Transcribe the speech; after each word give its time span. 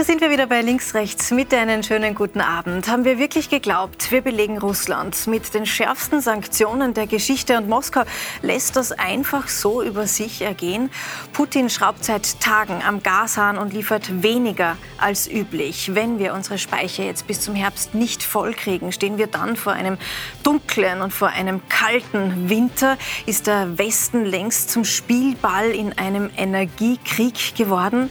da 0.00 0.04
sind 0.04 0.22
wir 0.22 0.30
wieder 0.30 0.46
bei 0.46 0.62
Links, 0.62 0.94
Rechts. 0.94 1.30
Mitte 1.30 1.58
einen 1.58 1.82
schönen 1.82 2.14
guten 2.14 2.40
Abend. 2.40 2.88
Haben 2.88 3.04
wir 3.04 3.18
wirklich 3.18 3.50
geglaubt, 3.50 4.10
wir 4.10 4.22
belegen 4.22 4.56
Russland 4.56 5.26
mit 5.26 5.52
den 5.52 5.66
schärfsten 5.66 6.22
Sanktionen 6.22 6.94
der 6.94 7.06
Geschichte 7.06 7.58
und 7.58 7.68
Moskau 7.68 8.04
lässt 8.40 8.76
das 8.76 8.92
einfach 8.92 9.48
so 9.48 9.82
über 9.82 10.06
sich 10.06 10.40
ergehen? 10.40 10.88
Putin 11.34 11.68
schraubt 11.68 12.02
seit 12.02 12.40
Tagen 12.40 12.80
am 12.82 13.02
Gashahn 13.02 13.58
und 13.58 13.74
liefert 13.74 14.22
weniger 14.22 14.78
als 14.96 15.30
üblich. 15.30 15.94
Wenn 15.94 16.18
wir 16.18 16.32
unsere 16.32 16.56
Speicher 16.56 17.04
jetzt 17.04 17.26
bis 17.26 17.42
zum 17.42 17.54
Herbst 17.54 17.94
nicht 17.94 18.22
vollkriegen, 18.22 18.92
stehen 18.92 19.18
wir 19.18 19.26
dann 19.26 19.54
vor 19.54 19.74
einem 19.74 19.98
dunklen 20.42 21.02
und 21.02 21.12
vor 21.12 21.28
einem 21.28 21.60
kalten 21.68 22.48
Winter. 22.48 22.96
Ist 23.26 23.48
der 23.48 23.76
Westen 23.76 24.24
längst 24.24 24.70
zum 24.70 24.86
Spielball 24.86 25.68
in 25.68 25.92
einem 25.98 26.30
Energiekrieg 26.38 27.54
geworden? 27.54 28.08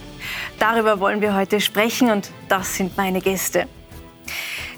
Darüber 0.58 1.00
wollen 1.00 1.20
wir 1.20 1.34
heute 1.34 1.60
sprechen 1.60 2.10
und 2.10 2.30
das 2.48 2.76
sind 2.76 2.96
meine 2.96 3.20
Gäste. 3.20 3.66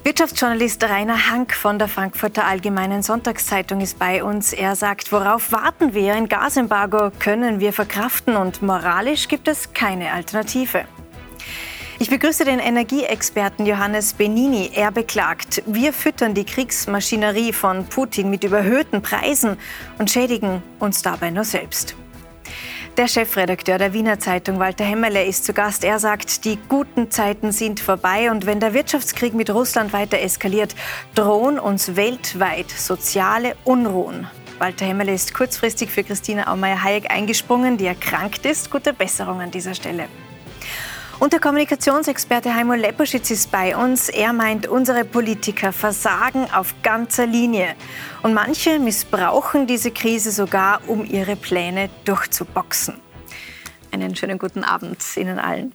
Wirtschaftsjournalist 0.05 0.83
Rainer 0.83 1.31
Hank 1.31 1.55
von 1.55 1.79
der 1.79 1.87
Frankfurter 1.87 2.45
Allgemeinen 2.45 3.03
Sonntagszeitung 3.03 3.81
ist 3.81 4.01
bei 4.01 4.25
uns. 4.25 4.53
Er 4.53 4.75
sagt, 4.75 5.13
worauf 5.13 5.53
warten 5.53 5.95
wir? 5.95 6.15
Ein 6.15 6.29
Gasembargo 6.29 7.13
können 7.21 7.61
wir 7.61 7.73
verkraften 7.73 8.35
und 8.37 8.63
moralisch 8.63 9.29
gibt 9.29 9.47
es 9.47 9.73
keine 9.75 10.13
Alternative. 10.13 10.87
Ich 12.01 12.11
begrüße 12.11 12.45
den 12.45 12.59
Energieexperten 12.59 13.65
Johannes 13.65 14.15
Benini. 14.15 14.73
Er 14.75 14.91
beklagt, 14.91 15.63
wir 15.67 15.93
füttern 15.93 16.35
die 16.35 16.45
Kriegsmaschinerie 16.45 17.53
von 17.53 17.87
Putin 17.87 18.29
mit 18.29 18.43
überhöhten 18.43 19.03
Preisen 19.03 19.57
und 19.99 20.11
schädigen 20.11 20.65
uns 20.81 21.03
dabei 21.03 21.31
nur 21.31 21.45
selbst. 21.45 21.95
Der 22.98 23.09
Chefredakteur 23.09 23.79
der 23.79 23.95
Wiener 23.95 24.19
Zeitung, 24.19 24.59
Walter 24.59 24.85
Hemmerle, 24.85 25.25
ist 25.25 25.47
zu 25.47 25.55
Gast. 25.55 25.83
Er 25.83 25.98
sagt, 25.98 26.45
die 26.45 26.59
guten 26.69 27.11
Zeiten 27.11 27.51
sind 27.51 27.81
vorbei 27.81 28.31
und 28.31 28.45
wenn 28.45 28.61
der 28.61 28.75
Wirtschaftskrieg 28.75 29.33
mit 29.33 29.49
Russland 29.49 29.95
weiter 29.95 30.21
eskaliert, 30.21 30.75
drohen 31.15 31.59
uns 31.59 31.97
weltweit 31.97 32.71
soziale 32.71 33.57
Unruhen. 33.65 34.27
Walter 34.59 34.84
Hemmerle 34.84 35.15
ist 35.15 35.33
kurzfristig 35.33 35.91
für 35.91 36.05
Christina 36.05 36.53
Aumeier-Hayek 36.53 37.11
eingesprungen, 37.11 37.79
die 37.79 37.87
erkrankt 37.87 38.45
ist. 38.45 38.71
Gute 38.71 38.93
Besserung 38.93 39.41
an 39.41 39.51
dieser 39.51 39.75
Stelle. 39.75 40.06
Und 41.23 41.33
der 41.33 41.39
Kommunikationsexperte 41.39 42.53
Heimo 42.53 42.75
Leposchitz 42.75 43.31
ist 43.31 43.53
bei 43.53 43.77
uns. 43.77 44.09
Er 44.09 44.33
meint, 44.33 44.67
unsere 44.67 45.05
Politiker 45.05 45.73
versagen 45.73 46.48
auf 46.53 46.75
ganzer 46.83 47.28
Linie. 47.28 47.77
Und 48.25 48.34
manche 48.34 48.81
missbrauchen 48.81 49.69
diese 49.69 49.93
Krise 49.93 50.33
sogar, 50.33 50.81
um 50.89 51.05
ihre 51.05 51.37
Pläne 51.37 51.91
durchzuboxen. 52.05 53.00
Einen 53.93 54.17
schönen 54.17 54.37
guten 54.37 54.65
Abend 54.65 54.98
Ihnen 55.17 55.39
allen. 55.39 55.73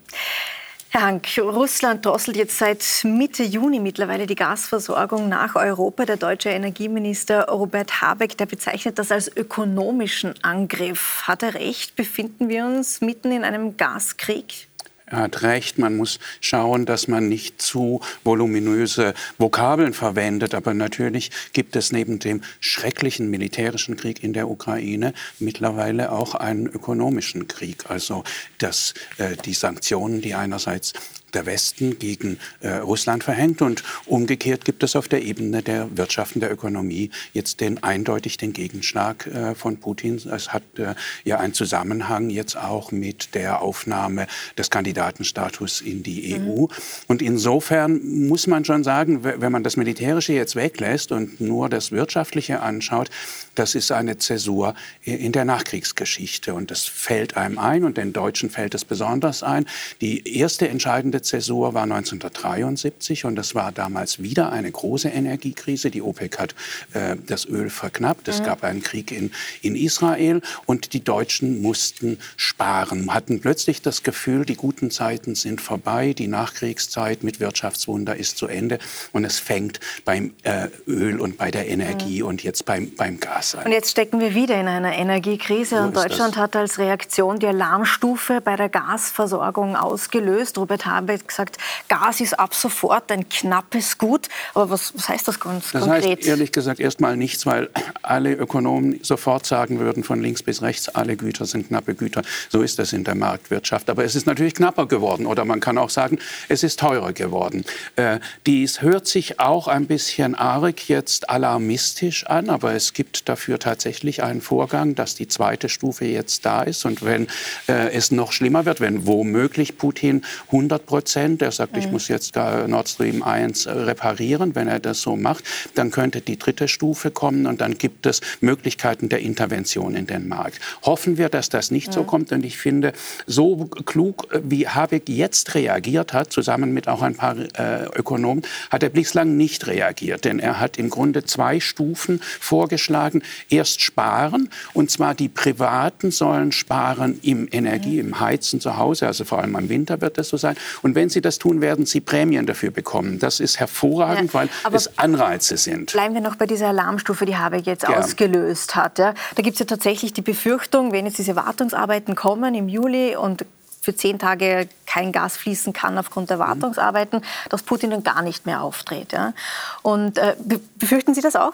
Herr 0.90 1.03
Hank, 1.03 1.28
Russland 1.38 2.06
drosselt 2.06 2.36
jetzt 2.36 2.58
seit 2.58 2.84
Mitte 3.06 3.44
Juni 3.44 3.80
mittlerweile 3.80 4.28
die 4.28 4.36
Gasversorgung 4.36 5.30
nach 5.30 5.56
Europa. 5.56 6.03
Der 6.03 6.18
deutsche 6.18 6.50
Energieminister 6.50 7.48
Robert 7.48 8.02
Habeck, 8.02 8.38
der 8.38 8.48
bezeichnet 8.48 9.00
das 9.00 9.14
als 9.14 9.34
ökonomischen 9.34 10.34
Angriff. 10.44 11.23
Hat 11.25 11.42
er 11.42 11.53
recht? 11.53 11.95
Befinden 11.95 12.50
wir 12.50 12.66
uns 12.66 13.00
mitten 13.00 13.31
in 13.31 13.45
einem 13.45 13.78
Gaskrieg? 13.78 14.68
Er 15.09 15.19
hat 15.19 15.41
recht, 15.41 15.77
man 15.77 15.95
muss 15.95 16.19
schauen, 16.41 16.86
dass 16.86 17.08
man 17.08 17.30
nicht 17.30 17.61
zu 17.61 18.02
voluminöse 18.25 19.13
Vokabeln 19.38 19.94
verwendet. 19.94 20.53
Aber 20.53 20.73
natürlich 20.73 21.31
gibt 21.53 21.77
es 21.77 21.94
neben 21.94 22.19
dem 22.19 22.41
schrecklichen 22.59 23.30
militärischen 23.30 23.95
Krieg 23.95 24.22
in 24.22 24.33
der 24.33 24.50
Ukraine 24.50 25.13
mittlerweile 25.39 26.11
auch 26.11 26.35
einen 26.35 26.67
ökonomischen 26.67 27.47
Krieg. 27.47 27.89
Also 27.89 28.25
dass 28.57 28.94
äh, 29.17 29.38
die 29.38 29.53
Sanktionen, 29.53 30.19
die 30.19 30.35
einerseits 30.35 30.91
der 31.34 31.46
Westen 31.46 32.00
gegen 32.00 32.40
äh, 32.62 32.70
Russland 32.70 33.24
verhängt. 33.24 33.62
Und 33.62 33.84
umgekehrt 34.06 34.66
gibt 34.66 34.84
es 34.84 34.96
auf 34.96 35.08
der 35.08 35.24
Ebene 35.24 35.62
der 35.62 35.98
Wirtschaft 35.98 36.36
und 36.36 36.42
der 36.42 36.52
Ökonomie 36.52 37.12
jetzt 37.34 37.62
den, 37.62 37.84
eindeutig 37.84 38.38
den 38.38 38.54
Gegenschlag 38.54 39.28
äh, 39.28 39.56
von 39.56 39.78
Putin. 39.78 40.16
Es 40.16 40.54
hat 40.54 40.64
äh, 40.78 40.96
ja 41.24 41.40
einen 41.40 41.54
Zusammenhang 41.54 42.30
jetzt 42.30 42.58
auch 42.58 42.92
mit 42.92 43.36
der 43.36 43.62
Aufnahme 43.62 44.28
des 44.58 44.70
Kandidatenstatus 44.70 45.82
in 45.82 46.04
die 46.04 46.38
mhm. 46.38 46.50
EU. 46.50 46.66
Und 47.08 47.22
insofern 47.22 48.28
muss 48.28 48.48
man 48.48 48.66
schon 48.66 48.84
sagen, 48.84 49.24
wenn 49.24 49.52
man 49.52 49.64
das 49.64 49.78
Militärische 49.78 50.34
jetzt 50.34 50.56
weglässt 50.56 51.12
und 51.12 51.42
nur 51.42 51.70
das 51.70 51.92
Wirtschaftliche 51.92 52.62
anschaut, 52.62 53.09
das 53.57 53.75
ist 53.75 53.91
eine 53.91 54.18
Zäsur 54.18 54.75
in 55.01 55.31
der 55.31 55.45
Nachkriegsgeschichte. 55.45 56.53
Und 56.53 56.69
das 56.69 56.85
fällt 56.85 57.38
einem 57.38 57.57
ein 57.57 57.84
und 57.84 57.97
den 57.97 58.13
Deutschen 58.13 58.50
fällt 58.50 58.75
es 58.75 58.85
besonders 58.85 59.41
ein. 59.41 59.66
Die 60.01 60.38
erste 60.38 60.68
entscheidende 60.68 61.22
Zäsur 61.22 61.73
war 61.73 61.84
1973 61.84 63.25
und 63.25 63.35
das 63.35 63.56
war 63.56 63.72
damals 63.72 64.22
wieder 64.22 64.51
eine 64.51 64.72
große 64.72 65.09
Energiekrise. 65.09 65.90
Die 65.90 66.01
OPEC 66.01 66.38
hat 66.38 66.56
äh, 66.94 67.16
das 67.25 67.46
Öl 67.46 67.69
verknappt. 67.69 68.28
Es 68.28 68.41
mhm. 68.41 68.46
gab 68.46 68.63
einen 68.63 68.84
Krieg 68.84 69.12
in, 69.12 69.31
in 69.62 69.75
Israel 69.75 70.41
und 70.66 70.94
die 70.94 71.03
Deutschen 71.03 71.62
mussten 71.62 72.19
sparen, 72.35 73.12
hatten 73.13 73.40
plötzlich 73.41 73.81
das 73.81 74.03
Gefühl, 74.03 74.46
die 74.46 74.56
guten 74.56 74.91
Zeiten 74.91 75.34
sind 75.35 75.62
vorbei, 75.62 76.13
die 76.13 76.28
Nachkriegszeit 76.28 77.23
mit 77.23 77.40
Wirtschaftswunder 77.40 78.16
ist 78.16 78.38
zu 78.38 78.47
Ende 78.47 78.78
und 79.13 79.25
es 79.25 79.40
fängt 79.40 79.79
beim 80.06 80.34
äh, 80.44 80.67
Öl 80.88 81.19
und 81.19 81.38
bei 81.38 81.50
der 81.50 81.67
Energie 81.67 82.22
mhm. 82.22 82.28
und 82.28 82.44
jetzt 82.44 82.66
beim, 82.66 82.91
beim 82.96 83.19
Gas 83.19 83.47
sein. 83.52 83.66
Und 83.66 83.72
jetzt 83.72 83.91
stecken 83.91 84.19
wir 84.19 84.34
wieder 84.34 84.59
in 84.59 84.68
einer 84.68 84.94
Energiekrise. 84.94 85.78
So 85.78 85.84
und 85.84 85.96
Deutschland 85.96 86.35
das. 86.35 86.41
hat 86.41 86.56
als 86.56 86.78
Reaktion 86.78 87.40
die 87.40 87.47
Alarmstufe 87.47 88.41
bei 88.41 88.56
der 88.56 88.69
Gasversorgung 88.69 89.75
ausgelöst. 89.75 90.58
Robert 90.58 90.85
Habeck 90.85 91.28
gesagt, 91.28 91.58
Gas 91.88 92.22
ist 92.22 92.40
ab 92.40 92.53
sofort 92.53 93.12
ein 93.12 93.30
knappes 93.30 93.97
Gut. 93.97 94.28
Aber 94.53 94.69
was, 94.69 94.94
was 94.96 95.09
heißt 95.09 95.28
das 95.28 95.40
ganz 95.40 95.72
das 95.72 95.81
konkret? 95.81 96.03
Das 96.03 96.12
heißt 96.12 96.28
ehrlich 96.28 96.52
gesagt 96.52 96.80
erstmal 96.80 97.18
nichts, 97.18 97.46
weil 97.46 97.69
alle 98.02 98.34
Ökonomen 98.34 99.00
sofort 99.03 99.46
sagen 99.46 99.79
würden, 99.79 100.03
von 100.03 100.22
links 100.22 100.44
bis 100.44 100.62
rechts, 100.62 100.90
alle 100.90 101.16
Güter 101.16 101.46
sind 101.46 101.69
knappe 101.69 101.96
Güter. 101.96 102.22
So 102.50 102.62
ist 102.62 102.79
das 102.79 102.94
in 102.94 103.03
der 103.03 103.16
Marktwirtschaft. 103.16 103.90
Aber 103.90 104.03
es 104.03 104.16
ist 104.16 104.28
natürlich 104.28 104.53
knapper 104.53 104.85
geworden. 104.85 105.25
Oder 105.25 105.46
man 105.46 105.59
kann 105.59 105.78
auch 105.78 105.90
sagen, 105.90 106.19
es 106.50 106.64
ist 106.64 106.79
teurer 106.79 107.14
geworden. 107.14 107.64
Äh, 107.96 108.19
dies 108.46 108.81
hört 108.81 109.08
sich 109.08 109.40
auch 109.40 109.68
ein 109.68 109.88
bisschen 109.88 110.35
arg 110.35 110.90
jetzt 110.90 111.29
alarmistisch 111.29 112.25
an, 112.25 112.50
aber 112.50 112.74
es 112.74 112.94
gibt 112.94 113.29
da 113.29 113.35
dafür 113.38 113.59
tatsächlich 113.59 114.24
einen 114.24 114.42
Vorgang, 114.42 114.96
dass 114.96 115.14
die 115.14 115.28
zweite 115.28 115.70
Stufe 115.70 116.06
jetzt 116.06 116.44
da 116.44 116.64
ist. 116.64 116.86
Und 116.86 117.06
wenn 117.06 117.28
äh, 117.68 117.94
es 117.94 118.09
noch 118.09 118.31
schlimmer 118.31 118.66
wird, 118.66 118.81
wenn 118.81 119.06
womöglich 119.06 119.78
Putin 119.78 120.24
100 120.48 120.88
Prozent, 120.88 121.42
der 121.42 121.52
sagt, 121.52 121.74
mhm. 121.74 121.80
ich 121.80 121.92
muss 121.92 122.08
jetzt 122.08 122.36
Nord 122.36 122.90
Stream 122.90 123.22
1 123.22 123.68
äh, 123.68 123.72
reparieren, 123.72 124.56
wenn 124.56 124.68
er 124.68 124.80
das 124.80 125.02
so 125.02 125.16
macht, 125.16 125.44
dann 125.76 125.92
könnte 125.92 126.22
die 126.22 126.40
dritte 126.40 126.68
Stufe 126.68 127.12
kommen 127.12 127.46
und 127.46 127.62
dann 127.62 127.78
gibt 127.78 128.08
es 128.08 128.22
Möglichkeiten 128.42 129.08
der 129.08 129.20
Intervention 129.20 129.96
in 129.96 130.08
den 130.08 130.28
Markt. 130.28 130.59
Hoffen 130.81 131.20
wir, 131.20 131.30
dass 131.30 131.50
das 131.50 131.70
nicht 131.70 131.90
mhm. 131.90 131.94
so 131.94 132.03
kommt. 132.06 132.31
Und 132.31 132.44
ich 132.44 132.58
finde, 132.58 132.94
so 133.28 133.66
klug, 133.86 134.34
äh, 134.34 134.42
wie 134.46 134.68
Habeck 134.68 135.09
jetzt 135.09 135.53
reagiert 135.53 136.14
hat, 136.14 136.34
zusammen 136.34 136.74
mit 136.74 136.88
auch 136.88 137.03
ein 137.03 137.14
paar 137.14 137.38
äh, 137.38 137.86
Ökonomen, 137.96 138.42
hat 138.72 138.81
er 138.81 138.90
bislang 138.90 139.38
nicht 139.38 139.68
reagiert. 139.68 140.26
Denn 140.26 140.40
er 140.40 140.59
hat 140.59 140.78
im 140.78 140.90
Grunde 140.90 141.24
zwei 141.24 141.59
Stufen 141.59 142.20
vorgeschlagen, 142.40 143.16
erst 143.50 143.81
sparen. 143.81 144.50
Und 144.73 144.91
zwar 144.91 145.16
die 145.16 145.29
Privaten 145.29 146.11
sollen 146.11 146.51
sparen 146.51 147.19
im 147.22 147.47
Energie, 147.51 148.00
im 148.00 148.19
Heizen 148.19 148.59
zu 148.61 148.78
Hause. 148.78 149.07
Also 149.07 149.25
vor 149.25 149.39
allem 149.39 149.55
im 149.55 149.69
Winter 149.69 150.01
wird 150.01 150.17
das 150.17 150.29
so 150.29 150.38
sein. 150.38 150.55
Und 150.81 150.95
wenn 150.95 151.09
sie 151.09 151.22
das 151.22 151.38
tun, 151.38 151.61
werden 151.61 151.85
sie 151.85 152.01
Prämien 152.01 152.45
dafür 152.45 152.72
bekommen. 152.72 153.19
Das 153.19 153.39
ist 153.39 153.59
hervorragend, 153.59 154.33
ja, 154.33 154.39
weil 154.39 154.50
es 154.73 154.97
Anreize 154.97 155.57
sind. 155.57 155.91
Bleiben 155.91 156.14
wir 156.14 156.22
noch 156.22 156.35
bei 156.35 156.46
dieser 156.46 156.67
Alarmstufe, 156.67 157.25
die 157.25 157.37
Habeck 157.37 157.66
jetzt 157.66 157.84
ja. 157.84 157.97
ausgelöst 157.97 158.75
hat. 158.75 158.99
Ja. 158.99 159.14
Da 159.35 159.41
gibt 159.41 159.55
es 159.55 159.59
ja 159.59 159.66
tatsächlich 159.66 160.13
die 160.13 160.22
Befürchtung, 160.22 160.91
wenn 160.91 161.05
jetzt 161.05 161.17
diese 161.17 161.35
Wartungsarbeiten 161.35 162.16
kommen 162.16 162.55
im 162.55 162.70
Juli 162.70 163.16
und 163.16 163.46
für 163.87 163.96
zehn 163.96 164.20
Tage 164.20 164.67
kein 164.85 165.13
Gas 165.13 165.37
fließen 165.37 165.72
kann 165.72 165.97
aufgrund 165.97 166.29
der 166.29 166.40
Wartungsarbeiten, 166.40 167.22
dass 167.49 167.63
Putin 167.63 167.91
dann 167.91 168.03
gar 168.03 168.22
nicht 168.22 168.46
mehr 168.46 168.61
auftritt. 168.61 169.13
Ja? 169.13 169.34
Und 169.81 170.17
äh, 170.17 170.35
befürchten 170.75 171.13
Sie 171.13 171.22
das 171.22 171.37
auch? 171.37 171.53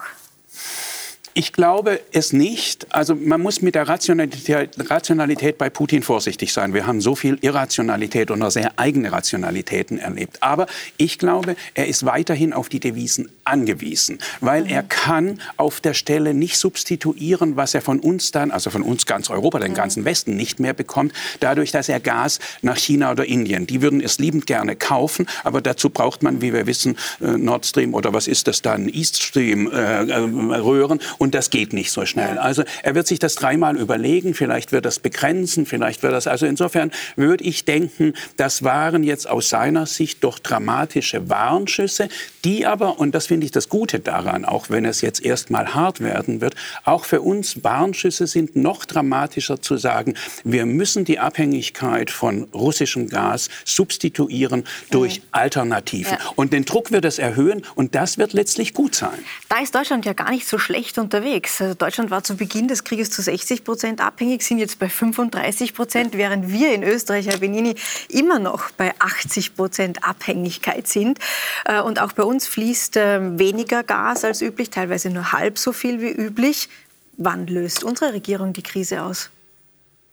Ich 1.35 1.51
glaube 1.51 1.99
es 2.11 2.31
nicht. 2.31 2.85
Also 2.93 3.15
man 3.15 3.41
muss 3.41 3.63
mit 3.63 3.73
der 3.73 3.87
Rationalität, 3.87 4.69
Rationalität, 4.77 5.57
bei 5.57 5.71
Putin 5.71 6.03
vorsichtig 6.03 6.53
sein. 6.53 6.75
Wir 6.75 6.85
haben 6.85 7.01
so 7.01 7.15
viel 7.15 7.39
Irrationalität 7.41 8.29
und 8.29 8.43
auch 8.43 8.51
sehr 8.51 8.73
eigene 8.75 9.11
Rationalitäten 9.11 9.97
erlebt. 9.97 10.37
Aber 10.41 10.67
ich 10.97 11.17
glaube, 11.17 11.55
er 11.73 11.87
ist 11.87 12.05
weiterhin 12.05 12.53
auf 12.53 12.69
die 12.69 12.79
Devisen 12.79 13.29
angewiesen, 13.45 14.19
weil 14.41 14.65
mhm. 14.65 14.69
er 14.69 14.83
kann 14.83 15.41
auf 15.57 15.81
der 15.81 15.95
Stelle 15.95 16.35
nicht 16.35 16.57
substituieren, 16.57 17.55
was 17.55 17.73
er 17.73 17.81
von 17.81 17.99
uns 17.99 18.31
dann, 18.31 18.51
also 18.51 18.69
von 18.69 18.83
uns 18.83 19.07
ganz 19.07 19.31
Europa, 19.31 19.57
den 19.57 19.71
mhm. 19.71 19.75
ganzen 19.75 20.05
Westen 20.05 20.35
nicht 20.35 20.59
mehr 20.59 20.73
bekommt, 20.73 21.13
dadurch, 21.39 21.71
dass 21.71 21.89
er 21.89 21.99
Gas 21.99 22.39
nach 22.61 22.77
China 22.77 23.11
oder 23.11 23.25
Indien. 23.25 23.65
Die 23.65 23.81
würden 23.81 24.01
es 24.01 24.19
liebend 24.19 24.45
gerne 24.45 24.75
kaufen, 24.75 25.25
aber 25.43 25.61
dazu 25.61 25.89
braucht 25.89 26.21
man, 26.21 26.43
wie 26.43 26.53
wir 26.53 26.67
wissen, 26.67 26.95
äh, 27.21 27.37
Nord 27.37 27.65
Stream 27.65 27.95
oder 27.95 28.13
was 28.13 28.27
ist 28.27 28.47
das 28.47 28.61
dann, 28.61 28.87
East 28.87 29.23
Stream 29.23 29.71
äh, 29.71 30.03
äh 30.03 30.13
Röhren 30.13 30.99
Und 31.23 31.33
das 31.35 31.49
geht 31.49 31.71
nicht 31.71 31.89
so 31.89 32.05
schnell. 32.05 32.37
Also 32.37 32.65
er 32.83 32.95
wird 32.95 33.07
sich 33.07 33.17
das 33.17 33.35
dreimal 33.35 33.77
überlegen, 33.77 34.33
vielleicht 34.33 34.73
wird 34.73 34.83
das 34.83 34.99
begrenzen, 34.99 35.65
vielleicht 35.65 36.03
wird 36.03 36.11
das, 36.11 36.27
also 36.27 36.45
insofern 36.45 36.91
würde 37.15 37.45
ich 37.45 37.63
denken, 37.63 38.13
das 38.35 38.63
waren 38.63 39.03
jetzt 39.03 39.29
aus 39.29 39.47
seiner 39.47 39.85
Sicht 39.85 40.21
doch 40.25 40.37
dramatische 40.37 41.29
Warnschüsse, 41.29 42.09
die 42.43 42.65
aber, 42.65 42.99
und 42.99 43.15
das 43.15 43.27
finde 43.27 43.45
ich 43.45 43.51
das 43.51 43.69
Gute 43.69 44.01
daran, 44.01 44.43
auch 44.43 44.69
wenn 44.69 44.83
es 44.83 44.99
jetzt 44.99 45.23
erstmal 45.23 45.73
hart 45.73 46.01
werden 46.01 46.41
wird, 46.41 46.55
auch 46.83 47.05
für 47.05 47.21
uns 47.21 47.63
Warnschüsse 47.63 48.27
sind 48.27 48.57
noch 48.57 48.83
dramatischer 48.83 49.61
zu 49.61 49.77
sagen, 49.77 50.15
wir 50.43 50.65
müssen 50.65 51.05
die 51.05 51.19
Abhängigkeit 51.19 52.11
von 52.11 52.49
russischem 52.53 53.07
Gas 53.07 53.47
substituieren 53.63 54.65
durch 54.91 55.19
mhm. 55.19 55.25
Alternativen. 55.31 56.17
Ja. 56.19 56.31
Und 56.35 56.51
den 56.51 56.65
Druck 56.65 56.91
wird 56.91 57.05
es 57.05 57.17
erhöhen 57.17 57.61
und 57.75 57.95
das 57.95 58.17
wird 58.17 58.33
letztlich 58.33 58.73
gut 58.73 58.93
sein. 58.93 59.19
Da 59.47 59.61
ist 59.61 59.73
Deutschland 59.73 60.03
ja 60.05 60.11
gar 60.11 60.29
nicht 60.29 60.45
so 60.45 60.57
schlecht 60.57 60.97
unterwegs. 61.13 61.61
Also 61.61 61.75
Deutschland 61.75 62.11
war 62.11 62.23
zu 62.23 62.35
Beginn 62.35 62.67
des 62.67 62.83
Krieges 62.83 63.11
zu 63.11 63.21
60 63.21 63.63
Prozent 63.63 64.01
abhängig, 64.01 64.41
sind 64.43 64.57
jetzt 64.57 64.79
bei 64.79 64.89
35 64.89 65.73
Prozent, 65.73 66.17
während 66.17 66.51
wir 66.51 66.73
in 66.73 66.83
Österreich, 66.83 67.27
Herr 67.27 67.37
Benini, 67.37 67.75
immer 68.09 68.39
noch 68.39 68.71
bei 68.71 68.93
80 68.99 69.55
Prozent 69.55 70.03
Abhängigkeit 70.03 70.87
sind. 70.87 71.19
Äh, 71.65 71.81
und 71.81 71.99
auch 72.01 72.13
bei 72.13 72.23
uns 72.23 72.47
fließt 72.47 72.97
äh, 72.97 73.37
weniger 73.37 73.83
Gas 73.83 74.23
als 74.23 74.41
üblich, 74.41 74.69
teilweise 74.69 75.09
nur 75.09 75.31
halb 75.31 75.57
so 75.59 75.71
viel 75.71 76.01
wie 76.01 76.11
üblich. 76.11 76.69
Wann 77.17 77.45
löst 77.45 77.83
unsere 77.83 78.13
Regierung 78.13 78.53
die 78.53 78.63
Krise 78.63 79.03
aus? 79.03 79.29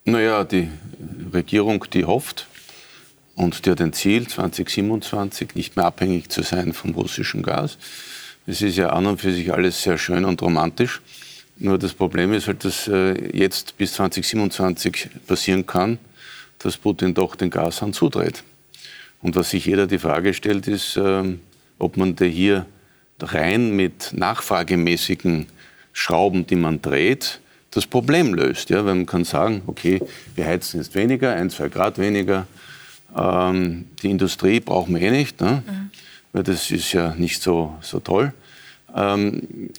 Naja, 0.05 0.45
die 0.45 0.69
Regierung, 1.33 1.85
die 1.93 2.05
hofft 2.05 2.47
und 3.37 3.65
die 3.65 3.71
hat 3.71 3.81
ein 3.81 3.95
Ziel, 3.95 4.29
2027 4.29 5.55
nicht 5.55 5.77
mehr 5.77 5.87
abhängig 5.87 6.29
zu 6.29 6.43
sein 6.43 6.75
vom 6.75 6.93
russischen 6.93 7.43
Gas. 7.43 7.79
Es 8.51 8.63
ist 8.63 8.79
ja 8.79 8.89
an 8.89 9.07
und 9.07 9.21
für 9.21 9.33
sich 9.33 9.53
alles 9.53 9.81
sehr 9.81 9.97
schön 9.97 10.25
und 10.25 10.43
romantisch. 10.43 11.01
Nur 11.59 11.79
das 11.79 11.95
Problem 11.95 12.33
ist 12.33 12.49
halt, 12.49 12.65
dass 12.65 12.89
äh, 12.89 13.15
jetzt 13.33 13.79
bis 13.79 13.93
2027 13.93 15.09
passieren 15.25 15.65
kann, 15.65 16.01
dass 16.59 16.77
Putin 16.77 17.15
doch 17.15 17.37
den 17.37 17.49
Gashahn 17.49 17.93
zudreht. 17.93 18.43
Und 19.23 19.37
was 19.37 19.51
sich 19.51 19.67
jeder 19.67 19.87
die 19.87 20.01
Frage 20.01 20.35
stellt, 20.35 20.67
ist, 20.67 20.97
ähm, 20.97 21.39
ob 21.79 21.97
man 21.97 22.17
da 22.17 22.25
hier 22.25 22.67
rein 23.21 23.77
mit 23.77 24.13
nachfragemäßigen 24.15 25.47
Schrauben, 25.93 26.45
die 26.45 26.57
man 26.57 26.83
dreht, 26.83 27.39
das 27.71 27.87
Problem 27.87 28.35
löst. 28.35 28.69
Ja? 28.71 28.85
Weil 28.85 28.97
man 28.97 29.07
kann 29.07 29.23
sagen, 29.23 29.63
okay, 29.69 30.01
wir 30.35 30.45
heizen 30.45 30.81
jetzt 30.81 30.97
weniger, 30.97 31.37
ein, 31.37 31.51
zwei 31.51 31.69
Grad 31.69 31.99
weniger. 31.99 32.49
Ähm, 33.17 33.85
die 34.03 34.11
Industrie 34.11 34.59
brauchen 34.59 34.97
wir 34.97 35.03
eh 35.03 35.13
nicht, 35.13 35.41
ne? 35.41 35.63
Mhm. 35.65 35.91
weil 36.33 36.43
das 36.43 36.73
ist 36.73 36.93
ja 36.93 37.15
nicht 37.15 37.41
so, 37.41 37.77
so 37.81 38.01
toll. 38.01 38.33
Ähm, 38.95 39.71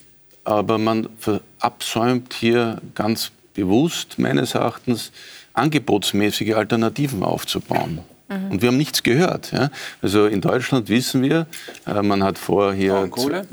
aber 0.44 0.78
man 0.78 1.08
verabsäumt 1.18 2.34
hier 2.34 2.80
ganz 2.94 3.30
bewusst, 3.54 4.18
meines 4.18 4.54
Erachtens, 4.54 5.12
angebotsmäßige 5.54 6.54
Alternativen 6.54 7.22
aufzubauen. 7.22 8.00
Mhm. 8.38 8.50
Und 8.50 8.62
wir 8.62 8.68
haben 8.68 8.76
nichts 8.76 9.02
gehört. 9.02 9.52
Ja? 9.52 9.70
Also 10.00 10.26
in 10.26 10.40
Deutschland 10.40 10.88
wissen 10.88 11.22
wir, 11.22 11.46
äh, 11.86 12.02
man 12.02 12.22
hat 12.22 12.38
vor 12.38 12.72
hier. 12.72 13.08
Kohle? 13.10 13.46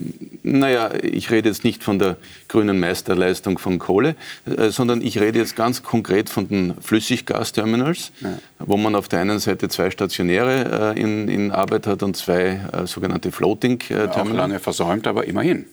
Naja, 0.43 0.91
ich 1.01 1.31
rede 1.31 1.49
jetzt 1.49 1.63
nicht 1.63 1.83
von 1.83 1.99
der 1.99 2.17
grünen 2.47 2.79
Meisterleistung 2.79 3.57
von 3.57 3.79
Kohle, 3.79 4.15
äh, 4.45 4.69
sondern 4.69 5.01
ich 5.01 5.19
rede 5.19 5.39
jetzt 5.39 5.55
ganz 5.55 5.83
konkret 5.83 6.29
von 6.29 6.47
den 6.47 6.73
Flüssiggasterminals, 6.81 8.11
ja. 8.21 8.37
wo 8.59 8.77
man 8.77 8.95
auf 8.95 9.07
der 9.07 9.19
einen 9.19 9.39
Seite 9.39 9.69
zwei 9.69 9.91
stationäre 9.91 10.95
äh, 10.95 11.01
in, 11.01 11.27
in 11.27 11.51
Arbeit 11.51 11.87
hat 11.87 12.03
und 12.03 12.15
zwei 12.15 12.59
sogenannte 12.85 13.31
Floating-Terminals. 13.31 14.15
Ja, 14.15 14.21
auch 14.21 14.33
lange 14.33 14.59
versäumt, 14.59 15.07
aber 15.07 15.25
immerhin. 15.25 15.65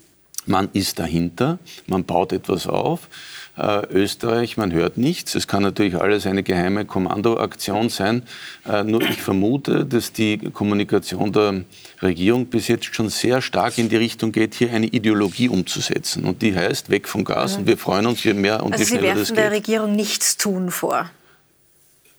Man 0.46 0.68
ist 0.72 0.98
dahinter, 0.98 1.58
man 1.86 2.04
baut 2.04 2.32
etwas 2.32 2.66
auf. 2.68 3.08
Äh, 3.56 3.86
Österreich, 3.90 4.56
man 4.56 4.72
hört 4.72 4.98
nichts. 4.98 5.34
Es 5.34 5.46
kann 5.46 5.62
natürlich 5.62 5.96
alles 5.96 6.26
eine 6.26 6.42
geheime 6.42 6.84
Kommandoaktion 6.84 7.88
sein. 7.88 8.22
Äh, 8.68 8.84
nur 8.84 9.02
ich 9.02 9.22
vermute, 9.22 9.86
dass 9.86 10.12
die 10.12 10.38
Kommunikation 10.38 11.32
der 11.32 11.64
Regierung 12.02 12.46
bis 12.46 12.68
jetzt 12.68 12.94
schon 12.94 13.08
sehr 13.08 13.40
stark 13.40 13.78
in 13.78 13.88
die 13.88 13.96
Richtung 13.96 14.32
geht, 14.32 14.54
hier 14.54 14.72
eine 14.72 14.86
Ideologie 14.86 15.48
umzusetzen. 15.48 16.24
Und 16.24 16.42
die 16.42 16.54
heißt, 16.54 16.90
weg 16.90 17.08
vom 17.08 17.24
Gas. 17.24 17.54
Mhm. 17.54 17.60
Und 17.60 17.66
wir 17.68 17.78
freuen 17.78 18.06
uns, 18.06 18.22
je 18.24 18.34
mehr 18.34 18.62
und 18.62 18.72
also 18.72 18.84
je 18.84 18.88
schneller 18.88 19.14
das 19.14 19.18
geht. 19.18 19.26
Sie 19.28 19.36
werfen 19.36 19.50
der 19.50 19.50
Regierung 19.52 19.96
nichts 19.96 20.36
tun 20.36 20.70
vor. 20.70 21.10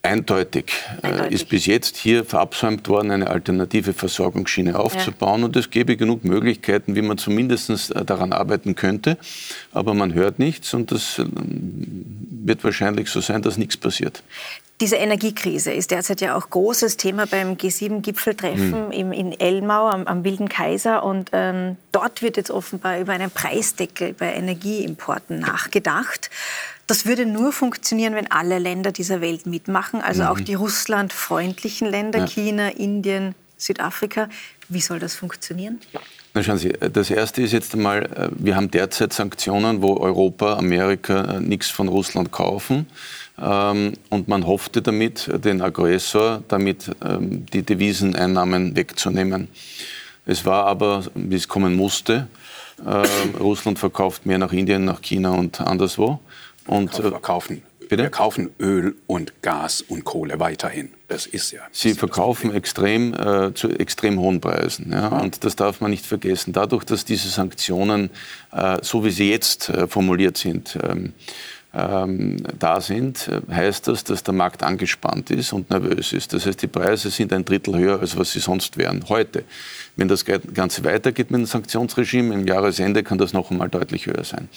Eindeutig, 0.02 0.72
äh, 1.02 1.08
Eindeutig, 1.08 1.32
ist 1.32 1.48
bis 1.48 1.66
jetzt 1.66 1.96
hier 1.96 2.24
verabsäumt 2.24 2.88
worden, 2.88 3.10
eine 3.10 3.28
alternative 3.28 3.92
Versorgungsschiene 3.92 4.78
aufzubauen. 4.78 5.40
Ja. 5.40 5.46
Und 5.46 5.56
es 5.56 5.70
gäbe 5.70 5.96
genug 5.96 6.24
Möglichkeiten, 6.24 6.94
wie 6.94 7.02
man 7.02 7.18
zumindest 7.18 7.70
äh, 7.70 8.04
daran 8.04 8.32
arbeiten 8.32 8.76
könnte. 8.76 9.18
Aber 9.72 9.94
man 9.94 10.14
hört 10.14 10.38
nichts 10.38 10.72
und 10.72 10.92
das 10.92 11.18
ähm, 11.18 12.04
wird 12.44 12.62
wahrscheinlich 12.62 13.08
so 13.08 13.20
sein, 13.20 13.42
dass 13.42 13.58
nichts 13.58 13.76
passiert. 13.76 14.22
Diese 14.80 14.94
Energiekrise 14.94 15.72
ist 15.72 15.90
derzeit 15.90 16.20
ja 16.20 16.36
auch 16.36 16.50
großes 16.50 16.96
Thema 16.96 17.26
beim 17.26 17.54
G7-Gipfeltreffen 17.54 18.92
hm. 18.92 19.12
in 19.12 19.40
Elmau 19.40 19.88
am, 19.88 20.06
am 20.06 20.22
Wilden 20.22 20.48
Kaiser. 20.48 21.02
Und 21.02 21.30
ähm, 21.32 21.76
dort 21.90 22.22
wird 22.22 22.36
jetzt 22.36 22.52
offenbar 22.52 23.00
über 23.00 23.12
einen 23.12 23.32
Preisdeckel 23.32 24.12
bei 24.12 24.32
Energieimporten 24.34 25.40
nachgedacht. 25.40 26.30
Das 26.88 27.04
würde 27.04 27.26
nur 27.26 27.52
funktionieren, 27.52 28.14
wenn 28.14 28.30
alle 28.30 28.58
Länder 28.58 28.92
dieser 28.92 29.20
Welt 29.20 29.46
mitmachen, 29.46 30.00
also 30.00 30.22
mhm. 30.22 30.28
auch 30.28 30.40
die 30.40 30.54
russlandfreundlichen 30.54 31.86
Länder, 31.86 32.20
ja. 32.20 32.26
China, 32.26 32.68
Indien, 32.70 33.34
Südafrika. 33.58 34.30
Wie 34.70 34.80
soll 34.80 34.98
das 34.98 35.14
funktionieren? 35.14 35.80
Na 36.32 36.42
schauen 36.42 36.56
Sie, 36.56 36.70
das 36.70 37.10
Erste 37.10 37.42
ist 37.42 37.52
jetzt 37.52 37.74
einmal, 37.74 38.04
äh, 38.04 38.28
wir 38.32 38.56
haben 38.56 38.70
derzeit 38.70 39.12
Sanktionen, 39.12 39.82
wo 39.82 39.98
Europa, 39.98 40.56
Amerika 40.56 41.36
äh, 41.36 41.40
nichts 41.40 41.68
von 41.68 41.88
Russland 41.88 42.32
kaufen. 42.32 42.86
Ähm, 43.38 43.92
und 44.08 44.28
man 44.28 44.46
hoffte 44.46 44.80
damit, 44.80 45.30
den 45.44 45.60
Aggressor 45.60 46.42
damit 46.48 46.90
ähm, 47.04 47.44
die 47.52 47.64
Deviseneinnahmen 47.64 48.76
wegzunehmen. 48.76 49.48
Es 50.24 50.46
war 50.46 50.64
aber, 50.64 51.04
wie 51.14 51.36
es 51.36 51.48
kommen 51.48 51.76
musste, 51.76 52.28
ähm, 52.86 53.34
Russland 53.38 53.78
verkauft 53.78 54.24
mehr 54.24 54.38
nach 54.38 54.52
Indien, 54.52 54.84
nach 54.84 55.02
China 55.02 55.30
und 55.30 55.60
anderswo. 55.60 56.20
Und 56.68 57.02
wir 57.02 57.10
kaufen, 57.12 57.62
bitte? 57.80 58.02
wir 58.02 58.10
kaufen 58.10 58.50
Öl 58.60 58.94
und 59.06 59.42
Gas 59.42 59.82
und 59.82 60.04
Kohle 60.04 60.38
weiterhin. 60.38 60.92
Das 61.08 61.26
ist 61.26 61.52
ja. 61.52 61.62
Sie 61.72 61.94
verkaufen 61.94 62.54
extrem 62.54 63.14
äh, 63.14 63.54
zu 63.54 63.70
extrem 63.70 64.20
hohen 64.20 64.40
Preisen. 64.40 64.92
Ja? 64.92 65.10
ja? 65.10 65.20
Und 65.20 65.44
das 65.44 65.56
darf 65.56 65.80
man 65.80 65.90
nicht 65.90 66.06
vergessen. 66.06 66.52
Dadurch, 66.52 66.84
dass 66.84 67.04
diese 67.04 67.28
Sanktionen, 67.28 68.10
äh, 68.52 68.78
so 68.82 69.04
wie 69.04 69.10
sie 69.10 69.30
jetzt 69.30 69.70
äh, 69.70 69.88
formuliert 69.88 70.36
sind, 70.36 70.78
ähm, 70.82 71.14
ähm, 71.78 72.38
da 72.58 72.80
sind, 72.80 73.30
heißt 73.50 73.86
das, 73.86 74.02
dass 74.02 74.24
der 74.24 74.34
Markt 74.34 74.64
angespannt 74.64 75.30
ist 75.30 75.52
und 75.52 75.70
nervös 75.70 76.12
ist. 76.12 76.32
Das 76.32 76.44
heißt, 76.44 76.60
die 76.60 76.66
Preise 76.66 77.10
sind 77.10 77.32
ein 77.32 77.44
Drittel 77.44 77.78
höher, 77.78 78.00
als 78.00 78.16
was 78.16 78.32
sie 78.32 78.40
sonst 78.40 78.76
wären 78.76 79.04
heute. 79.08 79.44
Wenn 79.96 80.08
das 80.08 80.24
Ganze 80.24 80.84
weitergeht 80.84 81.30
mit 81.30 81.40
dem 81.40 81.46
Sanktionsregime, 81.46 82.34
im 82.34 82.46
Jahresende 82.46 83.02
kann 83.02 83.18
das 83.18 83.32
noch 83.32 83.50
einmal 83.50 83.68
deutlich 83.68 84.06
höher 84.06 84.24
sein. 84.24 84.48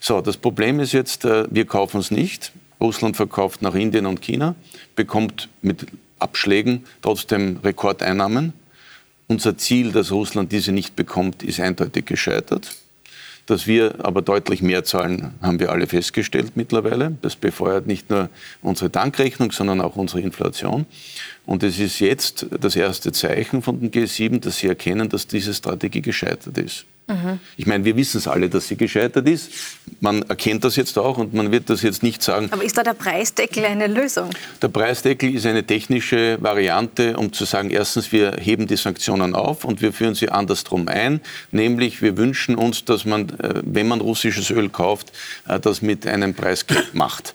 So, 0.00 0.20
das 0.22 0.38
Problem 0.38 0.80
ist 0.80 0.92
jetzt, 0.92 1.24
äh, 1.24 1.44
wir 1.50 1.66
kaufen 1.66 2.00
es 2.00 2.10
nicht. 2.10 2.52
Russland 2.80 3.16
verkauft 3.16 3.60
nach 3.60 3.74
Indien 3.74 4.06
und 4.06 4.22
China, 4.22 4.54
bekommt 4.96 5.50
mit 5.60 5.86
Abschlägen 6.18 6.86
trotzdem 7.02 7.58
Rekordeinnahmen. 7.62 8.54
Unser 9.26 9.58
Ziel, 9.58 9.92
dass 9.92 10.10
Russland 10.10 10.50
diese 10.50 10.72
nicht 10.72 10.96
bekommt, 10.96 11.42
ist 11.42 11.60
eindeutig 11.60 12.06
gescheitert. 12.06 12.76
Dass 13.46 13.66
wir 13.66 14.04
aber 14.04 14.22
deutlich 14.22 14.62
mehr 14.62 14.84
zahlen, 14.84 15.34
haben 15.42 15.58
wir 15.58 15.70
alle 15.70 15.86
festgestellt 15.86 16.52
mittlerweile. 16.54 17.16
Das 17.22 17.36
befeuert 17.36 17.86
nicht 17.86 18.10
nur 18.10 18.28
unsere 18.62 18.92
Tankrechnung, 18.92 19.50
sondern 19.52 19.80
auch 19.80 19.96
unsere 19.96 20.20
Inflation. 20.20 20.86
Und 21.46 21.62
es 21.62 21.78
ist 21.78 21.98
jetzt 22.00 22.46
das 22.60 22.76
erste 22.76 23.12
Zeichen 23.12 23.62
von 23.62 23.80
den 23.80 23.90
G7, 23.90 24.40
dass 24.40 24.58
sie 24.58 24.68
erkennen, 24.68 25.08
dass 25.08 25.26
diese 25.26 25.52
Strategie 25.54 26.02
gescheitert 26.02 26.58
ist. 26.58 26.84
Mhm. 27.10 27.40
Ich 27.56 27.66
meine, 27.66 27.84
wir 27.84 27.96
wissen 27.96 28.18
es 28.18 28.28
alle, 28.28 28.48
dass 28.48 28.68
sie 28.68 28.76
gescheitert 28.76 29.28
ist. 29.28 29.50
Man 30.00 30.22
erkennt 30.22 30.62
das 30.64 30.76
jetzt 30.76 30.96
auch 30.96 31.18
und 31.18 31.34
man 31.34 31.50
wird 31.50 31.68
das 31.68 31.82
jetzt 31.82 32.02
nicht 32.02 32.22
sagen. 32.22 32.48
Aber 32.52 32.62
ist 32.62 32.78
da 32.78 32.82
der 32.82 32.94
Preisdeckel 32.94 33.64
eine 33.64 33.88
Lösung? 33.88 34.30
Der 34.62 34.68
Preisdeckel 34.68 35.34
ist 35.34 35.44
eine 35.44 35.64
technische 35.64 36.38
Variante, 36.40 37.16
um 37.16 37.32
zu 37.32 37.44
sagen, 37.44 37.70
erstens, 37.70 38.12
wir 38.12 38.36
heben 38.40 38.66
die 38.68 38.76
Sanktionen 38.76 39.34
auf 39.34 39.64
und 39.64 39.82
wir 39.82 39.92
führen 39.92 40.14
sie 40.14 40.28
andersrum 40.28 40.86
ein. 40.86 41.20
Nämlich, 41.50 42.00
wir 42.00 42.16
wünschen 42.16 42.54
uns, 42.54 42.84
dass 42.84 43.04
man, 43.04 43.30
äh, 43.40 43.60
wenn 43.64 43.88
man 43.88 44.00
russisches 44.00 44.50
Öl 44.50 44.68
kauft, 44.68 45.12
äh, 45.48 45.58
das 45.58 45.82
mit 45.82 46.06
einem 46.06 46.34
Preis 46.34 46.64
macht. 46.92 47.34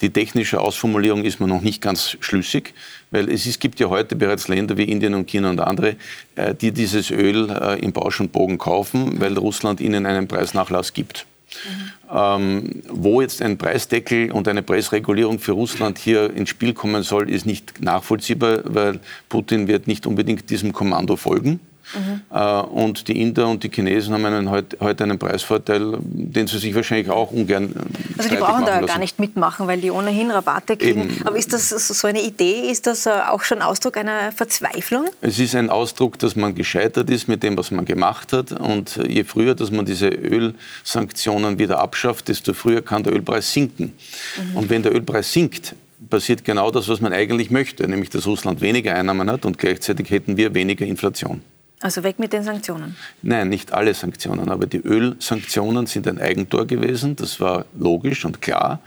Die 0.00 0.10
technische 0.10 0.60
Ausformulierung 0.60 1.24
ist 1.24 1.40
mir 1.40 1.46
noch 1.46 1.62
nicht 1.62 1.80
ganz 1.80 2.18
schlüssig, 2.20 2.74
weil 3.14 3.30
es, 3.30 3.46
ist, 3.46 3.60
gibt 3.60 3.78
ja 3.78 3.88
heute 3.88 4.16
bereits 4.16 4.48
Länder 4.48 4.76
wie 4.76 4.84
Indien 4.84 5.14
und 5.14 5.26
China 5.28 5.50
und 5.50 5.60
andere, 5.60 5.94
äh, 6.34 6.52
die 6.54 6.72
dieses 6.72 7.12
Öl 7.12 7.48
äh, 7.48 7.78
im 7.78 7.92
Bausch 7.92 8.20
und 8.20 8.32
Bogen 8.32 8.58
kaufen, 8.58 9.20
weil 9.20 9.38
Russland 9.38 9.80
ihnen 9.80 10.04
einen 10.04 10.26
Preisnachlass 10.26 10.92
gibt. 10.92 11.24
Mhm. 11.54 11.92
Ähm, 12.12 12.82
wo 12.88 13.20
jetzt 13.20 13.40
ein 13.40 13.56
Preisdeckel 13.56 14.32
und 14.32 14.48
eine 14.48 14.62
Preisregulierung 14.62 15.38
für 15.38 15.52
Russland 15.52 15.98
hier 15.98 16.34
ins 16.34 16.48
Spiel 16.48 16.74
kommen 16.74 17.04
soll, 17.04 17.30
ist 17.30 17.46
nicht 17.46 17.80
nachvollziehbar, 17.80 18.62
weil 18.64 18.98
Putin 19.28 19.68
wird 19.68 19.86
nicht 19.86 20.08
unbedingt 20.08 20.50
diesem 20.50 20.72
Kommando 20.72 21.14
folgen. 21.14 21.60
Mhm. 21.94 22.20
Äh, 22.30 22.60
und 22.62 23.08
die 23.08 23.20
Inder 23.20 23.48
und 23.48 23.62
die 23.62 23.70
Chinesen 23.70 24.14
haben 24.14 24.24
einen, 24.24 24.50
heute 24.50 25.04
einen 25.04 25.18
Preisvorteil, 25.18 25.98
den 26.00 26.46
sie 26.46 26.58
sich 26.58 26.74
wahrscheinlich 26.74 27.10
auch 27.10 27.30
ungern. 27.30 27.74
Äh, 27.74 28.18
also 28.18 28.30
die 28.30 28.36
brauchen 28.36 28.64
da 28.64 28.80
gar 28.80 28.98
nicht 28.98 29.18
mitmachen, 29.18 29.66
weil 29.66 29.80
die 29.80 29.90
ohnehin 29.90 30.30
Rabatte 30.30 30.76
kriegen. 30.76 31.02
Eben. 31.02 31.26
Aber 31.26 31.36
ist 31.36 31.52
das 31.52 31.68
so 31.70 32.06
eine 32.06 32.22
Idee? 32.22 32.70
Ist 32.70 32.86
das 32.86 33.06
äh, 33.06 33.10
auch 33.10 33.42
schon 33.42 33.62
Ausdruck 33.62 33.96
einer 33.96 34.32
Verzweiflung? 34.32 35.06
Es 35.20 35.38
ist 35.38 35.54
ein 35.54 35.70
Ausdruck, 35.70 36.18
dass 36.18 36.36
man 36.36 36.54
gescheitert 36.54 37.10
ist 37.10 37.28
mit 37.28 37.42
dem, 37.42 37.56
was 37.56 37.70
man 37.70 37.84
gemacht 37.84 38.32
hat. 38.32 38.52
Und 38.52 39.00
je 39.06 39.24
früher, 39.24 39.54
dass 39.54 39.70
man 39.70 39.84
diese 39.84 40.08
Ölsanktionen 40.08 41.58
wieder 41.58 41.80
abschafft, 41.80 42.28
desto 42.28 42.54
früher 42.54 42.82
kann 42.82 43.02
der 43.02 43.12
Ölpreis 43.12 43.52
sinken. 43.52 43.92
Mhm. 44.36 44.56
Und 44.56 44.70
wenn 44.70 44.82
der 44.82 44.94
Ölpreis 44.94 45.32
sinkt, 45.32 45.74
passiert 46.08 46.44
genau 46.44 46.70
das, 46.70 46.88
was 46.88 47.00
man 47.00 47.12
eigentlich 47.12 47.50
möchte, 47.50 47.88
nämlich 47.88 48.10
dass 48.10 48.26
Russland 48.26 48.60
weniger 48.60 48.94
Einnahmen 48.94 49.30
hat 49.30 49.44
und 49.44 49.58
gleichzeitig 49.58 50.10
hätten 50.10 50.36
wir 50.36 50.54
weniger 50.54 50.84
Inflation. 50.84 51.42
Also 51.84 52.02
weg 52.02 52.18
mit 52.18 52.32
den 52.32 52.42
Sanktionen? 52.42 52.96
Nein, 53.20 53.50
nicht 53.50 53.74
alle 53.74 53.92
Sanktionen, 53.92 54.48
aber 54.48 54.64
die 54.66 54.78
Ölsanktionen 54.78 55.84
sind 55.84 56.08
ein 56.08 56.18
Eigentor 56.18 56.66
gewesen. 56.66 57.14
Das 57.14 57.40
war 57.40 57.66
logisch 57.78 58.24
und 58.24 58.40
klar. 58.40 58.80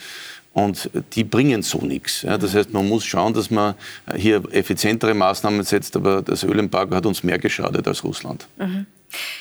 Und 0.51 0.89
die 1.13 1.23
bringen 1.23 1.61
so 1.61 1.77
nichts. 1.77 2.21
Das 2.23 2.55
heißt, 2.55 2.73
man 2.73 2.89
muss 2.89 3.05
schauen, 3.05 3.35
dass 3.35 3.51
man 3.51 3.75
hier 4.15 4.41
effizientere 4.51 5.13
Maßnahmen 5.13 5.61
setzt, 5.63 5.95
aber 5.95 6.23
das 6.23 6.43
Ölembargo 6.43 6.95
hat 6.95 7.05
uns 7.05 7.21
mehr 7.21 7.37
geschadet 7.37 7.87
als 7.87 8.03
Russland. 8.03 8.47
Mhm. 8.57 8.87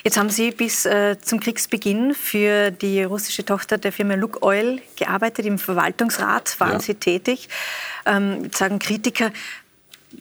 Jetzt 0.05 0.19
haben 0.19 0.29
Sie 0.29 0.51
bis 0.51 0.85
äh, 0.85 1.17
zum 1.19 1.41
Kriegsbeginn 1.41 2.15
für 2.15 2.71
die 2.71 3.03
russische 3.05 3.45
Tochter 3.45 3.79
der 3.79 3.91
Firma 3.91 4.17
Luke 4.17 4.43
Oil 4.43 4.83
gearbeitet. 4.97 5.47
Im 5.47 5.59
Verwaltungsrat 5.59 6.61
waren 6.61 6.73
ja. 6.73 6.81
Sie 6.81 6.95
tätig. 6.95 7.49
Ähm, 8.05 8.45
jetzt 8.45 8.59
sagen 8.59 8.79
Kritiker, 8.79 9.33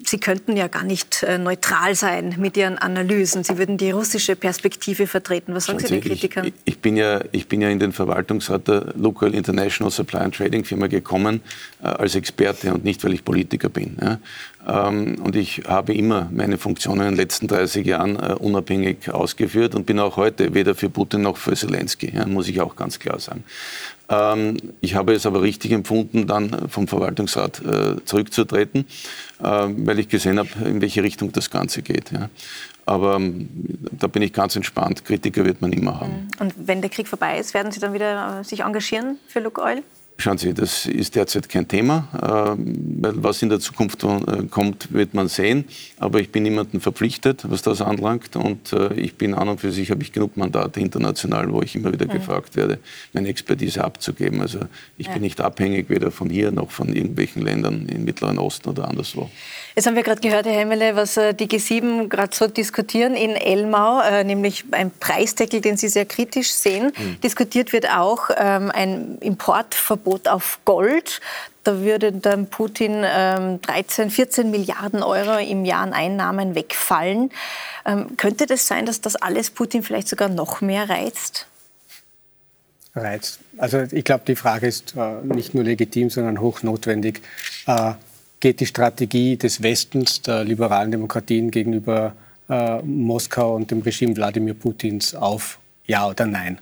Sie 0.03 0.19
könnten 0.19 0.57
ja 0.57 0.67
gar 0.67 0.83
nicht 0.83 1.23
äh, 1.23 1.37
neutral 1.37 1.95
sein 1.95 2.35
mit 2.39 2.57
Ihren 2.57 2.77
Analysen. 2.77 3.43
Sie 3.43 3.57
würden 3.57 3.77
die 3.77 3.91
russische 3.91 4.35
Perspektive 4.35 5.05
vertreten. 5.05 5.53
Was 5.53 5.65
sagen 5.65 5.79
Sie 5.79 5.87
den 5.87 6.01
Kritikern? 6.01 6.47
Ich, 6.47 6.53
ich, 6.65 6.79
bin 6.79 6.97
ja, 6.97 7.21
ich 7.31 7.47
bin 7.47 7.61
ja 7.61 7.69
in 7.69 7.79
den 7.79 7.91
Verwaltungsrat 7.91 8.67
der 8.67 8.93
Local 8.95 9.33
International 9.33 9.91
Supply 9.91 10.19
and 10.19 10.35
Trading 10.35 10.65
Firma 10.65 10.87
gekommen 10.87 11.41
äh, 11.83 11.87
als 11.87 12.15
Experte 12.15 12.73
und 12.73 12.83
nicht, 12.83 13.03
weil 13.03 13.13
ich 13.13 13.23
Politiker 13.23 13.69
bin. 13.69 13.97
Ja. 14.01 14.19
Ähm, 14.67 15.17
und 15.21 15.35
ich 15.35 15.63
habe 15.67 15.93
immer 15.93 16.29
meine 16.31 16.57
Funktionen 16.57 17.01
in 17.01 17.07
den 17.09 17.17
letzten 17.17 17.47
30 17.47 17.85
Jahren 17.85 18.15
äh, 18.15 18.33
unabhängig 18.33 19.11
ausgeführt 19.11 19.75
und 19.75 19.85
bin 19.85 19.99
auch 19.99 20.17
heute 20.17 20.53
weder 20.55 20.73
für 20.73 20.89
Putin 20.89 21.21
noch 21.21 21.37
für 21.37 21.53
Zelensky, 21.53 22.11
ja, 22.15 22.25
muss 22.25 22.47
ich 22.47 22.59
auch 22.59 22.75
ganz 22.75 22.97
klar 22.97 23.19
sagen. 23.19 23.43
Ähm, 24.09 24.57
ich 24.81 24.95
habe 24.95 25.13
es 25.13 25.25
aber 25.25 25.41
richtig 25.41 25.71
empfunden, 25.71 26.27
dann 26.27 26.69
vom 26.69 26.87
Verwaltungsrat 26.87 27.61
äh, 27.65 28.03
zurückzutreten, 28.05 28.85
äh, 29.39 29.43
weil 29.43 29.99
ich 29.99 30.09
gesehen 30.09 30.37
habe, 30.37 30.49
in 30.63 30.81
welche 30.81 31.03
Richtung 31.03 31.31
das 31.31 31.49
Ganze 31.49 31.81
geht. 31.81 32.11
Ja. 32.11 32.29
Aber 32.85 33.15
ähm, 33.15 33.49
da 33.91 34.07
bin 34.07 34.21
ich 34.21 34.31
ganz 34.31 34.55
entspannt. 34.55 35.05
Kritiker 35.05 35.43
wird 35.43 35.61
man 35.61 35.73
immer 35.73 35.99
haben. 35.99 36.29
Und 36.39 36.53
wenn 36.57 36.81
der 36.81 36.91
Krieg 36.91 37.07
vorbei 37.07 37.39
ist, 37.39 37.53
werden 37.53 37.71
Sie 37.71 37.79
dann 37.79 37.93
wieder 37.93 38.41
äh, 38.41 38.43
sich 38.43 38.61
engagieren 38.61 39.17
für 39.27 39.39
Look 39.39 39.57
Oil? 39.57 39.81
Schauen 40.17 40.37
Sie, 40.37 40.53
das 40.53 40.85
ist 40.85 41.15
derzeit 41.15 41.49
kein 41.49 41.67
Thema, 41.67 42.07
ähm, 42.57 42.97
weil 43.01 43.21
was 43.21 43.41
in 43.41 43.49
der 43.49 43.59
Zukunft 43.59 44.01
äh, 44.03 44.43
kommt, 44.49 44.93
wird 44.93 45.13
man 45.13 45.27
sehen. 45.27 45.65
Aber 45.99 46.21
ich 46.21 46.31
bin 46.31 46.43
niemandem 46.43 46.79
verpflichtet, 46.79 47.43
was 47.49 47.61
das 47.63 47.81
anlangt. 47.81 48.37
Und 48.37 48.71
äh, 48.71 48.93
ich 48.93 49.17
bin 49.17 49.33
an 49.33 49.49
und 49.49 49.59
für 49.59 49.73
sich, 49.73 49.91
habe 49.91 50.03
ich 50.03 50.13
genug 50.13 50.37
Mandate 50.37 50.79
international, 50.79 51.51
wo 51.51 51.61
ich 51.61 51.75
immer 51.75 51.91
wieder 51.91 52.05
mhm. 52.05 52.11
gefragt 52.11 52.55
werde, 52.55 52.79
meine 53.11 53.27
Expertise 53.27 53.83
abzugeben. 53.83 54.39
Also 54.41 54.59
ich 54.97 55.07
ja. 55.07 55.13
bin 55.13 55.21
nicht 55.21 55.41
abhängig 55.41 55.89
weder 55.89 56.11
von 56.11 56.29
hier 56.29 56.49
noch 56.51 56.71
von 56.71 56.95
irgendwelchen 56.95 57.41
Ländern 57.41 57.85
im 57.89 58.05
Mittleren 58.05 58.39
Osten 58.39 58.69
oder 58.69 58.87
anderswo. 58.87 59.29
Jetzt 59.75 59.85
haben 59.85 59.97
wir 59.97 60.03
gerade 60.03 60.21
gehört, 60.21 60.45
Herr 60.45 60.53
Hemmele, 60.53 60.95
was 60.95 61.17
äh, 61.17 61.33
die 61.33 61.47
G7 61.47 62.07
gerade 62.07 62.33
so 62.33 62.47
diskutieren 62.47 63.15
in 63.15 63.31
Elmau, 63.31 63.99
äh, 63.99 64.23
nämlich 64.23 64.63
ein 64.71 64.91
Preisdeckel, 64.97 65.59
den 65.59 65.75
Sie 65.75 65.89
sehr 65.89 66.05
kritisch 66.05 66.51
sehen. 66.51 66.93
Mhm. 66.97 67.19
Diskutiert 67.21 67.73
wird 67.73 67.91
auch 67.91 68.29
ähm, 68.37 68.71
ein 68.73 69.17
Importverbot 69.19 70.04
auf 70.05 70.59
Gold. 70.65 71.21
Da 71.63 71.81
würde 71.81 72.11
dann 72.11 72.47
Putin 72.47 73.01
13, 73.01 74.05
ähm, 74.05 74.11
14 74.11 74.51
Milliarden 74.51 75.03
Euro 75.03 75.37
im 75.37 75.65
Jahr 75.65 75.81
an 75.81 75.93
Einnahmen 75.93 76.55
wegfallen. 76.55 77.31
Ähm, 77.85 78.17
könnte 78.17 78.45
das 78.45 78.67
sein, 78.67 78.85
dass 78.85 79.01
das 79.01 79.15
alles 79.15 79.49
Putin 79.49 79.83
vielleicht 79.83 80.07
sogar 80.07 80.29
noch 80.29 80.61
mehr 80.61 80.89
reizt? 80.89 81.47
Reizt. 82.93 83.39
Also 83.57 83.79
ich 83.91 84.05
glaube, 84.05 84.23
die 84.27 84.35
Frage 84.35 84.67
ist 84.67 84.95
äh, 84.95 85.21
nicht 85.23 85.53
nur 85.53 85.63
legitim, 85.63 86.09
sondern 86.09 86.39
hochnotwendig 86.39 87.21
geht 88.45 88.59
die 88.59 88.67
Strategie 88.67 89.37
des 89.37 89.63
Westens, 89.63 90.21
der 90.21 90.43
liberalen 90.43 90.91
Demokratien 90.91 91.49
gegenüber 91.49 92.13
äh, 92.47 92.79
Moskau 92.83 93.55
und 93.55 93.71
dem 93.71 93.81
Regime 93.81 94.15
Wladimir 94.15 94.53
Putins 94.53 95.15
auf? 95.15 95.57
Ja 95.87 96.07
oder 96.07 96.27
nein? 96.27 96.59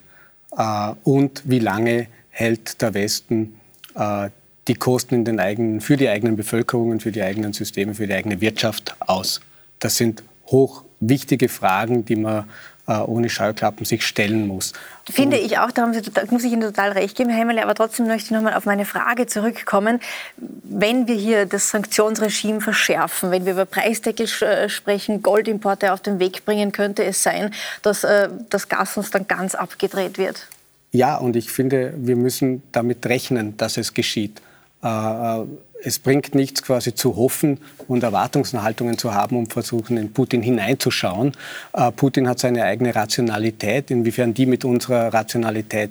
Äh, 0.57 0.93
und 1.03 1.41
wie 1.45 1.59
lange 1.59 2.07
hält 2.33 2.81
der 2.81 2.93
Westen 2.93 3.59
äh, 3.95 4.29
die 4.67 4.75
Kosten 4.75 5.15
in 5.15 5.25
den 5.25 5.39
eigenen, 5.39 5.81
für 5.81 5.97
die 5.97 6.09
eigenen 6.09 6.35
Bevölkerungen, 6.35 6.99
für 6.99 7.11
die 7.11 7.21
eigenen 7.21 7.53
Systeme, 7.53 7.93
für 7.93 8.07
die 8.07 8.13
eigene 8.13 8.41
Wirtschaft 8.41 8.95
aus? 8.99 9.39
Das 9.79 9.97
sind 9.97 10.23
hoch 10.47 10.83
wichtige 10.99 11.49
Fragen, 11.49 12.05
die 12.05 12.15
man 12.15 12.45
äh, 12.87 12.97
ohne 12.97 13.29
Scheuklappen 13.29 13.85
sich 13.85 14.05
stellen 14.05 14.47
muss. 14.47 14.73
Finde 15.09 15.37
ich 15.37 15.57
auch, 15.57 15.71
da, 15.71 15.91
Sie, 15.93 16.01
da 16.01 16.23
muss 16.29 16.43
ich 16.43 16.51
Ihnen 16.51 16.61
total 16.61 16.91
recht 16.91 17.15
geben, 17.15 17.29
Herr 17.29 17.39
Hemmele, 17.39 17.63
aber 17.63 17.75
trotzdem 17.75 18.07
möchte 18.07 18.25
ich 18.25 18.31
noch 18.31 18.41
mal 18.41 18.53
auf 18.53 18.65
meine 18.65 18.85
Frage 18.85 19.27
zurückkommen. 19.27 19.99
Wenn 20.37 21.07
wir 21.07 21.15
hier 21.15 21.45
das 21.45 21.69
Sanktionsregime 21.69 22.61
verschärfen, 22.61 23.31
wenn 23.31 23.45
wir 23.45 23.53
über 23.53 23.65
Preisdeckel 23.65 24.27
äh, 24.41 24.69
sprechen, 24.69 25.21
Goldimporte 25.21 25.93
auf 25.93 26.01
den 26.01 26.19
Weg 26.19 26.45
bringen, 26.45 26.71
könnte 26.71 27.03
es 27.03 27.23
sein, 27.23 27.53
dass 27.81 28.03
äh, 28.03 28.29
das 28.49 28.69
Gas 28.69 28.97
uns 28.97 29.11
dann 29.11 29.27
ganz 29.27 29.55
abgedreht 29.55 30.17
wird? 30.17 30.47
Ja, 30.93 31.17
und 31.17 31.35
ich 31.35 31.49
finde, 31.49 31.93
wir 31.97 32.15
müssen 32.15 32.61
damit 32.71 33.05
rechnen, 33.07 33.57
dass 33.57 33.77
es 33.77 33.95
geschieht. 33.95 34.41
Äh, 34.83 35.39
es 35.83 35.97
bringt 35.97 36.35
nichts, 36.35 36.61
quasi 36.61 36.93
zu 36.93 37.15
hoffen 37.15 37.57
und 37.87 38.03
Erwartungshaltungen 38.03 38.97
zu 38.99 39.13
haben, 39.13 39.35
um 39.35 39.47
versuchen, 39.47 39.97
in 39.97 40.13
Putin 40.13 40.43
hineinzuschauen. 40.43 41.33
Äh, 41.73 41.91
Putin 41.91 42.29
hat 42.29 42.37
seine 42.37 42.63
eigene 42.63 42.95
Rationalität. 42.95 43.89
Inwiefern 43.89 44.35
die 44.35 44.45
mit 44.45 44.65
unserer 44.65 45.11
Rationalität 45.11 45.89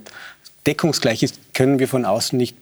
deckungsgleich 0.66 1.24
ist, 1.24 1.52
können 1.52 1.80
wir 1.80 1.88
von 1.88 2.04
außen 2.04 2.38
nicht 2.38 2.56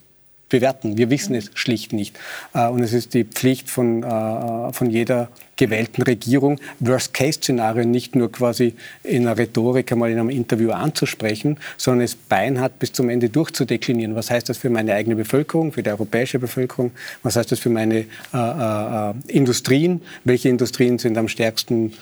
bewerten. 0.50 0.98
Wir 0.98 1.08
wissen 1.08 1.34
es 1.34 1.50
schlicht 1.54 1.92
nicht. 1.92 2.18
Äh, 2.52 2.68
und 2.68 2.82
es 2.82 2.92
ist 2.92 3.14
die 3.14 3.24
Pflicht 3.24 3.70
von, 3.70 4.02
äh, 4.02 4.72
von 4.72 4.90
jeder 4.90 5.28
gewählten 5.60 6.02
Regierung, 6.02 6.58
Worst-Case-Szenarien 6.80 7.90
nicht 7.90 8.16
nur 8.16 8.32
quasi 8.32 8.74
in 9.04 9.26
einer 9.26 9.36
Rhetorik 9.36 9.92
einmal 9.92 10.10
in 10.10 10.18
einem 10.18 10.30
Interview 10.30 10.70
anzusprechen, 10.70 11.58
sondern 11.76 12.04
es 12.06 12.14
beinhart 12.14 12.78
bis 12.78 12.92
zum 12.92 13.10
Ende 13.10 13.28
durchzudeklinieren. 13.28 14.14
Was 14.14 14.30
heißt 14.30 14.48
das 14.48 14.56
für 14.56 14.70
meine 14.70 14.94
eigene 14.94 15.16
Bevölkerung, 15.16 15.72
für 15.72 15.82
die 15.82 15.90
europäische 15.90 16.38
Bevölkerung? 16.38 16.92
Was 17.22 17.36
heißt 17.36 17.52
das 17.52 17.58
für 17.58 17.68
meine 17.68 18.06
äh, 18.32 18.36
äh, 18.36 19.12
Industrien? 19.26 20.00
Welche 20.24 20.48
Industrien 20.48 20.98
sind 20.98 21.18
am 21.18 21.28
stärksten 21.28 21.88
äh, 21.90 21.92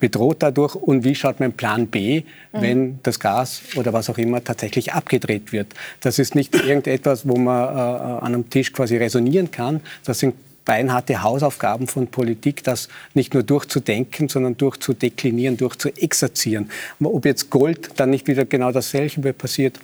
bedroht 0.00 0.38
dadurch 0.40 0.74
und 0.74 1.04
wie 1.04 1.14
schaut 1.14 1.40
mein 1.40 1.52
Plan 1.52 1.88
B, 1.88 2.20
mhm. 2.20 2.60
wenn 2.60 2.98
das 3.02 3.20
Gas 3.20 3.62
oder 3.76 3.92
was 3.92 4.08
auch 4.08 4.18
immer 4.18 4.42
tatsächlich 4.42 4.92
abgedreht 4.92 5.52
wird. 5.52 5.68
Das 6.00 6.18
ist 6.18 6.34
nicht 6.34 6.54
irgendetwas, 6.54 7.28
wo 7.28 7.36
man 7.36 7.68
äh, 7.68 7.78
an 7.78 8.34
einem 8.34 8.50
Tisch 8.50 8.72
quasi 8.72 8.96
resonieren 8.96 9.50
kann. 9.50 9.80
Das 10.04 10.20
sind 10.20 10.34
beinharte 10.64 11.22
Hausaufgaben 11.22 11.86
von 11.86 12.08
Politik, 12.08 12.62
das 12.62 12.88
nicht 13.14 13.32
nur 13.32 13.42
durchzudenken, 13.42 14.28
sondern 14.28 14.56
durchzudeklinieren, 14.56 15.56
durchzuexerzieren. 15.56 16.70
Ob 17.02 17.24
jetzt 17.24 17.48
Gold 17.48 17.90
dann 17.96 18.10
nicht 18.10 18.26
wieder 18.26 18.44
genau 18.44 18.70
dasselbe 18.70 19.32
passiert, 19.32 19.80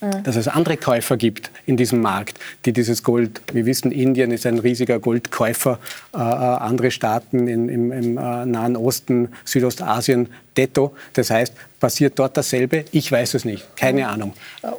dass 0.00 0.36
es 0.36 0.48
andere 0.48 0.76
Käufer 0.76 1.16
gibt 1.16 1.50
in 1.66 1.76
diesem 1.76 2.00
Markt, 2.00 2.38
die 2.64 2.72
dieses 2.72 3.02
Gold, 3.02 3.40
wir 3.52 3.64
wissen, 3.66 3.92
Indien 3.92 4.30
ist 4.30 4.46
ein 4.46 4.58
riesiger 4.58 4.98
Goldkäufer, 4.98 5.78
äh, 6.12 6.18
äh 6.18 6.20
andere 6.20 6.90
Staaten 6.90 7.46
in, 7.46 7.68
im, 7.68 7.92
im 7.92 8.18
äh, 8.18 8.46
Nahen 8.46 8.76
Osten, 8.76 9.28
Südostasien, 9.44 10.28
detto. 10.56 10.94
Das 11.14 11.30
heißt, 11.30 11.54
passiert 11.80 12.18
dort 12.18 12.36
dasselbe? 12.36 12.84
Ich 12.92 13.10
weiß 13.10 13.34
es 13.34 13.44
nicht, 13.44 13.76
keine 13.76 14.02
mhm. 14.02 14.08
Ahnung. 14.08 14.32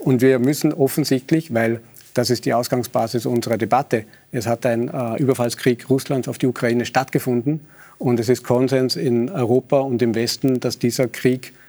Und 0.04 0.22
wir 0.22 0.40
müssen 0.40 0.74
offensichtlich, 0.74 1.54
weil 1.54 1.80
das 2.14 2.30
ist 2.30 2.46
die 2.46 2.54
Ausgangsbasis 2.54 3.26
unserer 3.26 3.58
Debatte, 3.58 4.06
es 4.32 4.48
hat 4.48 4.66
ein 4.66 4.90
äh, 4.90 5.22
Überfallskrieg 5.22 5.90
Russlands 5.90 6.28
auf 6.28 6.38
die 6.38 6.48
Ukraine 6.48 6.86
stattgefunden 6.86 7.62
und 7.98 8.20
es 8.20 8.30
ist 8.30 8.44
Konsens 8.44 8.96
in 8.96 9.30
Europa 9.30 9.80
und 9.80 10.02
im 10.02 10.16
Westen, 10.16 10.60
dass 10.60 10.80
dieser 10.80 11.08
Krieg 11.08 11.48
äh, 11.48 11.65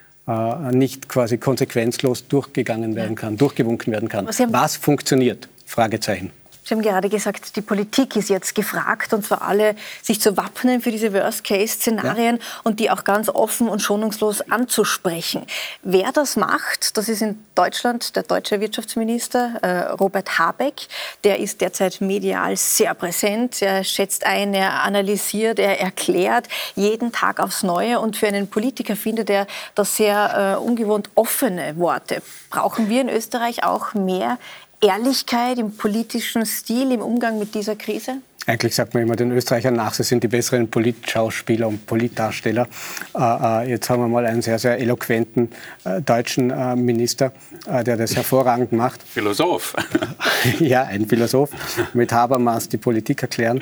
nicht 0.73 1.09
quasi 1.09 1.39
konsequenzlos 1.39 2.27
durchgegangen 2.27 2.97
werden 2.97 3.15
kann, 3.15 3.37
durchgewunken 3.37 3.93
werden 3.93 4.09
kann. 4.09 4.27
Was, 4.27 4.41
Was 4.49 4.77
funktioniert? 4.77 5.49
Fragezeichen. 5.65 6.31
Sie 6.67 6.75
haben 6.75 6.83
gerade 6.83 7.09
gesagt, 7.09 7.55
die 7.55 7.61
Politik 7.61 8.17
ist 8.17 8.29
jetzt 8.29 8.57
gefragt, 8.57 9.13
und 9.13 9.25
zwar 9.25 9.43
alle 9.43 9.77
sich 10.03 10.21
zu 10.21 10.37
wappnen 10.37 10.81
für 10.81 10.91
diese 10.91 11.13
Worst-Case-Szenarien 11.13 12.39
ja. 12.39 12.43
und 12.65 12.81
die 12.81 12.91
auch 12.91 13.05
ganz 13.05 13.29
offen 13.29 13.69
und 13.69 13.83
schonungslos 13.83 14.41
anzusprechen. 14.51 15.47
Wer 15.85 16.11
das 16.11 16.35
macht, 16.35 16.97
das 16.97 17.09
ist 17.09 17.23
in 17.23 17.39
Deutschland 17.55 18.17
der 18.17 18.25
deutsche 18.25 18.61
Wirtschaftsminister 18.61 19.61
äh, 19.63 19.93
Robert 19.93 20.41
Habeck. 20.41 20.89
Der 21.23 21.39
ist 21.39 21.61
derzeit 21.61 22.01
medial 22.01 22.57
sehr 22.57 22.95
präsent. 22.95 23.63
Er 23.63 23.85
schätzt 23.85 24.27
ein, 24.27 24.53
er 24.53 24.83
analysiert, 24.83 25.61
er 25.61 25.81
erklärt 25.81 26.49
jeden 26.75 27.13
Tag 27.13 27.39
aufs 27.39 27.63
Neue. 27.63 28.01
Und 28.01 28.17
für 28.17 28.27
einen 28.27 28.49
Politiker 28.49 28.97
findet 28.97 29.31
er 29.31 29.47
das 29.77 29.97
sehr 29.97 30.57
äh, 30.59 30.61
ungewohnt 30.61 31.11
offene 31.15 31.77
Worte. 31.77 32.23
Brauchen 32.51 32.89
wir 32.89 33.03
in 33.03 33.09
Österreich 33.09 33.63
auch 33.63 33.95
mehr 33.95 34.39
Ehrlichkeit 34.81 35.59
im 35.59 35.77
politischen 35.77 36.45
Stil, 36.47 36.93
im 36.93 37.01
Umgang 37.01 37.39
mit 37.39 37.55
dieser 37.55 37.77
Krise? 37.77 38.19
Eigentlich 38.49 38.77
sagt 38.77 38.95
man 38.95 39.03
immer 39.03 39.17
den 39.17 39.33
Österreichern 39.33 39.75
nach, 39.75 39.93
sie 39.93 40.05
sind 40.05 40.23
die 40.23 40.29
besseren 40.29 40.71
Politschauspieler 40.71 41.67
und 41.67 41.85
Politdarsteller. 41.85 42.69
Äh, 43.13 43.65
äh, 43.65 43.71
jetzt 43.71 43.91
haben 43.91 44.03
wir 44.03 44.09
mal 44.09 44.25
einen 44.25 44.41
sehr, 44.41 44.61
sehr 44.61 44.79
eloquenten 44.79 45.51
äh, 45.85 46.01
deutschen 46.01 46.51
äh, 46.51 46.77
Minister, 46.77 47.33
der 47.67 47.97
das 47.97 48.15
hervorragend 48.15 48.71
macht. 48.71 49.03
Philosoph. 49.03 49.75
ja, 50.61 50.85
ein 50.85 51.09
Philosoph. 51.09 51.51
Mit 51.95 52.13
Habermas 52.13 52.69
die 52.69 52.77
Politik 52.77 53.23
erklären. 53.23 53.61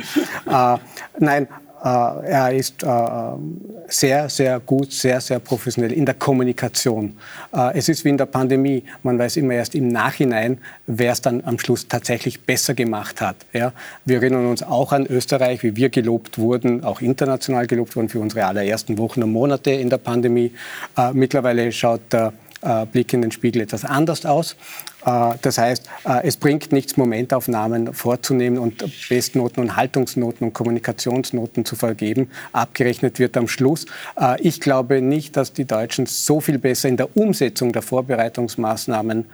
Nein, 1.18 1.49
er 1.88 2.52
ist 2.52 2.82
äh, 2.82 2.86
sehr, 3.88 4.28
sehr 4.30 4.58
gut, 4.60 4.90
sehr, 4.90 5.20
sehr 5.20 5.38
professionell 5.38 5.92
in 5.92 6.06
der 6.06 6.14
Kommunikation. 6.14 7.16
Äh, 7.54 7.76
es 7.78 7.88
ist 7.90 8.04
wie 8.04 8.08
in 8.08 8.16
der 8.16 8.26
Pandemie. 8.26 8.84
Man 9.02 9.18
weiß 9.18 9.36
immer 9.36 9.54
erst 9.54 9.74
im 9.74 9.88
Nachhinein, 9.88 10.58
wer 10.86 11.12
es 11.12 11.20
dann 11.20 11.42
am 11.44 11.58
Schluss 11.58 11.86
tatsächlich 11.86 12.40
besser 12.40 12.74
gemacht 12.74 13.20
hat. 13.20 13.36
Wir 13.52 13.72
erinnern 14.06 14.46
uns 14.46 14.62
auch 14.62 14.92
an 14.92 15.06
Österreich, 15.06 15.62
wie 15.62 15.76
wir 15.76 15.90
gelobt 15.90 16.38
wurden, 16.38 16.84
auch 16.84 17.02
international 17.02 17.66
gelobt 17.66 17.96
wurden 17.96 18.08
für 18.08 18.20
unsere 18.20 18.46
allerersten 18.46 18.96
Wochen 18.96 19.22
und 19.22 19.32
Monate 19.32 19.70
in 19.70 19.90
der 19.90 19.98
Pandemie. 19.98 20.52
Mittlerweile 21.12 21.70
schaut 21.72 22.00
der 22.12 22.32
Blick 22.92 23.12
in 23.12 23.22
den 23.22 23.30
Spiegel 23.30 23.62
etwas 23.62 23.84
anders 23.84 24.24
aus. 24.24 24.56
Äh, 25.04 25.34
das 25.42 25.58
heißt, 25.58 25.88
äh, 26.04 26.26
es 26.26 26.37
bringt 26.37 26.73
nichts, 26.73 26.96
Momentaufnahmen 26.96 27.92
vorzunehmen 27.92 28.58
und 28.58 28.84
Bestnoten 29.08 29.62
und 29.62 29.76
Haltungsnoten 29.76 30.46
und 30.46 30.52
Kommunikationsnoten 30.52 31.64
zu 31.64 31.76
vergeben. 31.76 32.30
Abgerechnet 32.52 33.18
wird 33.18 33.37
am 33.37 33.49
Schluss. 33.49 33.87
Äh, 34.18 34.40
ich 34.40 34.61
glaube 34.61 35.02
nicht, 35.02 35.37
dass 35.37 35.52
die 35.52 35.64
Deutschen 35.64 36.06
so 36.06 36.40
viel 36.40 36.58
besser 36.58 36.88
in 36.88 36.96
der 36.96 37.16
Umsetzung 37.16 37.73
der 37.73 37.82
Vorbereitungsmaßnahmen 37.82 39.26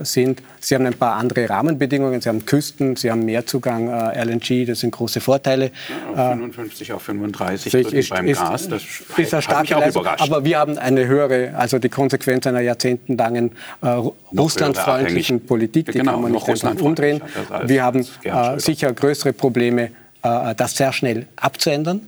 sind. 0.00 0.42
Sie 0.60 0.74
haben 0.74 0.86
ein 0.86 0.94
paar 0.94 1.16
andere 1.16 1.46
Rahmenbedingungen. 1.50 2.22
Sie 2.22 2.30
haben 2.30 2.46
Küsten, 2.46 2.96
Sie 2.96 3.10
haben 3.10 3.26
Mehrzugang 3.26 3.90
LNG, 4.14 4.64
das 4.64 4.80
sind 4.80 4.92
große 4.92 5.20
Vorteile. 5.20 5.72
Ja, 6.16 6.30
55 6.30 6.90
auf 6.94 7.02
35 7.02 7.74
ist, 7.74 8.08
beim 8.08 8.26
ist, 8.26 8.40
Gas, 8.40 8.68
das 8.70 8.82
ist 9.18 9.34
eine 9.34 9.42
starke 9.42 9.74
Leistung. 9.74 10.06
Aber 10.06 10.42
wir 10.42 10.58
haben 10.58 10.78
eine 10.78 11.06
höhere, 11.06 11.52
also 11.54 11.78
die 11.78 11.90
Konsequenz 11.90 12.46
einer 12.46 12.62
jahrzehntelangen 12.62 13.52
äh, 13.82 13.88
Russlandfreundschaft 14.34 14.97
russlandfreundlichen 14.98 15.46
Politik, 15.46 15.86
die 15.86 15.98
genau, 15.98 16.12
kann 16.12 16.22
man 16.22 16.32
nicht 16.32 16.48
einfach 16.48 16.80
umdrehen. 16.80 17.22
Wir 17.64 17.82
haben 17.82 18.06
äh, 18.22 18.58
sicher 18.58 18.92
größere 18.92 19.32
Probleme, 19.32 19.90
äh, 20.22 20.54
das 20.54 20.76
sehr 20.76 20.92
schnell 20.92 21.26
abzuändern. 21.36 22.00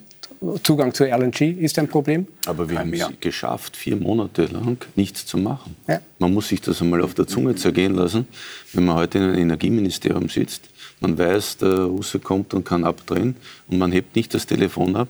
Zugang 0.62 0.94
zu 0.94 1.04
LNG 1.04 1.42
ist 1.60 1.78
ein 1.78 1.86
Problem. 1.86 2.26
Aber 2.46 2.70
wir 2.70 2.78
haben 2.78 2.94
es 2.94 3.06
geschafft, 3.20 3.76
vier 3.76 3.96
Monate 3.96 4.46
lang 4.46 4.78
nichts 4.96 5.26
zu 5.26 5.36
machen. 5.36 5.76
Ja. 5.86 6.00
Man 6.18 6.32
muss 6.32 6.48
sich 6.48 6.62
das 6.62 6.80
einmal 6.80 7.02
auf 7.02 7.12
der 7.12 7.26
Zunge 7.26 7.56
zergehen 7.56 7.94
lassen, 7.94 8.26
wenn 8.72 8.86
man 8.86 8.96
heute 8.96 9.18
in 9.18 9.24
einem 9.24 9.38
Energieministerium 9.38 10.30
sitzt. 10.30 10.62
Man 11.00 11.18
weiß, 11.18 11.58
der 11.58 11.84
Russe 11.84 12.20
kommt 12.20 12.54
und 12.54 12.64
kann 12.64 12.84
abdrehen 12.84 13.36
und 13.68 13.78
man 13.78 13.92
hebt 13.92 14.16
nicht 14.16 14.32
das 14.32 14.46
Telefon 14.46 14.96
ab 14.96 15.08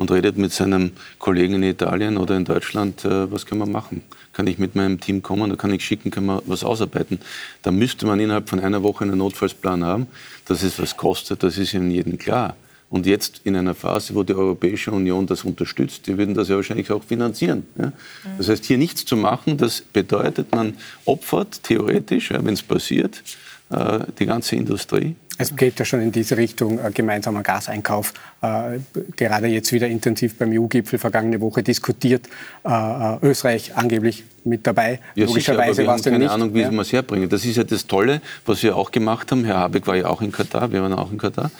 und 0.00 0.10
redet 0.10 0.38
mit 0.38 0.50
seinem 0.50 0.92
Kollegen 1.18 1.56
in 1.56 1.62
Italien 1.62 2.16
oder 2.16 2.34
in 2.34 2.46
Deutschland, 2.46 3.04
äh, 3.04 3.30
was 3.30 3.44
können 3.44 3.60
wir 3.60 3.66
machen? 3.66 4.00
Kann 4.32 4.46
ich 4.46 4.58
mit 4.58 4.74
meinem 4.74 4.98
Team 4.98 5.22
kommen, 5.22 5.50
da 5.50 5.56
kann 5.56 5.74
ich 5.74 5.84
schicken, 5.84 6.10
können 6.10 6.24
wir 6.24 6.42
was 6.46 6.64
ausarbeiten. 6.64 7.18
Da 7.60 7.70
müsste 7.70 8.06
man 8.06 8.18
innerhalb 8.18 8.48
von 8.48 8.60
einer 8.60 8.82
Woche 8.82 9.04
einen 9.04 9.18
Notfallsplan 9.18 9.84
haben. 9.84 10.06
Dass 10.46 10.62
es 10.62 10.78
was 10.78 10.96
kostet, 10.96 11.42
das 11.42 11.58
ist 11.58 11.74
Ihnen 11.74 11.90
jedem 11.90 12.16
klar. 12.16 12.56
Und 12.88 13.04
jetzt 13.04 13.42
in 13.44 13.54
einer 13.54 13.74
Phase, 13.74 14.14
wo 14.14 14.22
die 14.22 14.32
Europäische 14.32 14.90
Union 14.90 15.26
das 15.26 15.44
unterstützt, 15.44 16.06
die 16.06 16.16
würden 16.16 16.34
das 16.34 16.48
ja 16.48 16.56
wahrscheinlich 16.56 16.90
auch 16.90 17.04
finanzieren. 17.04 17.66
Ja? 17.78 17.92
Das 18.38 18.48
heißt, 18.48 18.64
hier 18.64 18.78
nichts 18.78 19.04
zu 19.04 19.18
machen, 19.18 19.58
das 19.58 19.82
bedeutet, 19.82 20.50
man 20.52 20.78
opfert 21.04 21.62
theoretisch, 21.62 22.30
ja, 22.30 22.42
wenn 22.42 22.54
es 22.54 22.62
passiert, 22.62 23.22
die 23.70 24.26
ganze 24.26 24.56
Industrie. 24.56 25.14
Es 25.40 25.56
geht 25.56 25.78
ja 25.78 25.86
schon 25.86 26.02
in 26.02 26.12
diese 26.12 26.36
Richtung, 26.36 26.78
äh, 26.78 26.90
gemeinsamer 26.92 27.42
Gaseinkauf. 27.42 28.12
Äh, 28.42 28.80
gerade 29.16 29.46
jetzt 29.46 29.72
wieder 29.72 29.88
intensiv 29.88 30.36
beim 30.36 30.50
EU-Gipfel 30.52 30.98
vergangene 30.98 31.40
Woche 31.40 31.62
diskutiert. 31.62 32.28
Äh, 32.62 32.68
äh 32.68 33.18
Österreich 33.22 33.74
angeblich 33.74 34.24
mit 34.44 34.66
dabei. 34.66 35.00
Ja, 35.14 35.24
Logischerweise 35.24 35.86
war 35.86 35.96
es 35.96 36.02
keine 36.02 36.18
nicht. 36.18 36.30
Ahnung, 36.30 36.52
wie 36.52 36.60
ja. 36.60 36.70
wir 36.70 36.80
es 36.80 36.92
herbringen. 36.92 37.30
Das 37.30 37.46
ist 37.46 37.56
ja 37.56 37.64
das 37.64 37.86
Tolle, 37.86 38.20
was 38.44 38.62
wir 38.62 38.76
auch 38.76 38.90
gemacht 38.90 39.32
haben. 39.32 39.46
Herr 39.46 39.56
Habeck 39.60 39.86
war 39.86 39.96
ja 39.96 40.08
auch 40.08 40.20
in 40.20 40.30
Katar, 40.30 40.72
wir 40.72 40.82
waren 40.82 40.92
auch 40.92 41.10
in 41.10 41.16
Katar. 41.16 41.50